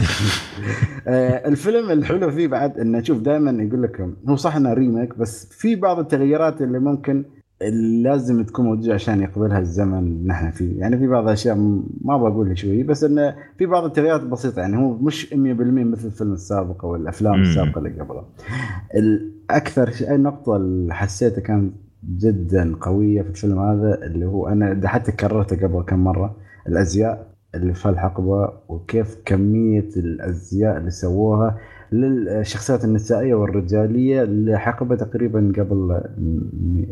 آه، 1.08 1.48
الفيلم 1.48 1.90
الحلو 1.90 2.30
فيه 2.30 2.48
بعد 2.48 2.78
إنه 2.78 3.02
شوف 3.02 3.18
دائما 3.18 3.62
يقول 3.62 3.82
لك 3.82 4.08
هو 4.28 4.36
صح 4.36 4.56
إنه 4.56 4.72
remake 4.72 5.18
بس 5.18 5.46
في 5.52 5.76
بعض 5.76 5.98
التغييرات 5.98 6.62
اللي 6.62 6.78
ممكن 6.78 7.24
لازم 8.02 8.42
تكون 8.42 8.64
موجوده 8.64 8.94
عشان 8.94 9.22
يقبلها 9.22 9.58
الزمن 9.58 9.98
اللي 9.98 10.28
نحن 10.28 10.50
فيه، 10.50 10.80
يعني 10.80 10.98
في 10.98 11.06
بعض 11.06 11.24
الأشياء 11.24 11.56
ما 12.04 12.16
بقول 12.16 12.58
شوي 12.58 12.82
بس 12.82 13.04
إنه 13.04 13.34
في 13.58 13.66
بعض 13.66 13.84
التغييرات 13.84 14.20
بسيطة 14.22 14.60
يعني 14.60 14.76
هو 14.76 14.92
مش 14.92 15.34
100% 15.34 15.34
مثل 15.34 16.06
الفيلم 16.06 16.32
السابق 16.32 16.84
أو 16.84 16.94
الأفلام. 16.96 17.34
السابقة 17.42 17.78
اللي 17.78 17.90
قبلها. 17.90 18.24
الاكثر 18.94 19.90
شيء 19.90 20.14
النقطه 20.14 20.56
اللي 20.56 20.94
حسيتها 20.94 21.40
كانت 21.40 21.74
جدا 22.18 22.76
قوية 22.80 23.22
في 23.22 23.28
الفيلم 23.30 23.58
هذا 23.58 24.06
اللي 24.06 24.26
هو 24.26 24.48
أنا 24.48 24.88
حتى 24.88 25.12
كررته 25.12 25.56
قبل 25.66 25.82
كم 25.82 26.04
مرة 26.04 26.36
الأزياء 26.68 27.30
اللي 27.54 27.74
في 27.74 27.88
الحقبة 27.88 28.52
وكيف 28.68 29.18
كمية 29.24 29.88
الأزياء 29.96 30.76
اللي 30.76 30.90
سووها 30.90 31.58
للشخصيات 31.92 32.84
النسائية 32.84 33.34
والرجالية 33.34 34.22
لحقبة 34.22 34.96
تقريبا 34.96 35.52
قبل 35.58 36.00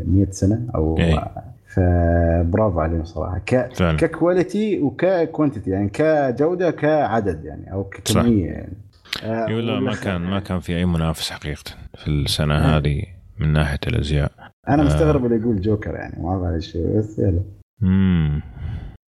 100 0.06 0.30
سنة 0.30 0.66
أو 0.74 0.98
إيه. 0.98 1.24
فبرافو 1.66 2.80
عليهم 2.80 3.04
صراحة. 3.04 3.38
ك... 3.38 3.74
فعلا. 3.74 3.96
ككواليتي 3.96 4.80
وككوانتيتي 4.80 5.70
يعني 5.70 5.88
كجودة 5.92 6.70
كعدد 6.70 7.44
يعني 7.44 7.72
أو. 7.72 7.84
ككمية 7.84 8.46
يعني. 8.46 8.76
آه، 9.22 9.46
لا 9.46 9.80
ما 9.80 9.94
كان 9.94 10.20
ما 10.20 10.40
كان 10.40 10.60
في 10.60 10.76
أي 10.76 10.84
منافس 10.84 11.30
حقيقة 11.30 11.62
في 11.96 12.08
السنة 12.08 12.54
آه. 12.54 12.78
هذه 12.78 13.02
من 13.38 13.52
ناحية 13.52 13.78
الأزياء. 13.86 14.32
أنا 14.68 14.82
آه. 14.82 14.86
مستغرب 14.86 15.24
اللي 15.26 15.36
يقول 15.36 15.60
جوكر 15.60 15.94
يعني 15.94 16.22
ما 16.22 16.38
بعرف 16.38 16.54
إيش 16.54 16.76
بس 16.76 17.18
يلا. 17.18 17.42
امم 17.82 18.42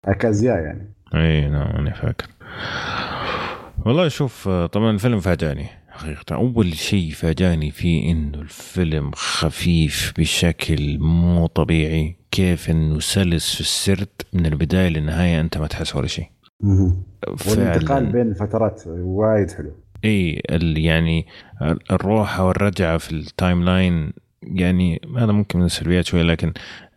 اكازيا 0.06 0.54
يعني. 0.54 0.94
اي 1.16 1.50
نعم 1.50 1.68
أنا 1.68 1.94
فاكر. 1.94 2.28
والله 3.86 4.08
شوف 4.08 4.48
آه، 4.48 4.66
طبعا 4.66 4.92
الفيلم 4.92 5.20
فاجأني. 5.20 5.66
حقيقة 6.00 6.36
أول 6.36 6.74
شيء 6.74 7.12
فاجأني 7.12 7.72
فيه 7.72 8.12
إنه 8.12 8.42
الفيلم 8.42 9.12
خفيف 9.14 10.14
بشكل 10.18 11.00
مو 11.00 11.46
طبيعي. 11.46 12.16
كيف 12.32 12.70
إنه 12.70 13.00
سلس 13.00 13.56
في 13.56 13.62
السرد 13.62 14.08
من 14.34 14.46
البداية 14.46 14.90
للنهاية 14.90 15.42
أنت 15.42 15.58
ما 15.58 15.68
تحس 15.68 15.96
ولا 15.96 16.08
شيء. 16.08 16.26
والانتقال 17.48 18.06
بين 18.12 18.22
الفترات 18.22 18.84
وايد 18.88 19.52
حلو. 19.52 19.72
اي 20.06 20.42
يعني 20.78 21.28
الروحة 21.92 22.46
والرجعة 22.46 22.98
في 22.98 23.12
ال 23.12 23.64
timeline 23.64 24.14
يعني 24.44 25.02
هذا 25.18 25.32
ممكن 25.32 25.60
من 25.60 25.66
السلبيات 25.66 26.06
شوية 26.06 26.24
لكن 26.24 26.54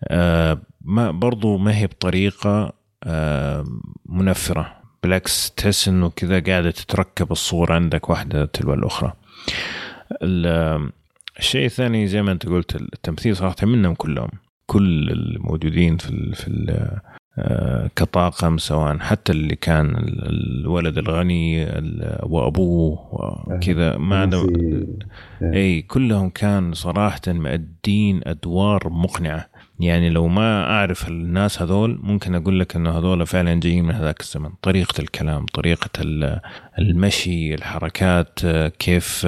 آه 0.09 0.63
ما 0.81 1.11
برضو 1.11 1.59
ما 1.59 1.77
هي 1.77 1.87
بطريقة 1.87 2.73
آه 3.05 3.65
منفرة. 4.07 4.82
بالعكس 5.03 5.51
تحس 5.51 5.89
انه 5.89 6.11
كذا 6.17 6.41
قاعدة 6.41 6.71
تتركب 6.71 7.33
الصورة 7.33 7.75
عندك 7.75 8.11
واحدة 8.11 8.45
تلو 8.45 8.75
الأخرى. 8.75 9.13
ال- 10.23 10.91
الشيء 11.39 11.67
الثاني 11.67 12.07
زي 12.07 12.23
ما 12.23 12.33
أنت 12.33 12.47
قلت 12.47 12.77
التمثيل 12.77 13.37
صراحة 13.37 13.57
منهم 13.67 13.95
كلهم. 13.95 14.29
كل 14.67 15.11
الموجودين 15.11 15.97
في 15.97 16.11
ال 16.11 16.35
في 16.35 16.49
ال 16.49 16.91
آه، 17.39 17.91
كطاقم 17.97 18.59
سواء 18.59 18.99
حتى 18.99 19.33
اللي 19.33 19.57
كان 19.57 19.87
ال- 19.97 20.29
الولد 20.61 20.99
الغني 20.99 21.63
ال- 21.79 22.19
وأبوه 22.23 22.99
وكذا 23.49 23.97
ما 23.97 24.21
عندهم 24.21 24.51
ناسي- 24.51 25.57
اي 25.59 25.83
كلهم 25.83 26.31
كان 26.31 26.73
صراحة 26.75 27.21
مأدين 27.27 28.21
أدوار 28.27 28.89
مقنعة. 28.89 29.47
يعني 29.83 30.11
لو 30.11 30.29
ما 30.29 30.65
أعرف 30.65 31.09
الناس 31.09 31.63
هذول 31.63 31.99
ممكن 32.03 32.35
أقول 32.35 32.61
لك 32.61 32.77
إنه 32.77 32.99
هذول 32.99 33.27
فعلا 33.27 33.61
جايين 33.61 33.85
من 33.85 33.95
هذاك 33.95 34.21
الزمن. 34.21 34.51
طريقة 34.63 35.01
الكلام 35.01 35.47
طريقة 35.47 35.91
ال- 36.01 36.41
المشي 36.79 37.55
الحركات 37.55 38.39
كيف 38.79 39.27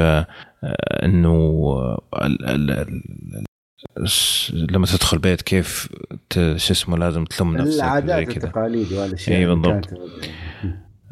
الس- 3.98 4.52
لما 4.54 4.86
تدخل 4.86 5.18
بيت 5.18 5.42
كيف 5.42 5.88
شو 6.34 6.72
اسمه 6.72 6.98
لازم 6.98 7.24
تلم 7.24 7.56
نفسك 7.56 7.76
العادات 7.84 8.28
والتقاليد 8.28 8.92
والاشياء 8.92 9.38
إيه 9.38 9.44
اللي 9.44 9.54
بالضبط. 9.54 10.00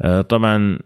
آه، 0.01 0.21
طبعا 0.21 0.79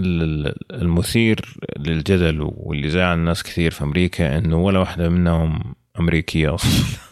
ال- 0.00 0.54
المثير 0.82 1.40
للجدل 1.78 2.38
واللي 2.40 2.90
زعل 2.90 3.18
الناس 3.18 3.42
كثير 3.42 3.70
في 3.70 3.84
أمريكا 3.84 4.38
إنه 4.38 4.56
ولا 4.56 4.78
واحدة 4.78 5.08
منهم 5.08 5.74
أمريكية 6.00 6.54
أصلا. 6.54 7.07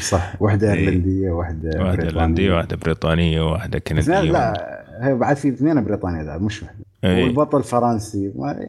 صح. 0.00 0.42
واحدة. 0.42 0.72
إيرلندية 0.72 1.30
واحدة 1.30 1.68
واحدة 1.68 1.96
بريطانية. 1.96 2.20
ايرلنديه 2.20 2.52
واحدة 2.52 2.76
بريطانية 2.76 3.40
واحدة 3.40 3.78
اثنين 3.78 4.02
كندية 4.02 4.32
لا 4.32 4.84
هي 5.00 5.14
بعد 5.14 5.36
في 5.36 5.48
اثنين 5.48 5.84
بريطانيا 5.84 6.24
ذا 6.24 6.38
مش 6.38 6.62
واحدة. 6.62 6.78
إيه، 7.04 7.24
والبطل 7.24 7.62
فرنسي. 7.62 8.32
ما 8.36 8.68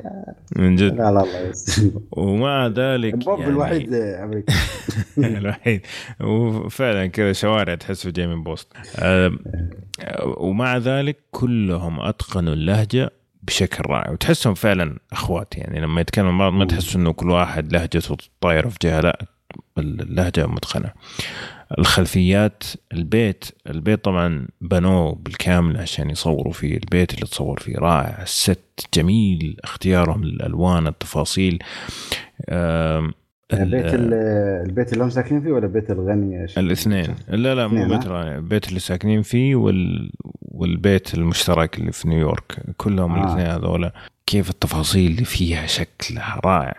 من 0.55 0.75
جد. 0.75 0.93
لا 0.95 1.11
لا 1.11 1.23
الله 1.23 1.91
ومع 2.11 2.67
ذلك 2.67 3.15
بوب 3.15 3.39
يعني 3.39 3.51
الوحيد 3.51 3.93
أمريكي. 3.93 4.53
الوحيد. 5.17 5.81
وفعلا 6.21 7.07
كذا 7.07 7.33
شوارع 7.33 7.75
تحسه 7.75 8.09
جاي 8.09 8.27
من 8.27 8.43
بوسط 8.43 8.73
آه، 8.99 9.31
ومع 10.37 10.77
ذلك 10.77 11.17
كلهم 11.31 11.99
أتقنوا 11.99 12.53
اللهجة 12.53 13.09
بشكل 13.43 13.83
رائع. 13.89 14.11
وتحسهم 14.11 14.53
فعلا 14.53 14.97
أخوات 15.11 15.57
يعني 15.57 15.79
لما 15.79 16.01
يتكلموا 16.01 16.39
بعض 16.39 16.53
ما 16.53 16.65
تحس 16.65 16.95
إنه 16.95 17.13
كل 17.13 17.29
واحد 17.29 17.73
لهجته 17.73 18.17
طايره 18.41 18.69
في 18.69 18.77
جهة. 18.81 18.99
لا 19.01 19.25
اللهجة 19.77 20.47
متقنة. 20.47 20.91
الخلفيات 21.77 22.63
البيت 22.93 23.45
البيت 23.69 24.03
طبعا 24.03 24.47
بنوه 24.61 25.15
بالكامل 25.15 25.77
عشان 25.77 26.09
يصوروا 26.09 26.53
فيه. 26.53 26.73
البيت 26.77 27.13
اللي 27.13 27.25
تصور 27.25 27.59
فيه 27.59 27.77
رائع 27.77 28.21
الست 28.21 28.59
جميل 28.93 29.57
اختيارهم 29.63 30.23
للألوان 30.23 30.87
التفاصيل. 30.87 31.59
آم، 32.49 33.13
البيت 33.53 33.85
ال- 33.85 34.13
ال- 34.13 34.67
البيت 34.69 34.93
اللي 34.93 35.03
هم 35.03 35.09
ساكنين 35.09 35.41
فيه 35.41 35.51
ولا 35.51 35.67
بيت 35.67 35.91
الغني؟ 35.91 36.45
الاثنين. 36.57 37.15
لا 37.27 37.55
لا 37.55 37.67
مو 37.67 37.87
بيت 37.87 38.05
الغني. 38.05 38.35
البيت 38.35 38.67
اللي 38.67 38.79
ساكنين 38.79 39.21
فيه 39.21 39.55
وال... 39.55 40.11
والبيت 40.41 41.13
المشترك 41.13 41.77
اللي 41.79 41.91
في 41.91 42.07
نيويورك. 42.07 42.59
كلهم 42.77 43.15
آه. 43.15 43.23
الاثنين 43.23 43.45
هذولا 43.45 43.93
كيف 44.25 44.49
التفاصيل 44.49 45.11
اللي 45.11 45.25
فيها 45.25 45.65
شكلها 45.65 46.41
رائع. 46.45 46.75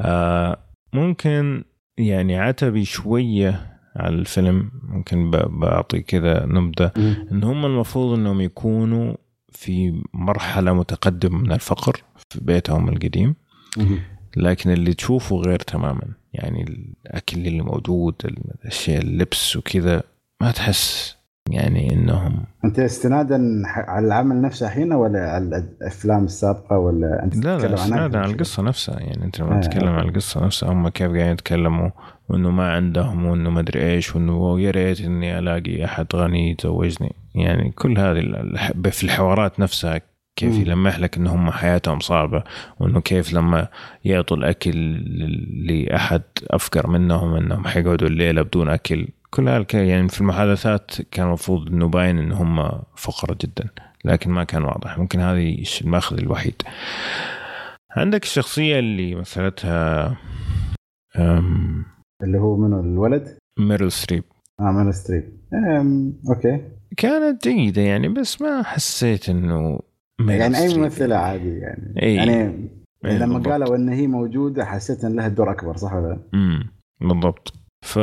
آه 0.00 0.58
ممكن 0.92 1.64
يعني 1.98 2.38
عتبي 2.38 2.84
شوية 2.84 3.78
على 3.96 4.14
الفيلم 4.14 4.70
ممكن 4.82 5.30
بعطي 5.30 6.00
كذا 6.00 6.46
نبذة 6.46 6.92
مم. 6.96 7.26
إن 7.32 7.44
هم 7.44 7.66
المفروض 7.66 8.18
إنهم 8.18 8.40
يكونوا 8.40 9.14
في 9.52 10.02
مرحلة 10.14 10.72
متقدمة 10.72 11.38
من 11.38 11.52
الفقر 11.52 12.02
في 12.30 12.40
بيتهم 12.40 12.88
القديم. 12.88 13.34
لكن 14.36 14.70
اللي 14.70 14.94
تشوفه 14.94 15.36
غير 15.36 15.58
تماما 15.58 16.08
يعني 16.32 16.62
الأكل 16.62 17.46
اللي 17.46 17.62
موجود 17.62 18.14
الاشياء 18.24 19.02
اللبس 19.02 19.56
وكذا 19.56 20.02
ما 20.40 20.50
تحس 20.50 21.16
يعني 21.52 21.92
إنهم 21.92 22.44
أنت 22.64 22.78
استنادا 22.78 23.62
على 23.66 24.06
العمل 24.06 24.40
نفسه 24.40 24.66
الحين 24.66 24.92
ولا 24.92 25.30
على 25.30 25.44
الأفلام 25.80 26.24
السابقة 26.24 26.78
ولا 26.78 27.24
أنت 27.24 27.36
لا 27.36 27.58
لا 27.58 27.74
استنادا 27.74 28.18
على؟ 28.18 28.30
القصة 28.30 28.62
نفسها 28.62 29.00
يعني 29.00 29.24
أنت 29.24 29.40
لما 29.40 29.56
آه، 29.56 29.60
تتكلم 29.60 29.88
أوكي. 29.88 30.00
عن 30.00 30.08
القصة 30.08 30.44
نفسها 30.44 30.72
هم 30.72 30.88
كيف 30.88 31.06
قاعدين 31.06 31.32
يتكلموا 31.32 31.90
وإنه 32.28 32.50
ما 32.50 32.72
عندهم 32.72 33.26
وإنه 33.26 33.50
ما 33.50 33.60
أدري 33.60 33.94
إيش 33.94 34.16
وإنه 34.16 34.60
يا 34.60 34.70
ريت 34.70 35.00
إني 35.00 35.38
ألاقي 35.38 35.84
أحد 35.84 36.06
غني 36.14 36.50
يتزوجني 36.50 37.12
يعني 37.34 37.70
كل 37.70 37.98
هذه 37.98 38.20
في 38.90 39.04
الحوارات 39.04 39.60
نفسها 39.60 40.00
كيف. 40.36 40.58
يلمح 40.58 40.98
لك 40.98 41.16
إن 41.16 41.26
هم 41.26 41.50
حياتهم 41.50 42.00
صعبة 42.00 42.44
وإنه 42.80 43.00
كيف 43.00 43.32
لما 43.32 43.68
يعطوا 44.04 44.36
الأكل 44.36 44.94
لأحد 45.66 46.22
أفقر 46.50 46.86
منهم 46.86 47.34
إنهم 47.34 47.66
حيقعدوا 47.66 48.08
الليلة 48.08 48.42
بدون 48.42 48.68
أكل 48.68 49.08
كل 49.30 49.48
هالك 49.48 49.74
يعني 49.74 50.08
في 50.08 50.20
المحادثات 50.20 51.02
كان 51.10 51.26
المفروض 51.26 51.68
انه 51.68 51.88
باين 51.88 52.18
إن 52.18 52.32
هم 52.32 52.68
فقراء 52.96 53.36
جدا 53.40 53.68
لكن 54.04 54.30
ما 54.30 54.44
كان 54.44 54.64
واضح. 54.64 54.98
ممكن 54.98 55.20
هذه 55.20 55.64
المأخذ 55.80 56.18
الوحيد. 56.18 56.62
عندك 57.96 58.22
الشخصية 58.22 58.78
اللي 58.78 59.14
مثلتها 59.14 60.16
أم... 61.18 61.84
اللي 62.22 62.38
هو 62.38 62.56
منو؟ 62.56 62.80
الولد؟ 62.80 63.38
ميرل 63.58 63.92
ستريب. 63.92 64.24
آه 64.60 64.72
ميرل 64.72 64.94
ستريب. 64.94 65.24
أم... 65.54 66.14
أوكي. 66.28 66.60
كانت 66.96 67.48
جيدة 67.48 67.82
يعني 67.82 68.08
بس 68.08 68.42
ما 68.42 68.62
حسيت 68.62 69.28
إنه 69.28 69.80
يعني 70.28 70.58
أي 70.58 70.78
ممثلة 70.78 71.16
عادي 71.16 71.58
يعني. 71.58 72.02
أي. 72.02 72.14
يعني 72.14 72.32
أي 73.04 73.18
لما 73.18 73.34
بالضبط. 73.34 73.48
قالوا 73.52 73.76
إن 73.76 73.88
هي 73.88 74.06
موجودة 74.06 74.64
حسيت 74.64 75.04
إن 75.04 75.16
لها 75.16 75.28
دور 75.28 75.50
أكبر 75.50 75.76
صح 75.76 75.92
ولا 75.92 76.08
لا؟ 76.08 76.20
امم 76.34 76.72
بالضبط. 77.00 77.54
ف 77.84 77.98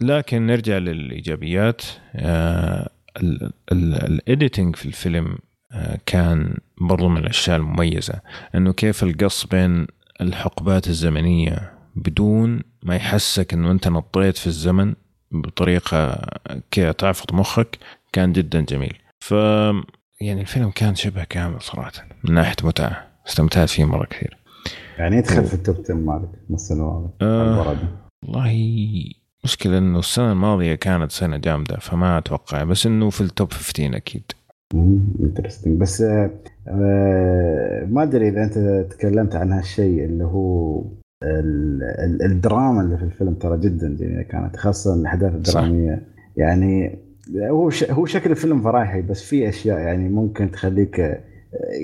لكن 0.00 0.46
نرجع 0.46 0.78
للإيجابيات. 0.78 1.82
آه 2.14 2.90
ال 3.72 3.85
editing 3.85 4.76
في 4.76 4.86
الفيلم 4.86 5.38
آه 5.72 5.98
كان 6.06 6.56
برضو 6.80 7.08
من 7.08 7.16
الأشياء 7.16 7.56
المميزة 7.56 8.20
إنه 8.54 8.72
كيف 8.72 9.02
القص 9.02 9.46
بين 9.46 9.86
الحقبات 10.20 10.88
الزمنية 10.88 11.72
بدون 11.96 12.60
ما 12.82 12.96
يحسك 12.96 13.54
إنه 13.54 13.70
أنت 13.70 13.88
نطيت 13.88 14.36
في 14.36 14.46
الزمن 14.46 14.94
بطريقة 15.30 16.26
كذا 16.70 16.92
تعفط 16.92 17.32
مخك 17.32 17.78
كان 18.12 18.32
جدا 18.32 18.60
جميل. 18.60 18.96
ف 19.20 19.32
يعني 20.20 20.40
الفيلم 20.40 20.70
كان 20.70 20.94
شبه 20.94 21.24
كامل 21.24 21.62
صراحة 21.62 21.92
من 22.24 22.34
ناحية 22.34 22.56
متعة 22.64 23.06
استمتعت 23.28 23.68
فيه 23.68 23.84
مرة 23.84 24.06
كثير. 24.06 24.36
يعني 24.98 25.16
يدخل 25.16 25.44
في 25.44 25.54
ال 25.54 25.59
top 25.59 25.76
10 25.84 25.94
مالك 25.94 26.28
مثلا 26.50 27.08
آه. 27.22 27.76
والله 28.22 28.50
مشكلة 29.44 29.78
إنه 29.78 29.98
السنة 29.98 30.32
الماضية 30.32 30.74
كانت 30.74 31.12
سنة 31.12 31.36
جامدة 31.36 31.76
فما 31.76 32.18
أتوقع. 32.18 32.64
بس 32.64 32.86
إنه 32.86 33.10
في 33.10 33.20
ال 33.20 33.28
top 33.28 33.52
15 33.52 33.96
أكيد. 33.96 34.22
interesting 35.20 35.80
بس 35.80 36.02
آه، 36.02 36.30
آه، 36.68 37.84
ما 37.90 38.02
أدري 38.02 38.28
إذا 38.28 38.42
أنت 38.44 38.86
تكلمت 38.92 39.34
عن 39.34 39.52
هالشيء 39.52 40.04
اللي 40.04 40.24
هو 40.24 40.80
ال- 41.22 41.82
ال- 41.82 42.22
الدراما 42.22 42.80
اللي 42.80 42.96
في 42.98 43.04
الفيلم 43.04 43.34
ترى 43.34 43.58
جدا 43.58 43.96
جميلة 44.00 44.22
كانت 44.22 44.56
خاصة 44.56 44.94
الأحداث 44.94 45.34
الدرامية. 45.34 46.02
يعني 46.36 46.98
هو 47.36 47.70
هو 47.90 48.06
شكل 48.06 48.30
الفيلم 48.30 48.62
فرايحي 48.62 49.02
بس 49.02 49.22
في 49.22 49.48
أشياء 49.48 49.78
يعني 49.78 50.08
ممكن 50.08 50.50
تخليك 50.50 51.00
آه، 51.00 51.20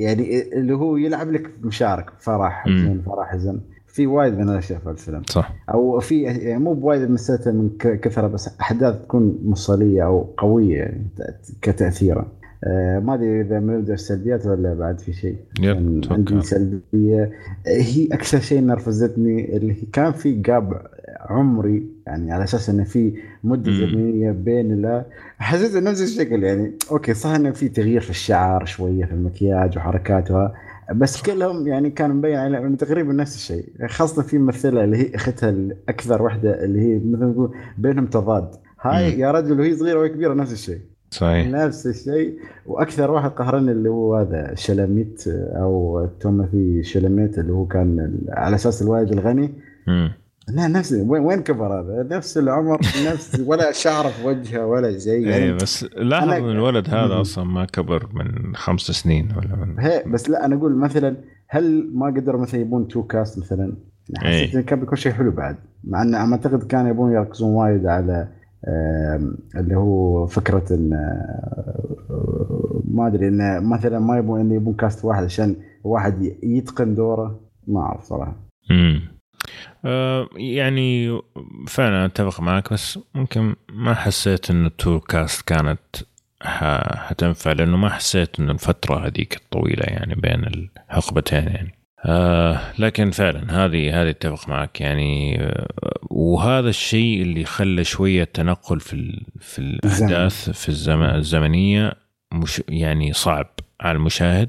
يعني 0.03 0.43
اللي 0.53 0.73
هو 0.75 0.97
يلعب 0.97 1.31
لك 1.33 1.51
بمشاعرك 1.59 2.11
فرح. 2.21 2.65
حزن 2.65 3.03
فرح 3.07 3.33
حزن. 3.33 3.61
في 3.97 4.07
وايد 4.07 4.39
من 4.39 4.49
الاشياء 4.49 4.79
في 4.79 4.91
الفيلم 4.91 5.23
صح. 5.31 5.55
أو 5.71 6.01
في 6.01 6.23
يعني 6.23 6.59
مو 6.59 6.75
بوايد 6.75 7.11
مسألة 7.11 7.53
من 7.53 7.71
كثرة 7.79 8.27
بس 8.27 8.51
أحداث 8.61 9.03
تكون 9.03 9.39
مصليه 9.45 10.07
أو 10.07 10.27
قوية 10.37 10.79
يعني 10.79 11.03
كتاثيرا. 11.63 12.27
آه 12.65 12.99
ما 12.99 13.15
أدري 13.15 13.41
إذا 13.41 13.59
بنبدا 13.59 13.95
السلبيات 13.95 14.47
ولا 14.47 14.75
بعد 14.75 15.01
في 15.01 15.13
شيء. 15.13 15.37
أتوقع. 15.59 16.15
عندي 16.15 16.41
سلبية. 16.41 17.33
هي 17.67 18.09
أكثر 18.13 18.41
شيء 18.41 18.61
نرفزتني 18.61 19.57
اللي 19.57 19.73
هي 19.73 19.87
كان 19.93 20.13
في 20.13 20.33
جاب 20.33 20.87
عمري 21.21 21.87
يعني 22.07 22.33
على 22.33 22.45
أساس 22.45 22.71
إنه 22.71 22.85
في 22.85 23.15
مدة. 23.45 23.73
زمنية 23.73 24.31
بين 24.31 24.83
لا 24.83 25.05
حسيت 25.39 25.83
نفس 25.83 26.03
الشكل 26.03 26.45
يعني 26.45 26.73
أوكي 26.91 27.15
صح 27.15 27.31
إنه 27.31 27.51
في 27.51 27.69
تغيير 27.69 28.01
في 28.01 28.11
الشعر 28.11 28.65
شوية 28.65 29.05
في 29.05 29.13
المكياج 29.13 29.79
وحركاتها 29.79 30.55
بس 30.95 31.23
كلهم 31.23 31.67
يعني 31.67 31.91
كان 31.91 32.11
مبين 32.11 32.37
على 32.37 32.59
إنه 32.59 32.77
تقريبا 32.77 33.13
نفس 33.13 33.37
الشيء. 33.37 33.73
خاصة 33.89 34.23
في 34.23 34.39
ممثلة 34.39 34.85
اللي 34.85 34.97
هي 34.97 35.15
أختها 35.15 35.51
الأكثر 35.51 36.23
واحدة 36.23 36.65
اللي 36.65 36.81
هي 36.81 36.97
مثل 36.99 37.21
ما 37.21 37.27
نقول 37.27 37.57
بينهم 37.79 38.07
تضاد. 38.07 38.51
هاي 38.81 39.15
مم. 39.15 39.21
يا 39.21 39.31
رجل 39.31 39.61
وهي 39.61 39.77
صغيرة 39.77 39.99
وهي 39.99 40.09
كبيرة 40.09 40.35
نفس 40.35 40.53
الشيء. 40.53 40.81
صحيح. 41.11 41.49
نفس 41.49 41.87
الشيء. 41.87 42.39
وأكثر 42.67 43.11
واحد 43.11 43.31
قهرني 43.31 43.73
اللي 43.73 43.89
هو 43.89 44.17
هذا 44.17 44.55
شالاميت 44.55 45.29
أو 45.29 46.07
تيموثي 46.21 46.83
شالاميت 46.83 47.39
اللي 47.39 47.53
هو 47.53 47.67
كان 47.67 48.19
على 48.29 48.55
أساس 48.57 48.83
الوالد 48.83 49.13
الغني. 49.13 49.55
مم. 49.87 50.13
لا 50.49 50.69
نفس 50.69 50.93
وين 50.93 51.23
وين 51.23 51.43
كبر 51.43 51.81
هذا 51.81 52.17
نفس 52.17 52.39
العمر 52.39 52.81
نفس 53.11 53.41
ولا 53.47 53.73
شعر 53.73 54.09
في 54.09 54.27
وجهه 54.27 54.67
ولا 54.67 54.99
شيء 54.99 55.13
إيه 55.13 55.31
يعني 55.31 55.53
بس 55.53 55.85
لاحظ 55.85 56.29
ان 56.29 56.51
الولد 56.51 56.89
هذا. 56.89 57.21
أصلا 57.21 57.45
ما 57.45 57.65
كبر 57.65 58.09
من 58.15 58.57
خمس 58.57 58.81
سنين 58.81 59.29
ولا 59.37 59.57
من 59.57 59.81
هي 59.81 60.05
بس 60.07 60.31
لا 60.31 60.45
أنا 60.45 60.57
أقول 60.57 60.77
مثلا 60.77 61.17
هل 61.49 61.91
ما 61.95 62.07
قدروا 62.07 62.41
مثلا 62.41 62.61
يبون 62.61 62.89
to 62.89 63.03
cast 63.03 63.39
مثلا 63.39 63.77
حسيت 64.17 64.31
إيه. 64.33 64.55
انه 64.55 64.63
كان 64.63 64.81
بيكون 64.81 64.97
شيء 64.99 65.13
حلو 65.13 65.31
بعد 65.31 65.57
مع 65.85 66.03
انه 66.03 66.25
أنا 66.25 66.33
أعتقد 66.33 66.63
كانوا 66.63 66.91
يبون 66.91 67.13
يركزون 67.13 67.55
وايد 67.55 67.87
على 67.87 68.29
اللي 69.57 69.77
هو 69.77 70.27
فكرة 70.27 70.75
إن 70.75 70.93
آه، 70.93 72.83
ما 72.85 73.07
أدري 73.07 73.29
انه 73.29 73.61
مثلا 73.61 73.99
ما 73.99 74.19
يبون 74.19 74.41
انه 74.41 74.55
يبون 74.55 74.75
كاست 74.75 75.05
واحد 75.05 75.25
عشان 75.25 75.57
واحد 75.85 76.23
يتقن 76.43 76.95
دوره 76.95 77.41
ما 77.67 77.81
أعرف 77.81 78.05
صراحة 78.05 78.37
مم. 78.71 79.16
آه 79.87 80.29
يعني 80.37 81.21
فعلا 81.69 82.05
أتفق 82.05 82.41
معك 82.41 82.73
بس 82.73 82.99
ممكن 83.15 83.55
ما 83.69 83.95
حسيت 83.95 84.51
انه 84.51 84.67
التور 84.67 84.99
كاست 84.99 85.49
كانت 85.49 85.81
حتنفع 86.43 87.53
لأنه 87.53 87.77
ما 87.77 87.89
حسيت 87.89 88.41
انه 88.41 88.53
الفترة 88.53 89.07
هذيك 89.07 89.37
الطويلة 89.37 89.83
يعني 89.87 90.15
بين 90.15 90.45
الحقبتين 90.45 91.45
يعني. 91.49 91.75
آه 92.07 92.61
لكن 92.79 93.11
فعلا 93.11 93.65
هذه 93.65 94.03
هذه 94.03 94.11
أتفق 94.11 94.49
معك 94.49 94.81
يعني. 94.81 95.43
آه 95.43 95.67
وهذا 96.11 96.69
الشيء 96.69 97.23
اللي 97.23 97.45
خلى 97.45 97.85
شوية 97.85 98.25
تنقل 98.25 98.81
في 98.81 98.93
ال- 98.93 99.27
في 99.41 99.59
الأحداث 99.59 100.51
في 100.51 100.69
الزمن 100.69 101.15
الزمنية 101.15 101.93
مش 102.35 102.63
يعني 102.69 103.13
صعب 103.13 103.47
على 103.81 103.97
المشاهد. 103.97 104.49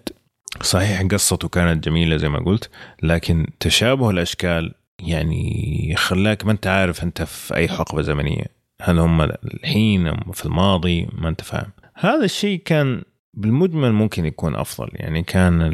صحيح 0.62 1.02
قصته 1.02 1.48
كانت 1.48 1.86
جميلة 1.86 2.18
زي 2.18 2.30
ما 2.30 2.40
قلت 2.40 2.70
لكن 3.04 3.48
تشابه 3.60 4.10
الأشكال 4.10 4.74
يعني 5.00 5.94
خلاك 5.98 6.46
ما 6.46 6.52
انت 6.52 6.68
عارف 6.68 7.04
انت 7.04 7.22
في 7.22 7.56
اي 7.56 7.68
حقبة 7.68 8.02
زمنية. 8.02 8.46
هل 8.82 9.00
هم 9.00 9.22
الحين 9.22 10.08
أم 10.08 10.32
في 10.32 10.46
الماضي؟ 10.46 11.08
ما 11.14 11.30
انت 11.30 11.42
فاهم. 11.42 11.72
هذا 11.94 12.26
الشيء 12.26 12.62
كان 12.66 13.04
بالمجمل 13.34 13.92
ممكن 13.92 14.26
يكون 14.26 14.56
أفضل. 14.56 14.90
يعني 14.94 15.24
كان 15.24 15.72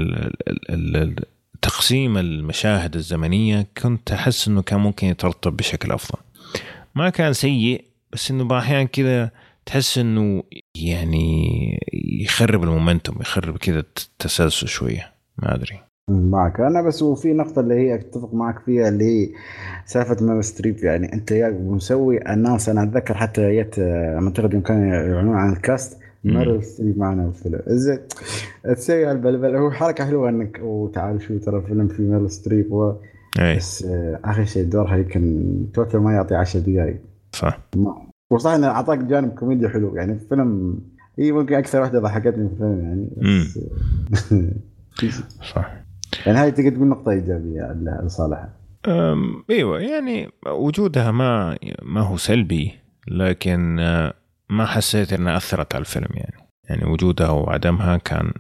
تقسيم 1.62 2.18
المشاهد 2.18 2.96
الزمنية 2.96 3.68
كنت 3.82 4.12
أحس 4.12 4.48
إنه 4.48 4.62
كان 4.62 4.80
ممكن 4.80 5.08
يترتب 5.08 5.58
بشكل 5.58 5.92
أفضل. 5.92 6.20
ما 6.96 7.10
كان 7.10 7.34
سيء 7.34 7.86
بس 8.12 8.32
إنه 8.32 8.44
الاحيان 8.44 8.88
كذا 8.88 9.32
تحس 9.66 9.98
إنه 9.98 10.44
يعني 10.76 11.80
يخرب 11.94 12.64
ال 12.64 12.70
momentum 12.70 13.22
يخرب 13.22 13.58
كذا 13.58 13.80
التسلسل 13.80 14.68
شوية. 14.68 15.14
ما 15.38 15.56
أدري. 15.56 15.80
معك. 16.10 16.60
أنا 16.60 16.82
بس 16.82 17.02
وفي 17.04 17.34
نقطة 17.34 17.60
اللي 17.60 17.76
هي 17.76 17.96
أتفق 17.96 18.34
معك 18.34 18.60
فيها 18.60 18.90
اللي 18.90 19.06
هي 19.06 19.30
سالفة 19.86 20.26
ميرل 20.26 20.44
ستريب. 20.44 20.84
يعني 20.84 21.14
أنت 21.14 21.32
يا 21.32 21.50
مسوي 21.50 22.34
الناس 22.34 22.70
أنا 22.70 22.84
أتذكر 22.84 23.14
حتى 23.14 23.62
جت 23.62 23.80
آه، 23.80 24.20
اعتقد 24.24 24.54
يوم 24.54 24.62
كانوا 24.62 24.86
يعلنون 24.86 25.36
عن 25.36 25.54
ال 25.54 25.61
cast. 25.61 25.98
ميرل 26.24 26.64
ستريب 26.64 26.98
معنا 26.98 27.26
بالفيلم 27.26 27.60
زين 27.68 28.00
تسوي 28.64 29.06
هالبلبل 29.06 29.56
هو 29.56 29.72
حركة 29.72 30.06
حلوة 30.06 30.30
إنك 30.30 30.60
وتعال 30.64 31.22
شو 31.22 31.38
ترى 31.38 31.58
الفيلم 31.58 31.88
في 31.88 32.02
ميرل 32.02 32.32
ستريب 32.32 32.72
و... 32.72 32.94
اي 33.40 33.56
بس 33.56 33.84
آه، 33.84 34.20
آخر 34.26 34.46
شيء 34.46 34.64
دورها 34.64 34.98
يمكن 34.98 35.66
total 35.74 36.00
ما 36.00 36.14
يعطي 36.14 36.36
10 36.36 36.60
دقائق 36.60 36.98
صح. 37.32 37.60
وصح 38.32 38.52
انه 38.52 38.68
أعطاك 38.68 39.00
جانب 39.00 39.34
كوميديا 39.34 39.70
حلو. 39.70 39.96
يعني 39.96 40.14
الفيلم 40.14 40.80
هي 41.20 41.32
ممكن 41.32 41.56
أكثر 41.56 41.82
واحدة 41.82 42.00
ضحكتني 42.00 42.50
في 42.50 42.54
الفيلم 42.54 42.80
يعني 42.80 43.10
بس 44.12 44.34
صح. 45.54 45.83
يعني 46.26 46.38
هاي 46.38 46.52
تقدر 46.52 46.70
تقول 46.70 46.88
نقطة 46.88 47.12
إيجابية 47.12 47.76
لصالحها 48.06 48.50
إيوه 49.50 49.80
يعني 49.80 50.30
وجودها 50.48 51.12
ما 51.12 51.58
ما 51.82 52.02
هو 52.02 52.18
سلبي 52.18 52.72
لكن 53.08 53.80
آه، 53.80 54.14
ما 54.50 54.66
حسيت 54.66 55.14
إنها 55.14 55.38
أثرت 55.38 55.76
على 55.76 55.82
الفيلم 55.82 56.08
يعني. 56.12 56.48
يعني 56.70 56.86
وجودها 56.86 57.30
وعدمها 57.30 57.98
كان 57.98 58.34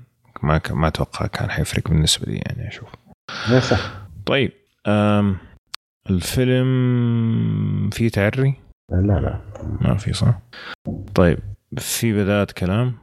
ما 0.43 0.61
ما 0.71 0.88
أتوقع 0.88 1.27
كان 1.27 1.49
حيفرق 1.49 1.89
بالنسبة 1.89 2.31
لي 2.31 2.41
يعني 2.45 2.67
أشوف. 2.67 2.89
صح. 3.59 4.07
طيب 4.25 4.51
أم 4.88 5.38
الفيلم 6.09 7.89
فيه 7.89 8.09
تعري؟ 8.09 8.55
لا 8.91 9.01
لا. 9.01 9.39
ما 9.81 9.95
في 9.95 10.13
صح؟ 10.13 10.39
طيب 11.15 11.39
في 11.77 12.13
بداية 12.13 12.47
كلام؟ 12.57 12.93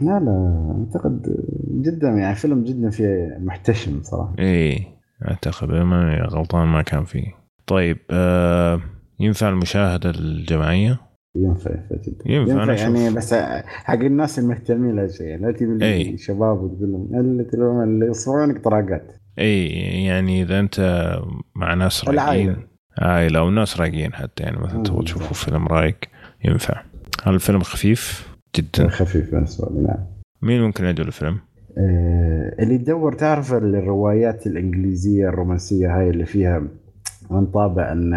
لا 0.00 0.20
لا 0.20 0.74
أعتقد 0.78 1.36
جدا 1.82 2.08
يعني 2.08 2.34
فيلم 2.34 2.64
جدا 2.64 2.90
فيه 2.90 3.38
محتشم 3.40 4.02
صراحة 4.02 4.34
إيه 4.38 4.94
أعتقد 5.28 5.70
ما 5.70 6.26
غلطان 6.30 6.68
ما 6.68 6.82
كان 6.82 7.04
فيه 7.04 7.26
طيب 7.66 7.98
آه 8.10 8.80
ينفع 9.20 9.48
المشاهدة 9.48 10.10
الجماعية 10.10 11.00
ينفع 11.36 11.70
ينفع 11.70 11.96
جدا 12.06 12.32
ينفع، 12.32 12.62
أنا 12.62 12.74
يعني 12.74 13.06
أشوف. 13.06 13.16
بس 13.16 13.34
حق 13.64 13.94
الناس 13.94 14.38
المهتمين 14.38 14.96
لهالشيء 14.96 15.38
لا 15.38 15.52
تجيب 15.52 15.70
لي 15.70 15.94
أي. 15.94 16.16
شباب 16.18 16.62
وتقول 16.62 16.92
لهم 16.92 17.20
اللي 17.20 17.84
اللي 17.84 18.06
يصورونك 18.06 18.64
طراقات 18.64 19.12
إي 19.38 19.68
يعني 20.04 20.42
إذا 20.42 20.60
أنت 20.60 21.10
مع 21.56 21.74
ناس. 21.74 22.08
رايقين 22.08 22.56
عائلة 22.98 23.38
أو 23.38 23.50
ناس 23.50 23.80
رايقين 23.80 24.14
حتى 24.14 24.42
يعني 24.42 24.56
مثلا 24.56 24.82
تبغى. 24.82 25.04
تشوفوا 25.04 25.34
فيلم 25.34 25.66
رايق 25.66 25.96
ينفع 26.44 26.82
هل 27.24 27.34
الفيلم 27.34 27.60
خفيف 27.60 28.34
جدا 28.56 28.88
خفيف 28.88 29.30
بالنسبة 29.34 29.68
لي 29.74 29.86
نعم 29.86 30.06
مين 30.42 30.62
ممكن 30.62 30.84
يدعو 30.84 31.06
الفيلم؟ 31.06 31.38
آه، 31.78 32.54
اللي 32.62 32.74
يدور 32.74 33.12
تعرف 33.12 33.54
الروايات 33.54 34.46
الإنجليزية 34.46 35.28
الرومانسية 35.28 35.98
هاي 35.98 36.10
اللي 36.10 36.24
فيها 36.26 36.62
من 37.30 37.46
طابع 37.46 37.92
إن 37.92 38.14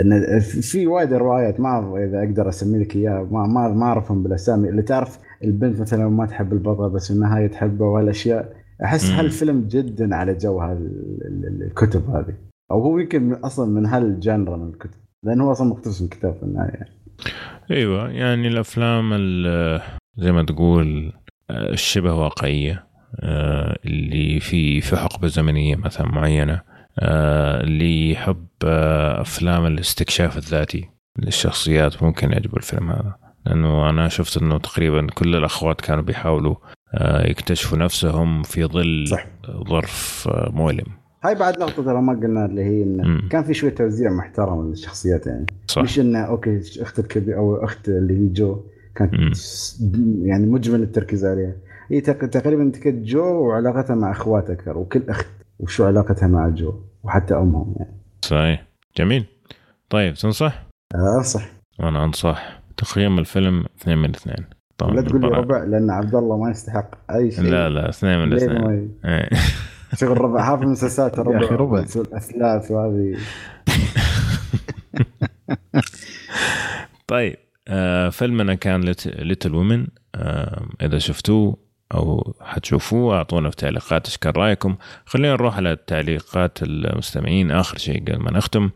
إن 0.00 0.40
في 0.40 0.86
وايد 0.86 1.12
روايات 1.12 1.60
ما 1.60 1.68
اعرف 1.68 1.94
إذا 1.94 2.18
أقدر 2.18 2.48
أسمي 2.48 2.78
لك 2.78 2.96
إياها 2.96 3.22
ما 3.30 3.46
ما 3.46 3.68
ما 3.68 3.86
أعرفهم 3.86 4.22
بالأسامي. 4.22 4.68
اللي 4.68 4.82
تعرف 4.82 5.18
البنت 5.44 5.80
مثلا 5.80 6.08
ما 6.08 6.26
تحب 6.26 6.52
البطل 6.52 6.90
بس 6.90 7.10
النهايه 7.10 7.46
تحبه 7.46 7.84
وهالاشياء 7.84 8.52
أحس 8.84 9.10
هالفيلم 9.10 9.68
جدا 9.68 10.16
على 10.16 10.34
جو 10.34 10.58
هالكتب 10.60 12.10
هذه. 12.10 12.34
أو 12.70 12.82
هو 12.82 12.98
يمكن 12.98 13.32
أصلا 13.32 13.70
من 13.70 13.86
هالجانرا 13.86 14.56
من 14.56 14.68
الكتب 14.68 15.00
لأنه 15.22 15.44
هو 15.44 15.52
أصلا 15.52 15.68
مقتبس 15.68 16.02
من 16.02 16.08
كتاب 16.08 16.34
في 16.34 16.42
النهاية. 16.42 16.70
يعني. 16.70 16.90
أيوه 17.70 18.10
يعني 18.10 18.48
الأفلام 18.48 19.14
زي 20.16 20.32
ما 20.32 20.42
تقول 20.42 21.12
الشبه 21.50 22.14
واقعية 22.14 22.86
آه، 23.20 23.78
اللي 23.86 24.40
في 24.40 24.80
في 24.80 24.96
حقبة 24.96 25.28
زمنية 25.28 25.76
مثلا 25.76 26.06
معينة 26.06 26.60
آه، 26.98 27.60
اللي 27.60 28.10
يحب 28.10 28.46
آه، 28.64 29.20
أفلام 29.20 29.66
الاستكشاف 29.66 30.36
الذاتي 30.36 30.90
للشخصيات 31.18 32.02
ممكن 32.02 32.32
يعجبه 32.32 32.56
الفيلم 32.56 32.90
هذا 32.90 33.14
لأنه 33.46 33.90
أنا 33.90 34.08
شفت 34.08 34.42
إنه 34.42 34.58
تقريبا 34.58 35.06
كل 35.14 35.36
الأخوات 35.36 35.80
كانوا 35.80 36.02
بيحاولوا 36.02 36.54
يكتشفوا 37.00 37.78
نفسهم 37.78 38.42
في 38.42 38.64
ظل 38.64 39.04
صح. 39.08 39.26
ظرف 39.68 40.28
مؤلم 40.32 40.86
هاي 41.24 41.34
بعد 41.34 41.58
نقطة 41.58 41.82
ترى 41.82 42.02
ما 42.02 42.12
قلنا 42.12 42.44
اللي 42.44 42.62
هي 42.62 42.82
انه. 42.82 43.28
كان 43.28 43.44
في 43.44 43.54
شوية 43.54 43.74
توزيع 43.74 44.10
محترم 44.10 44.68
للشخصيات 44.68 45.26
يعني 45.26 45.46
صح. 45.66 45.82
مش 45.82 45.98
إنه 45.98 46.18
أوكي 46.18 46.60
أخت 46.80 46.98
الكبير 46.98 47.36
أو 47.36 47.64
أخت 47.64 47.88
اللي 47.88 48.14
هي 48.14 48.28
جو 48.28 48.60
كانت 48.94 49.12
يعني 50.22 50.46
مجمل 50.46 50.82
التركيز 50.82 51.24
عليها. 51.24 51.52
هي 51.90 52.00
تقريبا 52.00 52.62
انت 52.62 52.78
كنت 52.78 53.04
جو 53.04 53.48
وعلاقتها 53.48 53.96
مع 53.96 54.10
اخوات 54.10 54.50
أكثر 54.50 54.78
وكل 54.78 55.02
أخت 55.08 55.26
وشو 55.58 55.84
علاقتها 55.84 56.26
مع 56.26 56.48
جو 56.48 56.74
وحتى 57.02 57.34
أمهم 57.34 57.74
يعني. 57.76 57.96
صحيح. 58.24 58.66
جميل. 58.96 59.26
طيب 59.90 60.14
تنصح؟ 60.14 60.66
آه، 60.94 61.16
أنصح. 61.18 61.46
وأنا 61.80 62.04
أنصح. 62.04 62.62
تقييم 62.76 63.18
الفيلم 63.18 63.64
اثنين 63.80 63.98
من 63.98 64.10
اثنين. 64.10 64.44
طبعا 64.78 64.94
لا 64.94 65.02
تقول 65.02 65.20
لي 65.20 65.28
ربع 65.28 65.64
لأن 65.64 65.90
عبد 65.90 66.14
الله 66.14 66.36
ما 66.36 66.50
يستحق 66.50 67.10
أي 67.10 67.30
شيء. 67.30 67.44
لا 67.44 67.68
لا 67.68 67.88
اثنين 67.88 68.18
من 68.18 68.32
اثنين. 68.32 68.94
إيه. 69.04 69.28
شغل 70.00 70.20
ربع 70.20 70.54
هذا 70.54 70.62
المسلسلات 70.62 71.18
ربع 71.18 71.32
يا 71.32 71.44
أخي 71.44 71.54
ربع. 71.54 71.80
اثلاث 72.12 72.70
وهذه. 72.70 73.16
طيب 77.06 77.36
آه 77.68 78.08
فيلمنا 78.08 78.54
كان 78.54 78.94
Little 79.06 79.54
Women 79.54 79.86
آه 80.14 80.66
إذا 80.82 80.98
شفتوه 80.98 81.64
أو 81.94 82.34
حتشوفوه 82.40 83.16
أعطونا 83.16 83.50
في 83.50 83.56
تعليقات 83.56 84.06
إيش 84.06 84.16
كان 84.16 84.32
رأيكم. 84.32 84.76
خلينا 85.06 85.32
نروح 85.32 85.56
على 85.56 85.76
تعليقات 85.86 86.58
المستمعين 86.62 87.50
آخر 87.50 87.78
شيء 87.78 88.02
قبل 88.02 88.18
ما 88.18 88.30
نختم. 88.30 88.70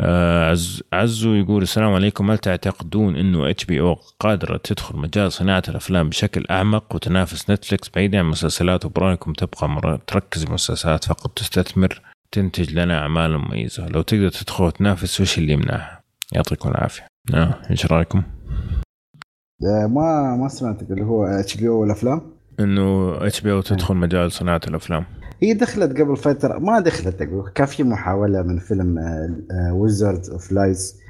آه 0.00 0.50
عز 0.50 0.82
عزو 0.92 1.34
يقول 1.34 1.62
السلام 1.62 1.92
عليكم. 1.92 2.30
هل 2.30 2.38
تعتقدون 2.38 3.16
إنه 3.16 3.50
HBO 3.50 3.94
قادرة 4.20 4.56
تدخل 4.56 4.96
مجال 4.96 5.32
صناعة 5.32 5.62
الأفلام 5.68 6.08
بشكل 6.08 6.44
أعمق 6.50 6.94
وتنافس 6.94 7.50
نتفلكس 7.50 7.90
بعيدا 7.94 8.18
عن 8.18 8.24
المسلسلات 8.24 8.84
وبرأيكم 8.84 9.32
تبقى 9.32 10.00
تركز 10.06 10.42
المسلسلات 10.44 11.04
فقط 11.04 11.38
تستثمر 11.38 12.00
تنتج 12.32 12.72
لنا 12.74 12.98
أعمال 12.98 13.38
مميزة. 13.38 13.88
لو 13.88 14.02
تقدر 14.02 14.28
تدخل 14.28 14.64
وتنافس 14.64 15.20
وش 15.20 15.38
اللي 15.38 15.52
يمنعها؟ 15.52 16.02
يعطيكم 16.32 16.68
العافية. 16.68 17.11
آه. 17.34 17.54
إيش 17.70 17.86
رأيكم؟ 17.86 18.22
ما 19.62 20.36
ما 20.36 20.48
سمعتك 20.48 20.90
اللي 20.90 21.04
هو 21.04 21.24
HBO 21.24 21.80
والأفلام؟ 21.80 22.20
إنه 22.60 23.16
HBO 23.26 23.60
تدخل 23.60 23.94
مجال 23.94 24.32
صناعة 24.32 24.60
الأفلام. 24.68 25.04
هي 25.42 25.54
دخلت 25.54 26.00
قبل 26.00 26.16
فترة 26.16 26.58
ما 26.58 26.80
دخلت 26.80 27.22
كان 27.54 27.66
في 27.66 27.82
محاولة 27.82 28.42
من 28.42 28.58
فيلم 28.58 28.98
Wizard 29.72 30.30
of 30.30 30.52
Lies 30.52 31.02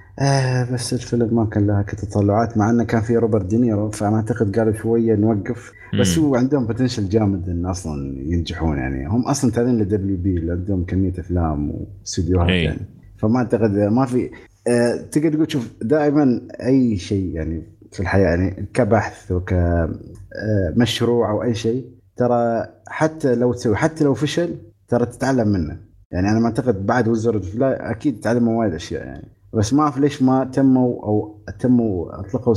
بس 0.72 0.92
الفيلم 0.92 1.34
ما 1.34 1.44
كان 1.44 1.66
لها 1.66 1.82
كتطلعات 1.82 2.58
مع 2.58 2.70
إنه 2.70 2.84
كان 2.84 3.00
في 3.00 3.16
روبرت 3.16 3.44
دينيرو 3.44 3.90
فما 3.90 4.16
أعتقد 4.16 4.58
قالوا 4.58 4.72
شوية 4.72 5.14
نوقف. 5.14 5.72
بس 6.00 6.18
هو 6.18 6.36
عندهم 6.36 6.66
potential 6.66 7.08
جامد 7.08 7.48
إن 7.48 7.66
أصلا 7.66 8.18
ينجحون 8.18 8.78
يعني 8.78 9.08
هم 9.08 9.26
أصلا 9.26 9.50
تابعين 9.50 9.78
ل 9.78 10.16
WB 10.16 10.50
عندهم 10.50 10.84
كمية 10.84 11.12
أفلام 11.18 11.70
واستديوهات 11.70 12.48
يعني. 12.48 12.86
فما 13.18 13.36
أعتقد 13.36 13.70
ما 13.70 14.06
في 14.06 14.30
أه 14.68 14.96
تقدر 14.96 15.32
تقول 15.32 15.52
شوف 15.52 15.72
دائما 15.82 16.48
أي 16.60 16.96
شيء 16.96 17.34
يعني 17.34 17.62
في 17.92 18.00
الحياة 18.00 18.28
يعني 18.28 18.66
كبحث 18.74 19.32
وكمشروع 19.32 21.30
أو 21.30 21.42
أي 21.42 21.54
شيء 21.54 21.84
ترى 22.16 22.66
حتى 22.86 23.34
لو 23.34 23.52
تسوي 23.52 23.76
حتى 23.76 24.04
لو 24.04 24.14
فشل 24.14 24.56
ترى 24.88 25.06
تتعلم 25.06 25.48
منه. 25.48 25.78
يعني 26.10 26.30
أنا 26.30 26.40
ما 26.40 26.46
أعتقد 26.46 26.86
بعد 26.86 27.08
وزارة 27.08 27.42
لا 27.54 27.90
أكيد 27.90 28.20
تعلموا 28.20 28.60
وايد 28.60 28.74
أشياء 28.74 29.04
يعني. 29.06 29.28
بس 29.54 29.74
ما 29.74 29.82
أعرف 29.82 29.98
ليش 29.98 30.22
ما 30.22 30.44
تموا 30.44 31.04
أو 31.04 31.44
تموا 31.58 32.20
أطلقوا 32.20 32.54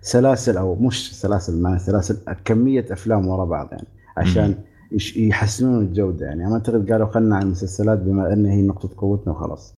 سلاسل 0.00 0.56
أو 0.56 0.74
مش 0.74 1.20
سلاسل 1.20 1.62
مع 1.62 1.78
سلاسل 1.78 2.16
كمية 2.44 2.86
أفلام 2.90 3.28
ورا 3.28 3.44
بعض 3.44 3.68
يعني 3.72 3.86
عشان 4.16 4.54
يحسنون 5.16 5.84
الجودة 5.84 6.26
يعني. 6.26 6.44
ما 6.44 6.54
أعتقد 6.54 6.92
قالوا 6.92 7.06
خلنا 7.06 7.36
على 7.36 7.44
المسلسلات 7.44 7.98
بما 7.98 8.32
أن 8.32 8.46
هي 8.46 8.62
نقطة 8.62 8.90
قوتنا 8.96 9.32
وخلاص. 9.32 9.74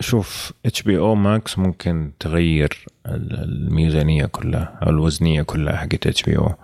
شوف 0.00 0.52
HBO 0.66 0.98
Max 0.98 1.58
ممكن 1.58 2.12
تغير 2.20 2.84
الميزانية 3.06 4.26
كلها 4.26 4.78
أو 4.82 4.90
الوزنية 4.90 5.42
كلها 5.42 5.76
حقت 5.76 6.06
HBO 6.06 6.54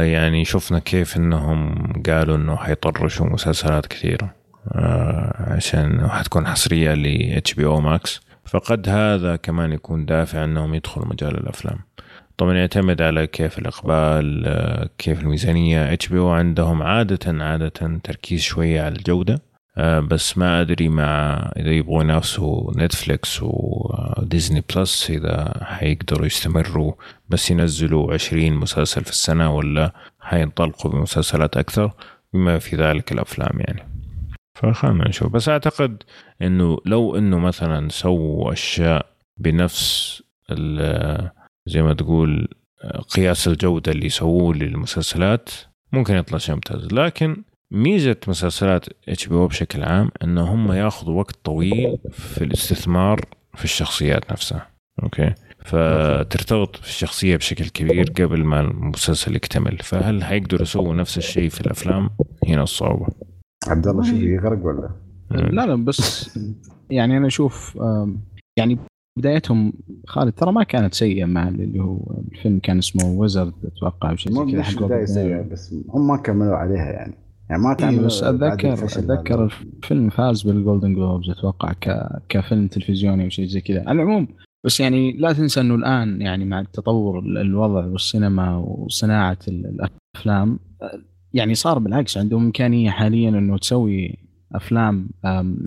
يعني 0.00 0.44
شفنا 0.44 0.78
كيف 0.78 1.16
إنهم 1.16 1.92
قالوا 2.06 2.36
إنه 2.36 2.56
حيطرشوا 2.56 3.26
مسلسلات 3.26 3.86
كثيرة 3.86 4.34
آه 4.72 5.54
عشان 5.54 6.08
حتكون 6.08 6.46
حصرية 6.46 6.94
ل 6.94 7.32
HBO 7.32 7.64
Max 7.64 8.20
فقد 8.44 8.88
هذا 8.88 9.36
كمان 9.36 9.72
يكون 9.72 10.06
دافع 10.06 10.44
إنهم 10.44 10.74
يدخلوا 10.74 11.06
مجال 11.06 11.36
الأفلام. 11.38 11.78
طبعا 12.36 12.54
يعتمد 12.54 13.02
على 13.02 13.26
كيف 13.26 13.58
الإقبال 13.58 14.44
آه، 14.46 14.88
كيف 14.98 15.20
الميزانية. 15.20 15.92
HBO 15.92 16.30
عندهم 16.30 16.82
عادة 16.82 17.44
عادة 17.44 17.98
تركيز 18.04 18.40
شوية 18.42 18.82
على 18.82 18.96
الجودة. 18.96 19.42
بس 19.78 20.38
ما 20.38 20.60
أدري 20.60 20.88
مع 20.88 21.34
إذا 21.56 21.70
يبغوا 21.70 22.02
ينافسوا 22.02 22.72
Netflix 22.76 23.40
و 23.42 23.59
Disney 23.59 24.64
Plus 24.74 25.10
إذا 25.10 25.64
حيقدروا 25.64 26.26
يستمروا 26.26 26.92
بس 27.28 27.50
ينزلوا 27.50 28.14
20 28.14 28.52
مسلسل 28.52 29.04
في 29.04 29.10
السنة 29.10 29.56
ولا 29.56 29.92
حينطلقوا 30.20 30.90
بمسلسلات 30.90 31.56
أكثر 31.56 31.92
بما 32.32 32.58
في 32.58 32.76
ذلك 32.76 33.12
الأفلام 33.12 33.60
يعني. 33.60 33.88
فخلنا 34.54 35.08
نشوف. 35.08 35.32
بس 35.32 35.48
أعتقد 35.48 36.02
إنه 36.42 36.78
لو 36.84 37.16
إنه 37.16 37.38
مثلا 37.38 37.88
سووا 37.88 38.52
أشياء 38.52 39.06
بنفس 39.38 40.22
زي 41.66 41.82
ما 41.82 41.94
تقول 41.94 42.48
قياس 43.14 43.48
الجودة 43.48 43.92
اللي 43.92 44.06
يسووه 44.06 44.54
للمسلسلات 44.54 45.50
ممكن 45.92 46.14
يطلع 46.16 46.38
شيء 46.38 46.54
ممتاز. 46.54 46.92
لكن 46.92 47.42
ميزة 47.72 48.16
مسلسلات 48.28 48.86
HBO 49.08 49.46
بشكل 49.46 49.82
عام 49.82 50.10
إنه 50.24 50.54
هم 50.54 50.72
ياخذوا 50.72 51.18
وقت 51.18 51.36
طويل 51.44 51.98
في 52.10 52.44
الاستثمار 52.44 53.20
في 53.54 53.64
الشخصيات 53.64 54.32
نفسها. 54.32 54.68
okay؟ 55.02 55.34
فترتبط 55.64 56.76
في 56.76 56.88
الشخصية 56.88 57.36
بشكل 57.36 57.68
كبير 57.68 58.10
قبل 58.10 58.44
ما 58.44 58.60
المسلسل 58.60 59.36
يكتمل. 59.36 59.78
فهل 59.78 60.24
حيقدروا 60.24 60.62
يسووا 60.62 60.94
نفس 60.94 61.18
الشيء 61.18 61.48
في 61.48 61.60
الأفلام؟ 61.60 62.10
هنا 62.48 62.62
الصعوبة. 62.62 63.06
عبد 63.68 63.86
الله 63.86 64.02
شو 64.02 64.16
يغرق 64.16 64.66
ولا؟ 64.66 64.90
لا 65.30 65.66
لا 65.66 65.74
بس 65.74 66.30
يعني 66.90 67.16
أنا 67.16 67.26
أشوف 67.26 67.78
يعني 68.58 68.78
بدايتهم 69.18 69.72
خالد 70.06 70.32
ترى 70.32 70.52
ما 70.52 70.62
كانت 70.62 70.94
سيئة 70.94 71.24
مع 71.24 71.48
اللي 71.48 71.80
هو 71.80 71.98
الفيلم 72.32 72.58
كان 72.58 72.78
اسمه 72.78 73.04
Wizard 73.04 73.54
أتوقع 73.64 74.10
أو 74.10 74.16
شيء 74.16 74.32
زي 74.32 74.74
كذا 74.76 74.86
بداية 74.86 75.04
سيئة 75.04 75.42
بس 75.42 75.74
هم 75.88 76.06
ما 76.06 76.16
كملوا 76.16 76.56
عليها 76.56 76.92
يعني. 76.92 77.25
يعني 77.50 77.62
ما 77.62 77.74
تعمل 77.74 77.98
بس 77.98 78.22
اتذكر 78.22 78.72
أتذكر 78.72 79.44
الفيلم 79.44 80.10
فاز 80.10 80.42
بال 80.42 80.55
Golden 80.55 80.94
Globes 80.94 81.30
أتوقع 81.30 81.72
ك... 81.72 82.08
كفيلم 82.28 82.66
تلفزيوني 82.66 83.24
أو 83.24 83.28
شيء 83.28 83.46
زي 83.46 83.60
كذا. 83.60 83.88
على 83.88 84.02
العموم 84.02 84.28
بس 84.64 84.80
يعني 84.80 85.12
لا 85.12 85.32
تنسى 85.32 85.60
إنه 85.60 85.74
الآن 85.74 86.20
يعني 86.20 86.44
مع 86.44 86.60
التطور 86.60 87.18
الوضع 87.18 87.86
والسينما 87.86 88.56
وصناعة 88.56 89.38
الأفلام 89.48 90.58
يعني 91.34 91.54
صار 91.54 91.78
بالعكس 91.78 92.18
عندهم 92.18 92.44
إمكانية 92.44 92.90
حاليا 92.90 93.28
إنه 93.28 93.58
تسوي 93.58 94.18
أفلام 94.54 95.08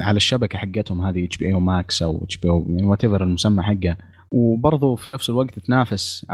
على 0.01 0.17
الشبكة 0.17 0.57
حقتهم 0.57 1.01
هذه 1.01 1.25
اتش 1.25 1.38
بي 1.38 1.53
أو 1.53 1.59
ماكس 1.59 2.03
أو 2.03 2.23
اتش 2.23 2.38
بي 2.38 2.49
أو 2.49 2.65
يعني 2.69 2.88
وات 2.88 3.05
المسمى 3.05 3.63
حقه. 3.63 3.97
وبرضه 4.32 4.95
في 4.95 5.15
نفس 5.15 5.30
الوقت 5.30 5.59
تنافس 5.59 6.25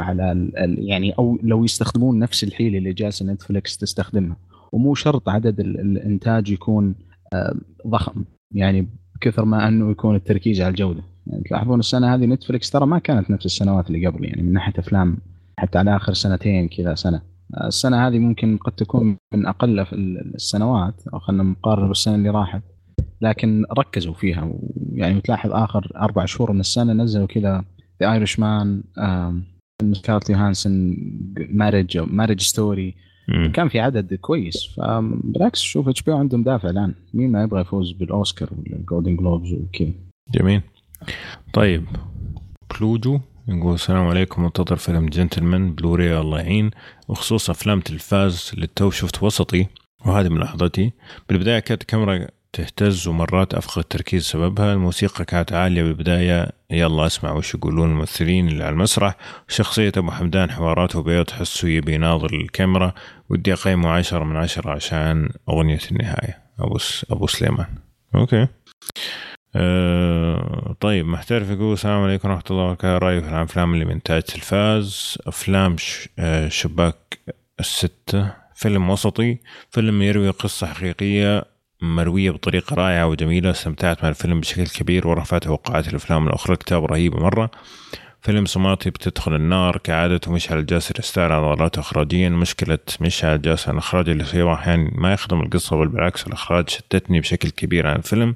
على 0.00 0.50
يعني 0.78 1.12
أو 1.12 1.38
لو 1.42 1.64
يستخدمون 1.64 2.18
نفس 2.18 2.44
الحيلة 2.44 2.78
اللي 2.78 2.92
جالسة 2.92 3.26
Netflix 3.26 3.78
تستخدمها. 3.78 4.36
ومو 4.76 4.94
شرط 4.94 5.28
عدد 5.28 5.60
الإنتاج 5.60 6.50
يكون 6.50 6.94
ضخم 7.86 8.24
يعني 8.54 8.88
بكثر 9.14 9.44
ما 9.44 9.68
أنه 9.68 9.90
يكون 9.90 10.16
التركيز 10.16 10.60
على 10.60 10.70
الجودة. 10.70 11.02
يعني 11.26 11.42
تلاحظون 11.42 11.78
السنة 11.78 12.14
هذه 12.14 12.26
Netflix 12.26 12.70
ترى 12.70 12.86
ما 12.86 12.98
كانت 12.98 13.30
نفس 13.30 13.46
السنوات 13.46 13.86
اللي 13.90 14.06
قبل 14.06 14.24
يعني 14.24 14.42
من 14.42 14.52
ناحية 14.52 14.72
أفلام 14.78 15.18
حتى 15.58 15.78
على 15.78 15.96
آخر 15.96 16.12
سنتين 16.12 16.68
كذا 16.68 16.94
سنة. 16.94 17.22
السنة 17.64 18.08
هذه 18.08 18.18
ممكن 18.18 18.56
قد 18.56 18.72
تكون 18.72 19.16
من 19.34 19.46
أقل 19.46 19.86
في 19.86 19.92
السنوات 20.34 21.02
أو 21.14 21.18
خلينا 21.18 21.42
نقارن 21.42 21.88
بالسنة 21.88 22.14
اللي 22.14 22.30
راحت. 22.30 22.62
لكن 23.20 23.64
ركزوا 23.78 24.14
فيها 24.14 24.52
يعني 24.92 25.20
تلاحظ 25.20 25.50
آخر 25.52 25.92
أربع 25.96 26.24
شهور 26.24 26.52
من 26.52 26.60
السنة 26.60 26.92
نزلوا 26.92 27.26
كذا 27.26 27.64
The 28.00 28.12
Irishman 28.12 28.82
سكارلت 29.92 30.30
يوهانسن 30.30 30.96
Marriage 31.50 31.98
Marriage 31.98 32.40
Story 32.40 32.94
كان 33.54 33.68
في 33.68 33.80
عدد 33.80 34.14
كويس. 34.14 34.66
فبالعكس 34.76 35.60
شوف 35.60 35.88
HB 35.88 36.12
عندهم 36.12 36.42
دافع 36.42 36.70
الآن. 36.70 36.94
مين 37.14 37.32
ما 37.32 37.42
يبغى 37.42 37.60
يفوز 37.60 37.92
بالأوسكار 37.92 38.48
وال 38.52 38.68
Golden 38.68 39.16
Globes 39.16 39.52
وكذا. 39.52 39.92
جميل. 40.34 40.62
طيب 41.52 41.84
بلوجو 42.70 43.20
يقول 43.48 43.74
السلام 43.74 44.06
عليكم 44.06 44.42
منتظر 44.42 44.76
فيلم 44.76 45.06
جنتلمان 45.06 45.74
بلوري 45.74 46.20
الله 46.20 46.40
يعين 46.40 46.70
وخصوص 47.08 47.50
أفلام 47.50 47.80
تلفاز 47.80 48.50
اللي 48.54 48.66
تو 48.66 48.90
شفت 48.90 49.22
وسطي 49.22 49.66
وهذه 50.06 50.28
ملاحظتي. 50.28 50.92
بالبداية 51.28 51.58
كانت 51.58 51.82
الكاميرا 51.82 52.26
تهتز 52.56 53.08
ومرات 53.08 53.54
افقد 53.54 53.78
التركيز 53.78 54.22
سببها. 54.22 54.72
الموسيقى 54.72 55.24
كانت 55.24 55.52
عالية 55.52 55.82
بالبدايه 55.82 56.48
يلا 56.70 57.06
اسمع 57.06 57.32
وش 57.32 57.54
يقولون 57.54 57.90
الممثلين 57.90 58.48
اللي 58.48 58.64
على 58.64 58.72
المسرح. 58.72 59.16
شخصية 59.48 59.92
أبو 59.96 60.10
حمدان 60.10 60.50
حواراته 60.50 61.02
بيض 61.02 61.24
تحسه 61.24 61.68
يبي 61.68 61.94
يناظر 61.94 62.34
الكاميرا. 62.34 62.92
ودي 63.28 63.52
اقيمه 63.52 63.90
عشرة 63.90 64.24
من 64.24 64.36
عشرة 64.36 64.70
عشان 64.70 65.28
أغنية 65.48 65.78
النهاية. 65.90 66.38
أبو 66.58 66.78
أبو 67.10 67.26
سليمان. 67.26 67.66
أوكي. 68.14 68.48
أه 69.56 70.76
طيب 70.80 71.06
محترف 71.06 71.50
يقول 71.50 71.72
السلام 71.72 72.02
عليكم 72.02 72.28
ورحمة 72.28 72.44
الله 72.50 72.62
وبركاته. 72.62 72.98
رأيي 72.98 73.20
في 73.20 73.28
الأفلام 73.28 73.74
اللي 73.74 73.84
من 73.84 73.92
إنتاج 73.92 74.22
تلفاز 74.22 75.18
أفلام 75.26 75.76
أه 76.18 76.48
شباك 76.48 77.18
الستة. 77.60 78.32
فيلم 78.54 78.90
وسطي. 78.90 79.38
فيلم 79.70 80.02
يروي 80.02 80.30
قصة 80.30 80.66
حقيقية. 80.66 81.55
مروية 81.80 82.30
بطريقة 82.30 82.74
رائعة 82.74 83.06
وجميلة. 83.06 83.50
استمتعت 83.50 84.02
مع 84.02 84.08
الفيلم 84.08 84.40
بشكل 84.40 84.66
كبير 84.66 85.08
ورفعت 85.08 85.44
توقعات 85.44 85.88
الأفلام. 85.88 86.26
الأخرى 86.26 86.52
الكتاب 86.52 86.84
رهيبة 86.84 87.20
مرة. 87.20 87.50
فيلم 88.20 88.46
صماتي 88.46 88.90
بتدخل 88.90 89.34
النار 89.34 89.76
كعادته 89.76 90.32
مشعل 90.32 90.58
الجاسر. 90.58 90.94
يستعر 90.98 91.32
عضلاته 91.32 91.80
إخراجيا. 91.80 92.28
مشكلة 92.28 92.78
مشعل 93.00 93.34
الجاسر 93.34 93.72
الإخراج 93.72 94.08
اللي 94.08 94.24
في 94.24 94.52
أحيانا 94.52 94.90
ما 94.94 95.12
يخدم 95.12 95.40
القصة 95.40 95.76
بل 95.76 95.88
بالعكس 95.88 96.26
الإخراج 96.26 96.68
شتتني 96.68 97.20
بشكل 97.20 97.50
كبير 97.50 97.86
عن 97.86 97.96
الفيلم. 97.96 98.34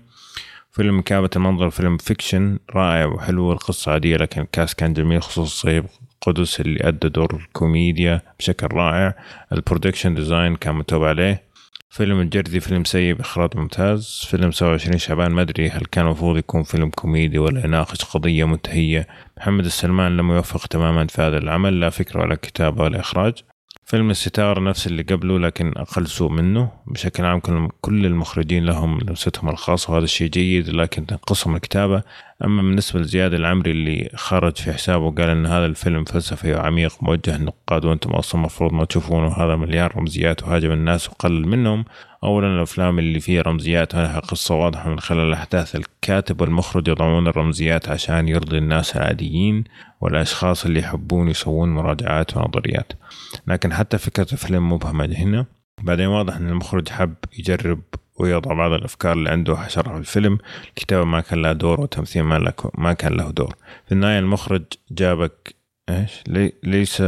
فيلم 0.72 1.00
كابة 1.00 1.30
المنظر 1.36 1.70
فيلم 1.70 1.96
fiction 1.96 2.58
رائع 2.74 3.06
وحلو 3.06 3.44
والقصة 3.44 3.92
عادية 3.92 4.16
لكن 4.16 4.40
ال 4.40 4.47
cast 4.47 4.74
كان 4.74 4.92
جميل 4.92 5.22
خصوصا 5.22 5.62
صهيب 5.62 5.84
قدس 6.20 6.60
اللي 6.60 6.88
أدى 6.88 7.08
دور 7.08 7.34
الكوميديا 7.34 8.22
بشكل 8.38 8.66
رائع. 8.72 9.14
ال 9.52 9.58
production 9.58 10.14
design 10.14 10.56
كان 10.56 10.74
متوب 10.74 11.04
عليه. 11.04 11.49
فيلم 11.92 12.20
الجردي 12.20 12.60
فيلم 12.60 12.84
سيء 12.84 13.14
بإخراج 13.14 13.56
ممتاز. 13.56 14.26
فيلم 14.30 14.50
27 14.50 14.98
شعبان 14.98 15.32
ما 15.32 15.42
أدري 15.42 15.68
هل 15.70 15.80
كان 15.80 16.06
المفروض 16.06 16.36
يكون 16.36 16.62
فيلم 16.62 16.90
كوميدي 16.90 17.38
ولا 17.38 17.64
يناقش 17.64 18.04
قضية 18.04 18.44
منتهية. 18.44 19.06
محمد 19.38 19.64
السلمان 19.64 20.16
لم 20.16 20.30
يوفق 20.30 20.66
تماما 20.66 21.06
في 21.06 21.22
هذا 21.22 21.38
العمل 21.38 21.80
لا 21.80 21.90
فكرة 21.90 22.20
ولا 22.20 22.34
كتابة 22.34 22.84
ولا 22.84 23.00
إخراج. 23.00 23.34
فيلم 23.90 24.10
الستار 24.10 24.62
نفس 24.62 24.86
اللي 24.86 25.02
قبله 25.02 25.38
لكن 25.38 25.72
أقل 25.76 26.06
سوء 26.06 26.30
منه. 26.30 26.70
بشكل 26.86 27.24
عام 27.24 27.40
كل 27.80 28.06
المخرجين 28.06 28.64
لهم 28.64 28.98
لمستهم 29.00 29.48
الخاصة 29.48 29.92
وهذا 29.92 30.04
الشيء 30.04 30.28
جيد 30.28 30.68
لكن 30.68 31.06
تنقصهم 31.06 31.56
الكتابة. 31.56 32.02
أما 32.44 32.62
بالنسبة 32.62 33.00
لزياد 33.00 33.34
العمري 33.34 33.70
اللي 33.70 34.10
خرج 34.14 34.56
في 34.56 34.72
حسابه 34.72 35.04
وقال 35.04 35.28
أن 35.28 35.46
هذا 35.46 35.66
الفيلم 35.66 36.04
فلسفي 36.04 36.54
وعميق 36.54 37.02
موجه 37.02 37.38
للنقاد 37.38 37.84
وأنتم 37.84 38.10
أصلا 38.10 38.40
المفروض 38.40 38.72
ما 38.72 38.84
تشوفونه. 38.84 39.28
هذا 39.28 39.56
مليار 39.56 39.96
رمزيات 39.96 40.42
وهاجم 40.42 40.72
الناس 40.72 41.08
وقلل 41.08 41.48
منهم. 41.48 41.84
أولا 42.24 42.46
الأفلام 42.46 42.98
اللي 42.98 43.20
فيها 43.20 43.42
رمزيات 43.42 43.94
ولها 43.94 44.20
قصة 44.20 44.54
واضحة 44.54 44.90
من 44.90 45.00
خلال 45.00 45.32
أحداث 45.32 45.76
الكاتب 45.76 46.40
والمخرج 46.40 46.88
يضعون 46.88 47.28
الرمزيات 47.28 47.88
عشان 47.88 48.28
يرضي 48.28 48.58
الناس 48.58 48.96
العاديين 48.96 49.64
والأشخاص 50.00 50.64
اللي 50.64 50.80
يحبون 50.80 51.28
يسوون 51.28 51.68
مراجعات 51.68 52.36
ونظريات. 52.36 52.92
لكن 53.50 53.72
حتى 53.72 53.98
فكرة 53.98 54.26
الفيلم 54.32 54.72
مبهمة 54.72 55.04
هنا. 55.04 55.46
بعدين 55.82 56.06
واضح 56.06 56.36
أن 56.36 56.48
المخرج 56.48 56.88
حب 56.88 57.14
يجرب 57.38 57.80
ويضع 58.16 58.54
بعض 58.54 58.72
الأفكار 58.72 59.12
اللي 59.12 59.30
عنده 59.30 59.56
حشرها 59.56 59.92
في 59.92 59.98
الفيلم. 59.98 60.38
الكتابة 60.68 61.04
ما 61.04 61.20
كان 61.20 61.42
لها 61.42 61.52
دور 61.52 61.80
والتمثيل 61.80 62.22
ما, 62.22 62.52
ما 62.78 62.92
كان 62.92 63.12
له 63.12 63.30
دور. 63.30 63.54
في 63.86 63.92
النهاية 63.92 64.18
المخرج 64.18 64.62
جابك 64.90 65.54
إيش؟ 65.88 66.22
لي 66.28 66.52
ليس 66.62 67.02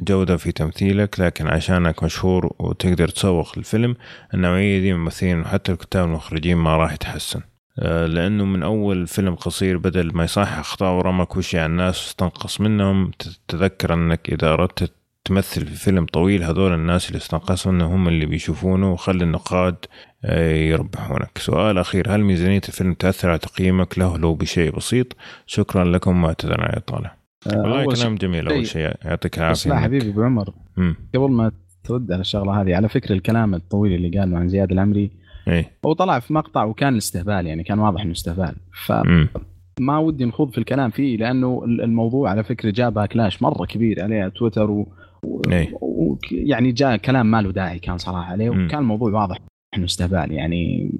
جودة 0.00 0.36
في 0.36 0.52
تمثيلك 0.52 1.20
لكن 1.20 1.46
عشانك 1.46 2.02
مشهور 2.02 2.54
وتقدر 2.58 3.08
تسوق 3.08 3.52
الفيلم 3.56 3.96
النوعية 4.34 4.80
دي 4.80 4.92
من 4.92 4.98
الممثلين 4.98 5.40
وحتى 5.40 5.72
الكتاب 5.72 6.04
المخرجين 6.04 6.56
ما 6.56 6.76
راح 6.76 6.92
يتحسن. 6.92 7.40
آه، 7.78 8.06
لأنه 8.06 8.44
من 8.44 8.62
أول 8.62 9.06
فيلم 9.06 9.34
قصير 9.34 9.78
بدل 9.78 10.14
ما 10.14 10.24
يصحح 10.24 10.58
أخطاء 10.58 10.92
ورمك 10.92 11.36
وشي 11.36 11.58
على 11.58 11.66
الناس 11.66 12.04
واستنقص 12.06 12.60
منهم. 12.60 13.10
تتذكر 13.48 13.94
أنك 13.94 14.28
إذا 14.28 14.52
أردت 14.52 14.92
تمثل 15.28 15.66
في 15.66 15.74
فيلم 15.74 16.06
طويل 16.06 16.44
هذول 16.44 16.74
الناس 16.74 17.08
اللي 17.08 17.16
استنقصوا 17.16 17.72
منه 17.72 17.94
هم 17.94 18.08
اللي 18.08 18.26
بيشوفونه 18.26 18.92
وخلي 18.92 19.24
النقاد 19.24 19.76
آه، 20.24 20.52
يربحونك. 20.52 21.38
سؤال 21.38 21.78
أخير 21.78 22.14
هل 22.14 22.24
ميزانية 22.24 22.60
الفيلم 22.68 22.94
تأثر 22.94 23.28
على 23.28 23.38
تقييمك؟ 23.38 23.98
له 23.98 24.18
لو 24.18 24.34
بشيء 24.34 24.76
بسيط. 24.76 25.16
شكرا 25.46 25.84
لكم 25.84 26.22
معتذر 26.22 26.60
على 26.60 26.72
الإطالة 26.72 27.10
آه، 27.52 27.58
والله 27.58 27.94
كلام 27.94 28.14
جميل 28.14 28.48
أول 28.48 28.66
شيء. 28.66 28.92
يعطيك 29.04 29.38
العافية. 29.38 29.70
لا 29.70 29.78
حبيبي 29.78 30.08
أبو 30.08 30.22
عمر. 30.22 30.54
قبل 31.14 31.30
ما 31.30 31.52
ترد 31.84 32.12
على 32.12 32.20
الشغلة 32.20 32.62
هذه 32.62 32.76
على 32.76 32.88
فكرة 32.88 33.12
الكلام 33.12 33.54
الطويل 33.54 33.92
اللي 33.92 34.18
قاله 34.18 34.38
عن 34.38 34.48
زياد 34.48 34.72
العمري 34.72 35.10
إيه. 35.48 35.70
هو 35.86 35.92
طلع 35.92 36.18
في 36.18 36.32
مقطع 36.32 36.64
وكان 36.64 36.96
استهبال 36.96 37.46
يعني 37.46 37.64
كان 37.64 37.78
واضح 37.78 38.02
إنه 38.02 38.12
استهبال. 38.12 38.54
ف 38.86 38.92
ما 39.80 39.98
ودي 39.98 40.24
نخوض 40.24 40.50
في 40.50 40.58
الكلام 40.58 40.90
فيه 40.90 41.16
لأنه 41.16 41.64
الموضوع 41.64 42.30
على 42.30 42.44
فكرة 42.44 42.70
جاب 42.70 43.06
كلاش 43.06 43.42
مرة 43.42 43.66
كبير 43.66 44.02
عليه 44.02 44.28
تويتر 44.28 44.70
و... 44.70 44.88
إيه. 45.50 45.74
و... 45.74 46.16
يعني 46.32 46.72
جاء 46.72 46.96
كلام 46.96 47.30
ما 47.30 47.42
له 47.42 47.50
داعي 47.50 47.78
كان 47.78 47.98
صراحة 47.98 48.32
عليه 48.32 48.50
وكان 48.50 48.78
الموضوع 48.78 49.12
واضح 49.12 49.38
إنه 49.76 49.84
استهبال 49.84 50.32
يعني 50.32 50.90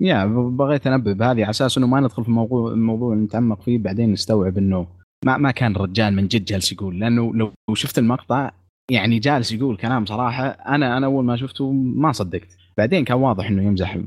يا 0.00 0.26
بغيت 0.26 0.86
أنبه 0.86 1.12
بهذه 1.12 1.42
على 1.42 1.50
أساس 1.50 1.78
إنه 1.78 1.86
ما 1.86 2.00
ندخل 2.00 2.22
في 2.22 2.28
الموضوع 2.28 2.72
الموضوع 2.72 3.14
نتعمق 3.14 3.62
فيه 3.62 3.78
بعدين 3.78 4.12
نستوعب 4.12 4.58
إنه 4.58 4.86
ما 5.24 5.36
ما 5.36 5.50
كان 5.50 5.76
الرجال 5.76 6.14
من 6.14 6.28
جد 6.28 6.44
جالس 6.44 6.72
يقول 6.72 7.00
لأنه 7.00 7.34
لو 7.34 7.74
شفت 7.74 7.98
المقطع 7.98 8.50
يعني 8.90 9.18
جالس 9.18 9.52
يقول 9.52 9.76
كلام 9.76 10.06
صراحة 10.06 10.46
أنا 10.46 10.96
أنا 10.96 11.06
أول 11.06 11.24
ما 11.24 11.36
شفته 11.36 11.72
ما 11.72 12.12
صدقت 12.12 12.56
بعدين 12.78 13.04
كان 13.04 13.16
واضح 13.16 13.48
إنه 13.48 13.62
يمزح 13.62 13.98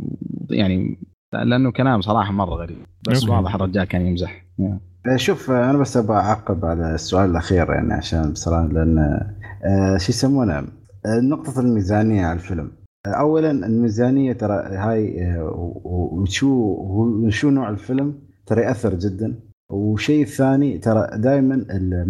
يعني 0.50 0.98
لأنه 1.34 1.72
كلام 1.72 2.02
صراحة 2.02 2.32
مرة 2.32 2.56
غريب 2.56 2.78
بس. 3.10 3.30
واضح 3.30 3.56
الرجال 3.56 3.84
كان 3.84 4.08
يمزح 4.08 4.46
آه، 4.60 4.80
شوف 5.16 5.52
أنا 5.52 5.78
بس 5.78 5.98
أبغى 5.98 6.18
أعقب 6.18 6.66
على 6.66 6.96
السؤال 6.96 7.30
الأخير 7.30 7.72
يعني 7.72 7.94
عشان 7.94 8.32
بصراحة 8.32 8.68
لأن 8.68 8.98
آه 9.64 9.98
شو 9.98 10.12
يسمونه؟ 10.12 10.54
آه 10.58 11.20
نقطه 11.20 11.60
الميزانية 11.60 12.26
على 12.26 12.34
الفيلم. 12.40 12.72
آه 13.06 13.10
اولا 13.10 13.52
الميزانية 13.52 14.34
ترى 14.34 14.54
هاي 14.76 15.24
آه 15.24 15.80
وشو 15.86 16.48
وشو 17.26 17.50
نوع 17.50 17.70
الفيلم؟ 17.70 18.14
ترى 18.46 18.62
يأثر 18.62 18.94
جدا. 18.94 19.36
والشيء 19.70 20.24
الثاني 20.24 20.78
ترى 20.78 21.10
دائما 21.18 21.66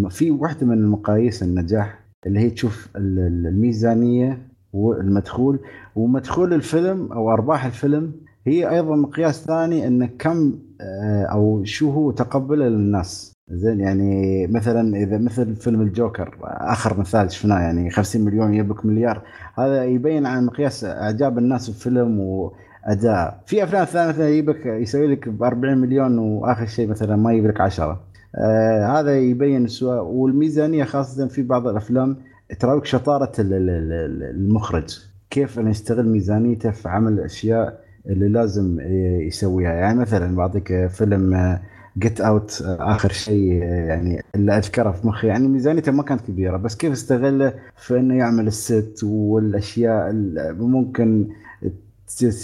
في 0.09 0.31
واحدة 0.31 0.67
من 0.67 0.73
المقاييس 0.77 1.43
النجاح 1.43 1.99
اللي 2.25 2.39
هي 2.39 2.49
تشوف 2.49 2.89
الميزانية 2.95 4.47
والمدخول. 4.73 5.59
ومدخول 5.95 6.53
الفيلم 6.53 7.11
أو 7.11 7.31
أرباح 7.31 7.65
الفيلم 7.65 8.11
هي 8.47 8.69
أيضا 8.69 8.95
مقياس 8.95 9.45
ثاني 9.45 9.87
إن 9.87 10.05
كم 10.05 10.59
آه، 10.81 11.23
أو 11.23 11.63
شو 11.63 11.91
هو 11.91 12.11
تقبله 12.11 12.67
للناس. 12.67 13.33
زين 13.49 13.79
يعني 13.79 14.47
مثلا 14.47 14.97
إذا 14.97 15.17
مثل 15.17 15.55
فيلم 15.55 15.81
الجوكر 15.81 16.37
آخر 16.43 16.99
مثال 16.99 17.31
شفناه 17.31 17.59
يعني 17.59 17.89
50 17.89 18.25
مليون 18.25 18.53
يبك 18.53 18.85
مليار. 18.85 19.21
هذا 19.57 19.85
يبين 19.85 20.25
عن 20.25 20.45
مقياس 20.45 20.83
إعجاب 20.83 21.37
الناس 21.37 21.69
بالفيلم 21.69 22.19
و 22.19 22.53
اداء 22.85 23.41
في 23.45 23.63
أفلام 23.63 23.85
ثانية 23.85 24.09
مثلا 24.09 24.29
يجيبك 24.29 24.65
يسوي 24.65 25.07
لك 25.07 25.29
ب 25.29 25.43
40 25.43 25.77
مليون 25.77 26.17
وآخر 26.17 26.65
شيء 26.65 26.87
مثلا 26.87 27.15
ما 27.15 27.33
يجيب 27.33 27.47
لك 27.47 27.61
10 27.61 27.99
آه 28.35 28.99
هذا 28.99 29.17
يبين 29.17 29.65
السواء 29.65 30.03
والميزانية 30.03 30.83
خاصة 30.83 31.27
في 31.27 31.41
بعض 31.41 31.67
الأفلام 31.67 32.17
تراويك 32.59 32.85
شطارة 32.85 33.31
المخرج. 33.39 34.99
كيف 35.29 35.59
انه 35.59 35.69
يستغل 35.69 36.07
ميزانيته 36.07 36.71
في 36.71 36.89
عمل 36.89 37.13
الاشياء 37.13 37.84
اللي 38.09 38.27
لازم 38.27 38.79
يسويها. 39.27 39.73
يعني 39.73 39.99
مثلا 39.99 40.35
بعطيك 40.35 40.87
فيلم 40.87 41.59
Get 41.97 42.21
Out 42.21 42.63
آخر 42.65 43.11
شيء 43.11 43.53
يعني 43.63 44.23
اللي 44.35 44.57
أذكره 44.57 44.91
في 44.91 45.07
مخي. 45.07 45.27
يعني 45.27 45.47
ميزانيته 45.47 45.91
ما 45.91 46.03
كانت 46.03 46.21
كبيرة 46.21 46.57
بس 46.57 46.75
كيف 46.75 46.91
استغله 46.91 47.53
في 47.77 47.99
إنه 47.99 48.15
يعمل 48.15 48.47
ال 48.47 48.60
set 48.60 48.99
والأشياء 49.03 50.09
اللي 50.09 50.53
ممكن 50.59 51.27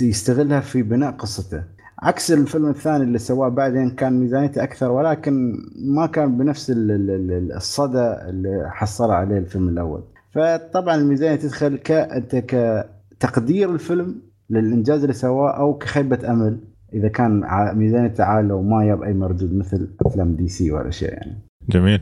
يستغلها 0.01 0.59
في 0.59 0.83
بناء 0.83 1.11
قصته. 1.11 1.63
عكس 1.99 2.31
الفيلم 2.31 2.69
الثاني 2.69 3.03
اللي 3.03 3.17
سواه 3.17 3.49
بعدين 3.49 3.89
كان 3.89 4.19
ميزانيته 4.19 4.63
أكثر 4.63 4.91
ولكن 4.91 5.57
ما 5.75 6.05
كان 6.07 6.37
بنفس 6.37 6.71
الصدى 6.75 8.15
اللي 8.29 8.69
حصل 8.71 9.11
عليه 9.11 9.37
الفيلم 9.37 9.69
الأول. 9.69 10.03
فطبعا 10.31 10.95
الميزانية 10.95 11.35
تدخل 11.35 11.77
ك 11.77 11.91
أنت 11.91 12.35
كتقدير 12.35 13.69
الفيلم 13.69 14.15
للإنجاز 14.51 15.01
اللي 15.01 15.13
سواه 15.13 15.51
أو 15.51 15.77
كخيبة 15.77 16.31
أمل 16.31 16.59
إذا 16.93 17.07
كان 17.07 17.43
ميزانيته 17.77 18.23
عاليه 18.23 18.53
وما 18.53 18.85
جاب 18.85 19.03
أي 19.03 19.13
مردود 19.13 19.53
مثل 19.53 19.89
أفلام 20.05 20.35
دي 20.35 20.47
سي 20.47 20.71
والاشياء 20.71 21.13
يعني. 21.13 21.37
جميل. 21.69 22.01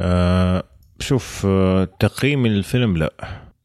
آه 0.00 0.62
شوف 0.98 1.46
آه 1.46 1.88
تقييمي 2.00 2.48
للفيلم 2.48 2.96
لا. 2.96 3.12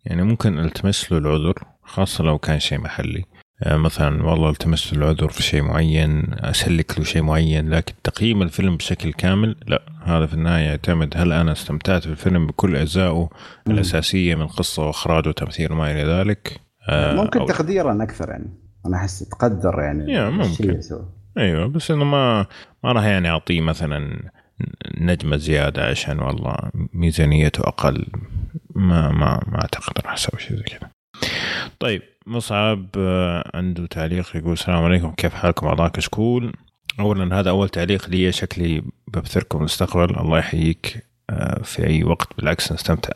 يعني 0.05 0.23
ممكن 0.23 0.59
التمس 0.59 1.11
له 1.11 1.17
العذر 1.17 1.63
خاصة 1.83 2.23
لو 2.23 2.37
كان 2.37 2.59
شيء 2.59 2.79
محلي. 2.79 3.23
آه 3.63 3.77
مثلا 3.77 4.23
والله 4.23 4.49
التمس 4.49 4.93
له 4.93 4.99
العذر 4.99 5.29
في 5.29 5.43
شيء 5.43 5.61
معين 5.61 6.23
أسلك 6.33 6.99
له 6.99 7.05
شيء 7.05 7.21
معين 7.21 7.69
لكن 7.69 7.93
تقييم 8.03 8.41
الفيلم 8.41 8.77
بشكل 8.77 9.13
كامل 9.13 9.55
لا. 9.67 9.81
هذا 10.03 10.25
في 10.25 10.33
النهاية 10.33 10.65
يعتمد 10.65 11.13
هل 11.17 11.31
أنا 11.33 11.51
استمتعت 11.51 12.07
بالفيلم 12.07 12.47
بكل 12.47 12.75
أجزائه 12.75 13.29
الأساسية 13.67 14.35
من 14.35 14.47
قصة 14.47 14.87
واخراج 14.87 15.27
وتمثيل 15.27 15.71
وما 15.71 15.91
إلى 15.91 16.03
ذلك. 16.03 16.66
ممكن 16.89 17.45
تقديرا 17.45 18.03
أكثر 18.03 18.29
يعني. 18.29 18.49
أنا 18.85 18.97
أحس 18.97 19.19
تقدر 19.19 19.79
يعني 19.79 20.13
يا 20.13 20.29
ممكن. 20.29 20.81
أيوه 21.37 21.67
بس 21.67 21.91
إنه 21.91 22.03
ما 22.03 22.45
ما 22.83 22.91
راح 22.91 23.03
يعني 23.03 23.29
أعطيه 23.29 23.61
مثلا 23.61 24.29
نجمة 24.97 25.37
زيادة 25.37 25.85
عشان 25.85 26.19
والله 26.19 26.57
ميزانيته 26.93 27.61
أقل. 27.61 28.05
ما 28.75 29.11
ما 29.11 29.39
ما 29.47 29.61
أعتقد 29.61 29.93
راح 30.05 30.13
أسوي 30.13 30.39
شيء 30.39 30.57
زي 30.57 30.63
كذا. 30.63 30.89
طيب 31.79 32.01
مصعب 32.27 32.85
آه، 32.97 33.51
عنده 33.53 33.85
تعليق 33.85 34.35
يقول 34.35 34.53
السلام 34.53 34.83
عليكم 34.83 35.11
كيف 35.11 35.33
حالكم؟ 35.33 35.67
اعضاء 35.67 35.87
كشكول 35.87 36.53
اولا 36.99 37.39
هذا 37.39 37.49
أول 37.49 37.69
تعليق 37.69 38.09
لي 38.09 38.31
شكلي 38.31 38.83
ببثركم 39.07 39.59
المستقبل. 39.59 40.19
الله 40.19 40.37
يحييك. 40.39 40.95
آه، 40.97 41.06
في 41.63 41.87
أي 41.87 42.03
وقت 42.03 42.27
بالعكس 42.37 42.71
نستمتع. 42.71 43.13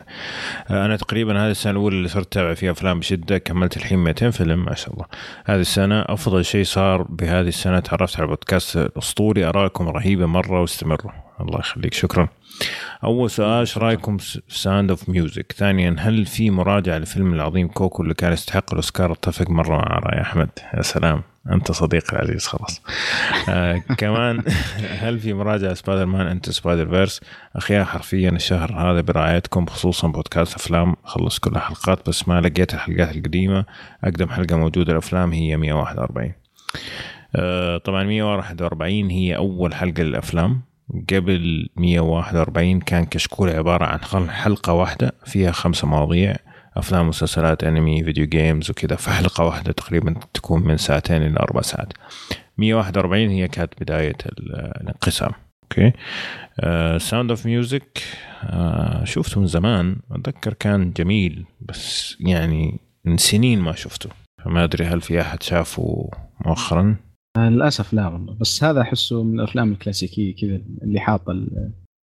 آه، 0.69 0.85
أنا 0.85 0.95
تقريبا 0.95 1.45
هذه 1.45 1.51
السنة 1.51 1.71
الأولى 1.71 1.97
اللي 1.97 2.07
صرت 2.07 2.27
اتابع 2.27 2.53
فيها 2.53 2.71
أفلام 2.71 2.99
بشدة 2.99 3.37
كملت 3.37 3.77
الحين 3.77 3.99
200 3.99 4.29
فيلم 4.29 4.65
ما 4.65 4.75
شاء 4.75 4.93
الله. 4.93 5.05
هذه 5.45 5.59
السنة 5.59 6.01
أفضل 6.01 6.45
شيء 6.45 6.63
صار 6.63 7.01
بهذه 7.01 7.47
السنة 7.47 7.79
تعرفت 7.79 8.17
على 8.17 8.27
بودكاست 8.27 8.77
أسطوري 8.97 9.45
أراكم 9.45 9.89
رهيبة 9.89 10.25
مرة 10.25 10.61
واستمروا. 10.61 11.11
الله 11.41 11.59
يخليك 11.59 11.93
شكرا. 11.93 12.27
أول 13.03 13.29
سؤال 13.29 13.59
إيش 13.59 13.77
رأيكم 13.77 14.17
في 14.17 14.41
Sound 14.47 14.89
of 14.89 15.09
Music 15.09 15.51
ثانيا 15.57 15.95
هل 15.99 16.25
في 16.25 16.49
مراجعة 16.49 16.97
للفيلم 16.97 17.33
العظيم 17.33 17.67
Coco 17.67 18.03
اللي 18.03 18.13
كان 18.13 18.33
يستحق 18.33 18.65
الأوسكار؟ 18.71 19.11
أتفق 19.11 19.49
مرة 19.49 19.77
مع 19.77 19.99
رأي 19.99 20.21
أحمد. 20.21 20.49
يا 20.73 20.81
سلام. 20.81 21.30
أنت 21.49 21.71
صديقي 21.71 22.13
العزيز 22.17 22.47
خلاص. 22.47 22.81
آه 23.49 23.77
كمان 23.97 24.43
هل 25.01 25.19
في 25.19 25.33
مراجعة 25.33 25.73
Spider-Man 25.73 26.27
Into 26.27 26.40
the 26.40 26.49
Spider-Verse 26.49 27.21
أخيرا 27.55 27.83
حرفيا 27.83 28.29
الشهر 28.29 28.73
هذا 28.73 29.01
برعايتكم 29.01 29.65
خصوصا 29.65 30.07
بودكاست 30.07 30.55
أفلام. 30.55 30.95
خلص 31.03 31.39
كل 31.39 31.51
الحلقات 31.51 32.09
بس 32.09 32.27
ما 32.27 32.41
لقيت 32.41 32.73
الحلقات 32.73 33.15
القديمة. 33.15 33.65
أقدم 34.03 34.29
حلقة 34.29 34.55
موجودة 34.57 34.91
الافلام 34.91 35.33
هي 35.33 35.57
141 35.57 36.33
آه 37.35 37.77
طبعا 37.77 38.03
141 38.03 39.09
هي 39.09 39.35
أول 39.35 39.73
حلقة 39.73 40.03
للأفلام. 40.03 40.61
قبل 41.13 41.69
141 41.75 42.79
كان 42.79 43.05
كشكول 43.05 43.49
عبارة 43.49 43.85
عن 43.85 44.29
حلقة 44.29 44.73
واحدة 44.73 45.11
فيها 45.25 45.51
خمسة 45.51 45.87
مواضيع. 45.87 46.35
أفلام 46.77 47.07
مسلسلات 47.07 47.63
أنمي 47.63 48.03
video 48.03 48.25
games 48.25 48.69
وكذا. 48.69 48.95
في 48.95 49.09
حلقة 49.09 49.43
واحدة 49.45 49.71
تقريبا 49.71 50.15
تكون 50.33 50.63
من 50.63 50.77
ساعتين 50.77 51.23
إلى 51.23 51.39
أربع 51.39 51.61
ساعات. 51.61 51.93
141 52.57 53.29
هي 53.29 53.47
كانت 53.47 53.73
بداية 53.81 54.15
الانقسام. 54.81 55.31
okay؟ 55.63 55.93
Sound 56.99 57.29
of 57.29 57.45
Music 57.45 58.03
شفته 59.03 59.39
من 59.39 59.47
زمان. 59.47 59.95
أتذكر 60.11 60.53
كان 60.53 60.91
جميل 60.91 61.45
بس 61.61 62.17
يعني 62.19 62.79
من 63.05 63.17
سنين 63.17 63.59
ما 63.59 63.71
شفته. 63.71 64.09
فما 64.45 64.63
أدري 64.63 64.85
هل 64.85 65.01
في 65.01 65.21
أحد 65.21 65.43
شافه 65.43 66.09
مؤخرا؟ 66.45 66.95
آه، 67.37 67.49
للأسف 67.49 67.93
لا 67.93 68.07
والله. 68.07 68.33
بس 68.33 68.63
هذا 68.63 68.81
أحسه 68.81 69.23
من 69.23 69.39
الأفلام 69.39 69.71
الكلاسيكية 69.71 70.35
كذا 70.35 70.61
اللي 70.81 70.99
حاطة 70.99 71.31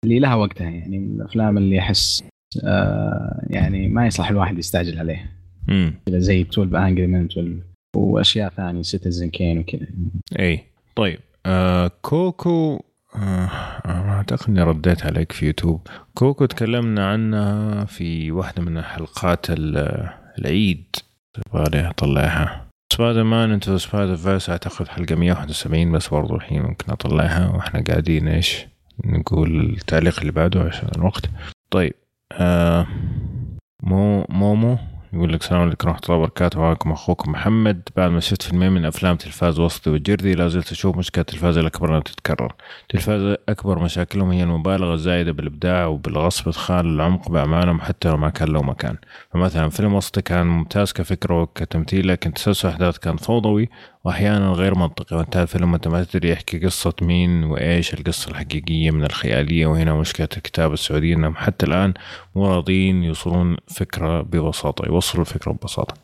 اللي 0.03 0.19
لها 0.19 0.35
وقتها 0.35 0.69
يعني 0.69 0.99
من 0.99 1.21
الأفلام 1.21 1.57
اللي 1.57 1.79
أحس 1.79 2.23
يعني 3.49 3.87
ما 3.87 4.07
يصلح 4.07 4.29
الواحد 4.29 4.57
يستعجل 4.57 4.99
عليه. 4.99 5.31
امم 5.69 5.93
زي 6.09 6.41
12 6.41 6.87
Angry 6.87 7.07
Men 7.07 7.25
12 7.25 7.59
وأشياء 7.95 8.49
ثانية 8.49 8.81
Citizen 8.81 9.29
Kane 9.29 9.59
وكذا. 9.59 9.87
إي. 10.39 10.63
طيب 10.95 11.19
آه 11.45 11.91
Coco 12.01 12.83
آه 13.15 13.49
أعتقد 13.85 14.49
إني 14.49 14.63
رديت 14.63 15.05
عليك 15.05 15.31
في 15.31 15.45
يوتيوب. 15.45 15.87
Coco 16.13 16.45
تكلمنا 16.45 17.11
عنها 17.11 17.85
في 17.85 18.31
واحدة 18.31 18.61
من 18.61 18.81
حلقات 18.81 19.45
العيد. 19.49 20.95
يبغالي 21.37 21.89
أطلعها. 21.89 22.65
Spider-Man 22.93 23.51
Into 23.51 23.77
Spider-Verse 23.77 24.49
أعتقد 24.49 24.87
حلقة 24.87 25.15
171 25.15 25.91
بس 25.91 26.07
برضو 26.07 26.35
الحين 26.35 26.61
ممكن 26.61 26.91
أطلعها. 26.91 27.47
وإحنا 27.47 27.83
قاعدين 27.83 28.27
إيش؟ 28.27 28.65
نقول 29.05 29.59
التعليق 29.59 30.19
اللي 30.19 30.31
بعده 30.31 30.61
عشان 30.61 30.89
الوقت. 30.95 31.29
طيب 31.71 31.93
آه 32.31 32.87
مو 33.83 34.25
مومو 34.29 34.77
يقول 35.13 35.33
لك 35.33 35.41
السلام 35.41 35.61
عليكم 35.61 35.87
ورحمة 35.87 36.01
الله 36.05 36.17
وبركاته. 36.17 36.59
معكم 36.59 36.91
أخوكم 36.91 37.31
محمد. 37.31 37.89
بعد 37.95 38.11
ما 38.11 38.19
شفت 38.19 38.41
فيلمين 38.41 38.71
من 38.71 38.85
أفلام 38.85 39.15
تلفاز 39.15 39.59
وسطي 39.59 39.89
وجردي 39.89 40.33
لا 40.33 40.47
زلت 40.47 40.71
أشوف 40.71 40.97
مشكلة 40.97 41.21
التلفاز 41.21 41.57
الأكبر 41.57 41.89
أنها 41.89 41.99
تتكرر. 41.99 42.53
تلفاز 42.89 43.37
أكبر 43.49 43.79
مشاكلهم 43.79 44.31
هي 44.31 44.43
المبالغة 44.43 44.93
الزايدة 44.93 45.31
بالإبداع 45.31 45.85
وبالغصب 45.85 46.47
إدخال 46.47 46.85
العمق 46.85 47.29
بأعمالهم 47.29 47.81
حتى 47.81 48.09
لو 48.09 48.17
ما 48.17 48.29
كان 48.29 48.47
له 48.47 48.61
مكان. 48.61 48.97
فمثلا 49.33 49.69
فيلم 49.69 49.93
وسطي 49.93 50.21
كان 50.21 50.47
ممتاز 50.47 50.93
كفكرة 50.93 51.41
وكتمثيل 51.41 52.07
لكن 52.07 52.33
تسلسل 52.33 52.69
أحداث 52.69 52.97
كان 52.97 53.17
فوضوي 53.17 53.69
وأحيانا 54.03 54.51
غير 54.51 54.75
منطقي. 54.75 55.17
وانتهى 55.17 55.43
الفيلم 55.43 55.71
وأنت 55.73 55.87
ما 55.87 56.03
تدري 56.03 56.29
يحكي 56.29 56.59
قصة 56.65 56.93
مين 57.01 57.43
وإيش 57.43 57.93
القصة 57.93 58.31
الحقيقية 58.31 58.91
من 58.91 59.03
الخيالية 59.03 59.65
وهنا 59.67 59.93
مشكلة 59.93 60.27
الكتابة 60.37 60.73
السعودية 60.73 61.15
أنهم 61.15 61.35
حتى 61.35 61.65
الآن 61.65 61.93
مو 62.35 62.47
راضيين 62.47 63.03
يوصلون 63.03 63.57
فكرة 63.67 64.21
ببساطة 64.21 64.85
يوصلوا 64.85 65.23
الفكرة 65.23 65.51
ببساطة. 65.51 65.95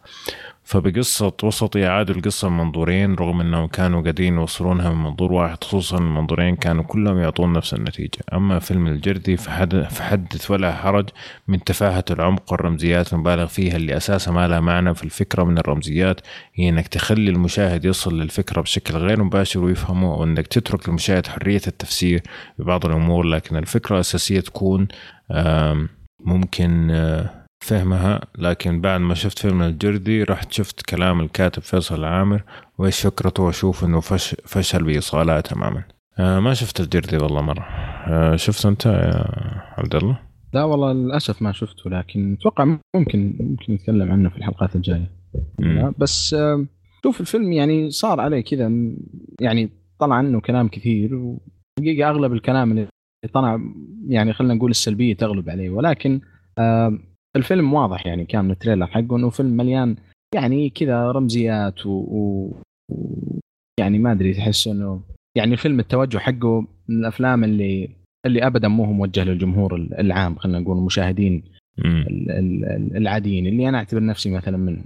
فبقصة 0.65 1.33
وسطي 1.43 1.85
عادوا 1.85 2.15
القصة 2.15 2.49
من 2.49 2.57
منظورين 2.57 3.15
رغم 3.15 3.41
إنهم 3.41 3.67
كانوا 3.67 4.01
قادرين 4.01 4.35
يوصلونها 4.35 4.89
من 4.89 5.03
منظور 5.03 5.33
واحد 5.33 5.63
خصوصا 5.63 5.97
المنظورين 5.97 6.55
كانوا 6.55 6.83
كلهم 6.83 7.17
يعطون 7.17 7.53
نفس 7.53 7.73
النتيجة. 7.73 8.19
أما 8.33 8.59
فيلم 8.59 8.87
الجردي 8.87 9.37
فحدث 9.37 10.51
ولا 10.51 10.71
حرج 10.71 11.09
من 11.47 11.63
تفاهة 11.63 12.03
العمق 12.11 12.51
والرمزيات 12.51 13.13
المبالغ 13.13 13.45
فيها 13.45 13.75
اللي 13.75 13.97
اساسها 13.97 14.33
ما 14.33 14.47
لها 14.47 14.59
معنى 14.59 14.95
في 14.95 15.03
الفكرة 15.03 15.43
من 15.43 15.57
الرمزيات 15.57 16.21
هي 16.55 16.69
إنك 16.69 16.87
تخلي 16.87 17.29
المشاهد 17.31 17.85
يصل 17.85 18.19
للفكرة 18.19 18.61
بشكل 18.61 18.97
غير 18.97 19.23
مباشر 19.23 19.59
ويفهمه 19.63 20.13
أو 20.13 20.23
إنك 20.23 20.47
تترك 20.47 20.89
للمشاهد 20.89 21.27
حرية 21.27 21.61
التفسير 21.67 22.23
ببعض 22.59 22.85
الأمور. 22.85 23.25
لكن 23.25 23.55
الفكرة 23.55 23.95
الأساسية 23.95 24.39
تكون 24.39 24.87
ممكن 26.19 26.91
فهمها 27.65 28.21
لكن 28.37 28.81
بعد 28.81 29.01
ما 29.01 29.13
شفت 29.13 29.39
فيلم 29.39 29.61
الجردي 29.61 30.23
رحت 30.23 30.53
شفت 30.53 30.81
كلام 30.81 31.19
الكاتب 31.19 31.61
فيصل 31.61 31.99
العامر 31.99 32.43
وايش 32.77 33.01
فكرته 33.01 33.43
وأشوف 33.43 33.83
إنه 33.83 33.99
فش 33.99 34.35
فشل 34.45 34.83
بايصالها 34.83 35.41
تماما. 35.41 35.83
آه 36.19 36.39
ما 36.39 36.53
شفت 36.53 36.79
الجردي 36.79 37.17
والله 37.17 37.41
مرة. 37.41 37.65
آه 38.07 38.35
شفت 38.35 38.65
أنت 38.65 38.85
يا 38.85 39.25
عبد 39.77 39.95
الله؟ 39.95 40.19
لا 40.53 40.63
والله 40.63 40.93
للأسف 40.93 41.41
ما 41.41 41.51
شفته 41.51 41.89
لكن 41.89 42.33
أتوقع 42.33 42.77
ممكن 42.95 43.37
ممكن 43.39 43.73
نتكلم 43.73 44.11
عنه 44.11 44.29
في 44.29 44.37
الحلقات 44.37 44.75
الجاية. 44.75 45.11
بس 45.97 46.33
آه 46.33 46.65
شوف 47.03 47.21
الفيلم 47.21 47.51
يعني 47.51 47.89
صار 47.89 48.21
عليه 48.21 48.41
كذا 48.41 48.71
يعني 49.41 49.69
طلع 49.99 50.15
عنه 50.15 50.41
كلام 50.41 50.67
كثير 50.67 51.15
وحقيقة 51.15 52.09
أغلب 52.09 52.33
الكلام 52.33 52.71
اللي 52.71 52.87
طلع 53.33 53.59
يعني 54.07 54.33
خلينا 54.33 54.53
نقول 54.53 54.71
السلبية 54.71 55.15
تغلب 55.15 55.49
عليه 55.49 55.69
ولكن 55.69 56.21
آه 56.57 56.99
الفيلم 57.35 57.73
واضح 57.73 58.07
يعني 58.07 58.25
كان 58.25 58.45
من 58.45 58.51
التريلر 58.51 58.87
حقه 58.87 59.15
إنه 59.15 59.29
فيلم 59.29 59.57
مليان 59.57 59.95
يعني 60.35 60.69
كذا 60.69 61.11
رمزيات 61.11 61.85
و, 61.85 61.89
و... 61.89 62.51
و... 62.91 63.39
يعني 63.79 63.99
ما 63.99 64.11
أدري 64.11 64.33
تحس 64.33 64.67
إنه 64.67 65.01
يعني 65.37 65.53
الفيلم 65.53 65.79
التوجه 65.79 66.17
حقه 66.17 66.61
من 66.89 66.99
الأفلام 66.99 67.43
اللي 67.43 67.89
اللي 68.25 68.47
ابدا 68.47 68.67
مو 68.67 68.83
هو 68.83 68.93
موجه 68.93 69.23
للجمهور 69.23 69.75
العام 69.75 70.35
خلينا 70.35 70.59
نقول 70.59 70.77
المشاهدين 70.77 71.43
العاديين 72.95 73.47
اللي 73.47 73.69
أنا 73.69 73.77
أعتبر 73.77 74.05
نفسي 74.05 74.31
مثلا 74.31 74.57
من 74.57 74.81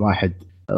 واحد 0.00 0.32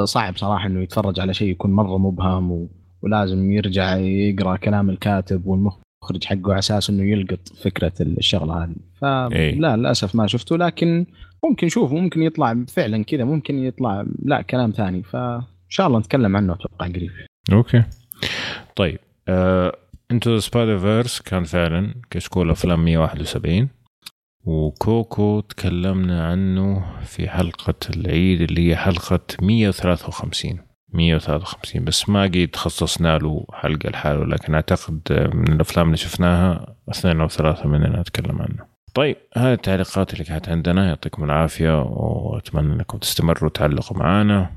صعب 0.04 0.36
صراحة 0.36 0.66
إنه 0.66 0.80
يتفرج 0.80 1.20
على 1.20 1.34
شيء 1.34 1.48
يكون 1.48 1.70
مرة 1.70 1.98
مبهم 1.98 2.52
و... 2.52 2.68
ولازم 3.02 3.50
يرجع 3.50 3.96
يقرأ 3.96 4.56
كلام 4.56 4.90
الكاتب 4.90 5.46
والمخرج 5.46 5.82
المخرج 6.02 6.24
حقه 6.24 6.50
على 6.50 6.58
أساس 6.58 6.90
إنه 6.90 7.02
يلقط 7.02 7.48
فكرة 7.48 7.92
الشغلة 8.00 8.64
هذه. 8.64 8.74
فلا 9.00 9.32
إيه. 9.32 9.54
للأسف 9.54 10.14
ما 10.14 10.26
شفته 10.26 10.56
لكن 10.56 11.06
ممكن 11.44 11.66
نشوف 11.66 11.92
ممكن 11.92 12.22
يطلع 12.22 12.64
فعلا 12.68 13.04
كذا 13.04 13.24
ممكن 13.24 13.58
يطلع 13.58 14.06
لا 14.22 14.42
كلام 14.42 14.70
ثاني. 14.70 15.02
فان 15.02 15.42
شاء 15.68 15.86
الله 15.86 15.98
نتكلم 15.98 16.36
عنه 16.36 16.52
أتوقع 16.52 16.86
قريب. 16.86 17.10
أوكي. 17.52 17.82
طيب 18.76 18.98
Into 20.10 20.38
Spider-Verse 20.38 21.20
كان 21.20 21.44
فعلا 21.44 21.94
كشكول 22.10 22.50
أفلام 22.50 22.84
171 22.84 23.68
وكوكو 24.44 25.40
تكلمنا 25.40 26.26
عنه 26.26 26.84
في 27.04 27.28
حلقة 27.28 27.74
العيد 27.96 28.40
اللي 28.40 28.70
هي 28.70 28.76
حلقة 28.76 29.20
153 29.42 30.58
153 30.92 31.84
بس 31.84 32.08
ما 32.08 32.22
قد 32.22 32.50
خصصنا 32.54 33.18
له 33.18 33.46
حلقة 33.52 33.90
لحاله 33.90 34.24
لكن 34.24 34.54
أعتقد 34.54 35.00
من 35.34 35.52
الأفلام 35.52 35.86
اللي 35.86 35.96
شفناها 35.96 36.76
اثنين 36.90 37.20
أو 37.20 37.28
ثلاثة 37.28 37.68
مننا 37.68 38.00
نتكلم 38.00 38.42
عنه. 38.42 38.70
طيب 38.94 39.16
هذه 39.36 39.52
التعليقات 39.52 40.12
اللي 40.12 40.24
كانت 40.24 40.48
عندنا 40.48 40.88
يعطيكم 40.88 41.24
العافية 41.24 41.82
وأتمنى 41.82 42.72
أنكم 42.72 42.98
تستمروا 42.98 43.50
تعلقوا 43.50 43.98
معنا. 43.98 44.50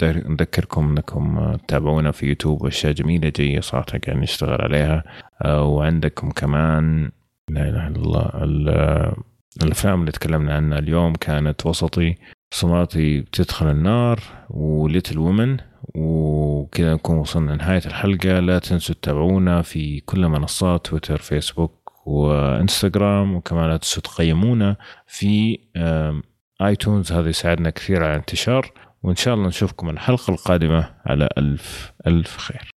نذكركم 0.00 0.90
أنكم 0.90 1.56
تتابعونا 1.56 2.10
في 2.10 2.26
يوتيوب 2.26 2.66
أشياء 2.66 2.92
جميلة 2.92 3.32
جاية 3.36 3.60
صراحة 3.60 3.86
قاعد 4.06 4.16
نشتغل 4.16 4.62
عليها. 4.62 5.04
وعندكم 5.46 6.30
كمان 6.30 7.10
لا 7.50 7.68
إله 7.68 7.86
إلا 7.88 7.96
الله 7.96 9.14
الأفلام 9.62 10.00
اللي 10.00 10.12
تكلمنا 10.12 10.54
عنها 10.54 10.78
اليوم 10.78 11.14
كانت 11.14 11.66
وسطي. 11.66 12.14
صماتي 12.50 13.20
بتدخل 13.20 13.70
النار 13.70 14.20
وليتل 14.50 15.18
وومن 15.18 15.56
وكذا 15.94 16.94
نكون 16.94 17.16
وصلنا 17.16 17.52
لنهاية 17.52 17.82
الحلقة. 17.86 18.40
لا 18.40 18.58
تنسوا 18.58 18.94
تتابعونا 18.94 19.62
في 19.62 20.00
كل 20.00 20.28
منصات 20.28 20.86
تويتر 20.86 21.16
فيسبوك 21.16 21.92
وإنستغرام. 22.06 23.34
وكمان 23.34 23.70
لا 23.70 23.76
تنسوا 23.76 24.02
تقيمونا 24.02 24.76
في 25.06 25.58
آيتونز. 26.62 27.12
هذا 27.12 27.28
يساعدنا 27.28 27.70
كثير 27.70 28.04
على 28.04 28.12
الانتشار. 28.12 28.72
وإن 29.02 29.16
شاء 29.16 29.34
الله 29.34 29.48
نشوفكم 29.48 29.90
الحلقة 29.90 30.30
القادمة 30.30 30.94
على 31.06 31.28
ألف 31.38 31.92
ألف 32.06 32.36
خير. 32.36 32.70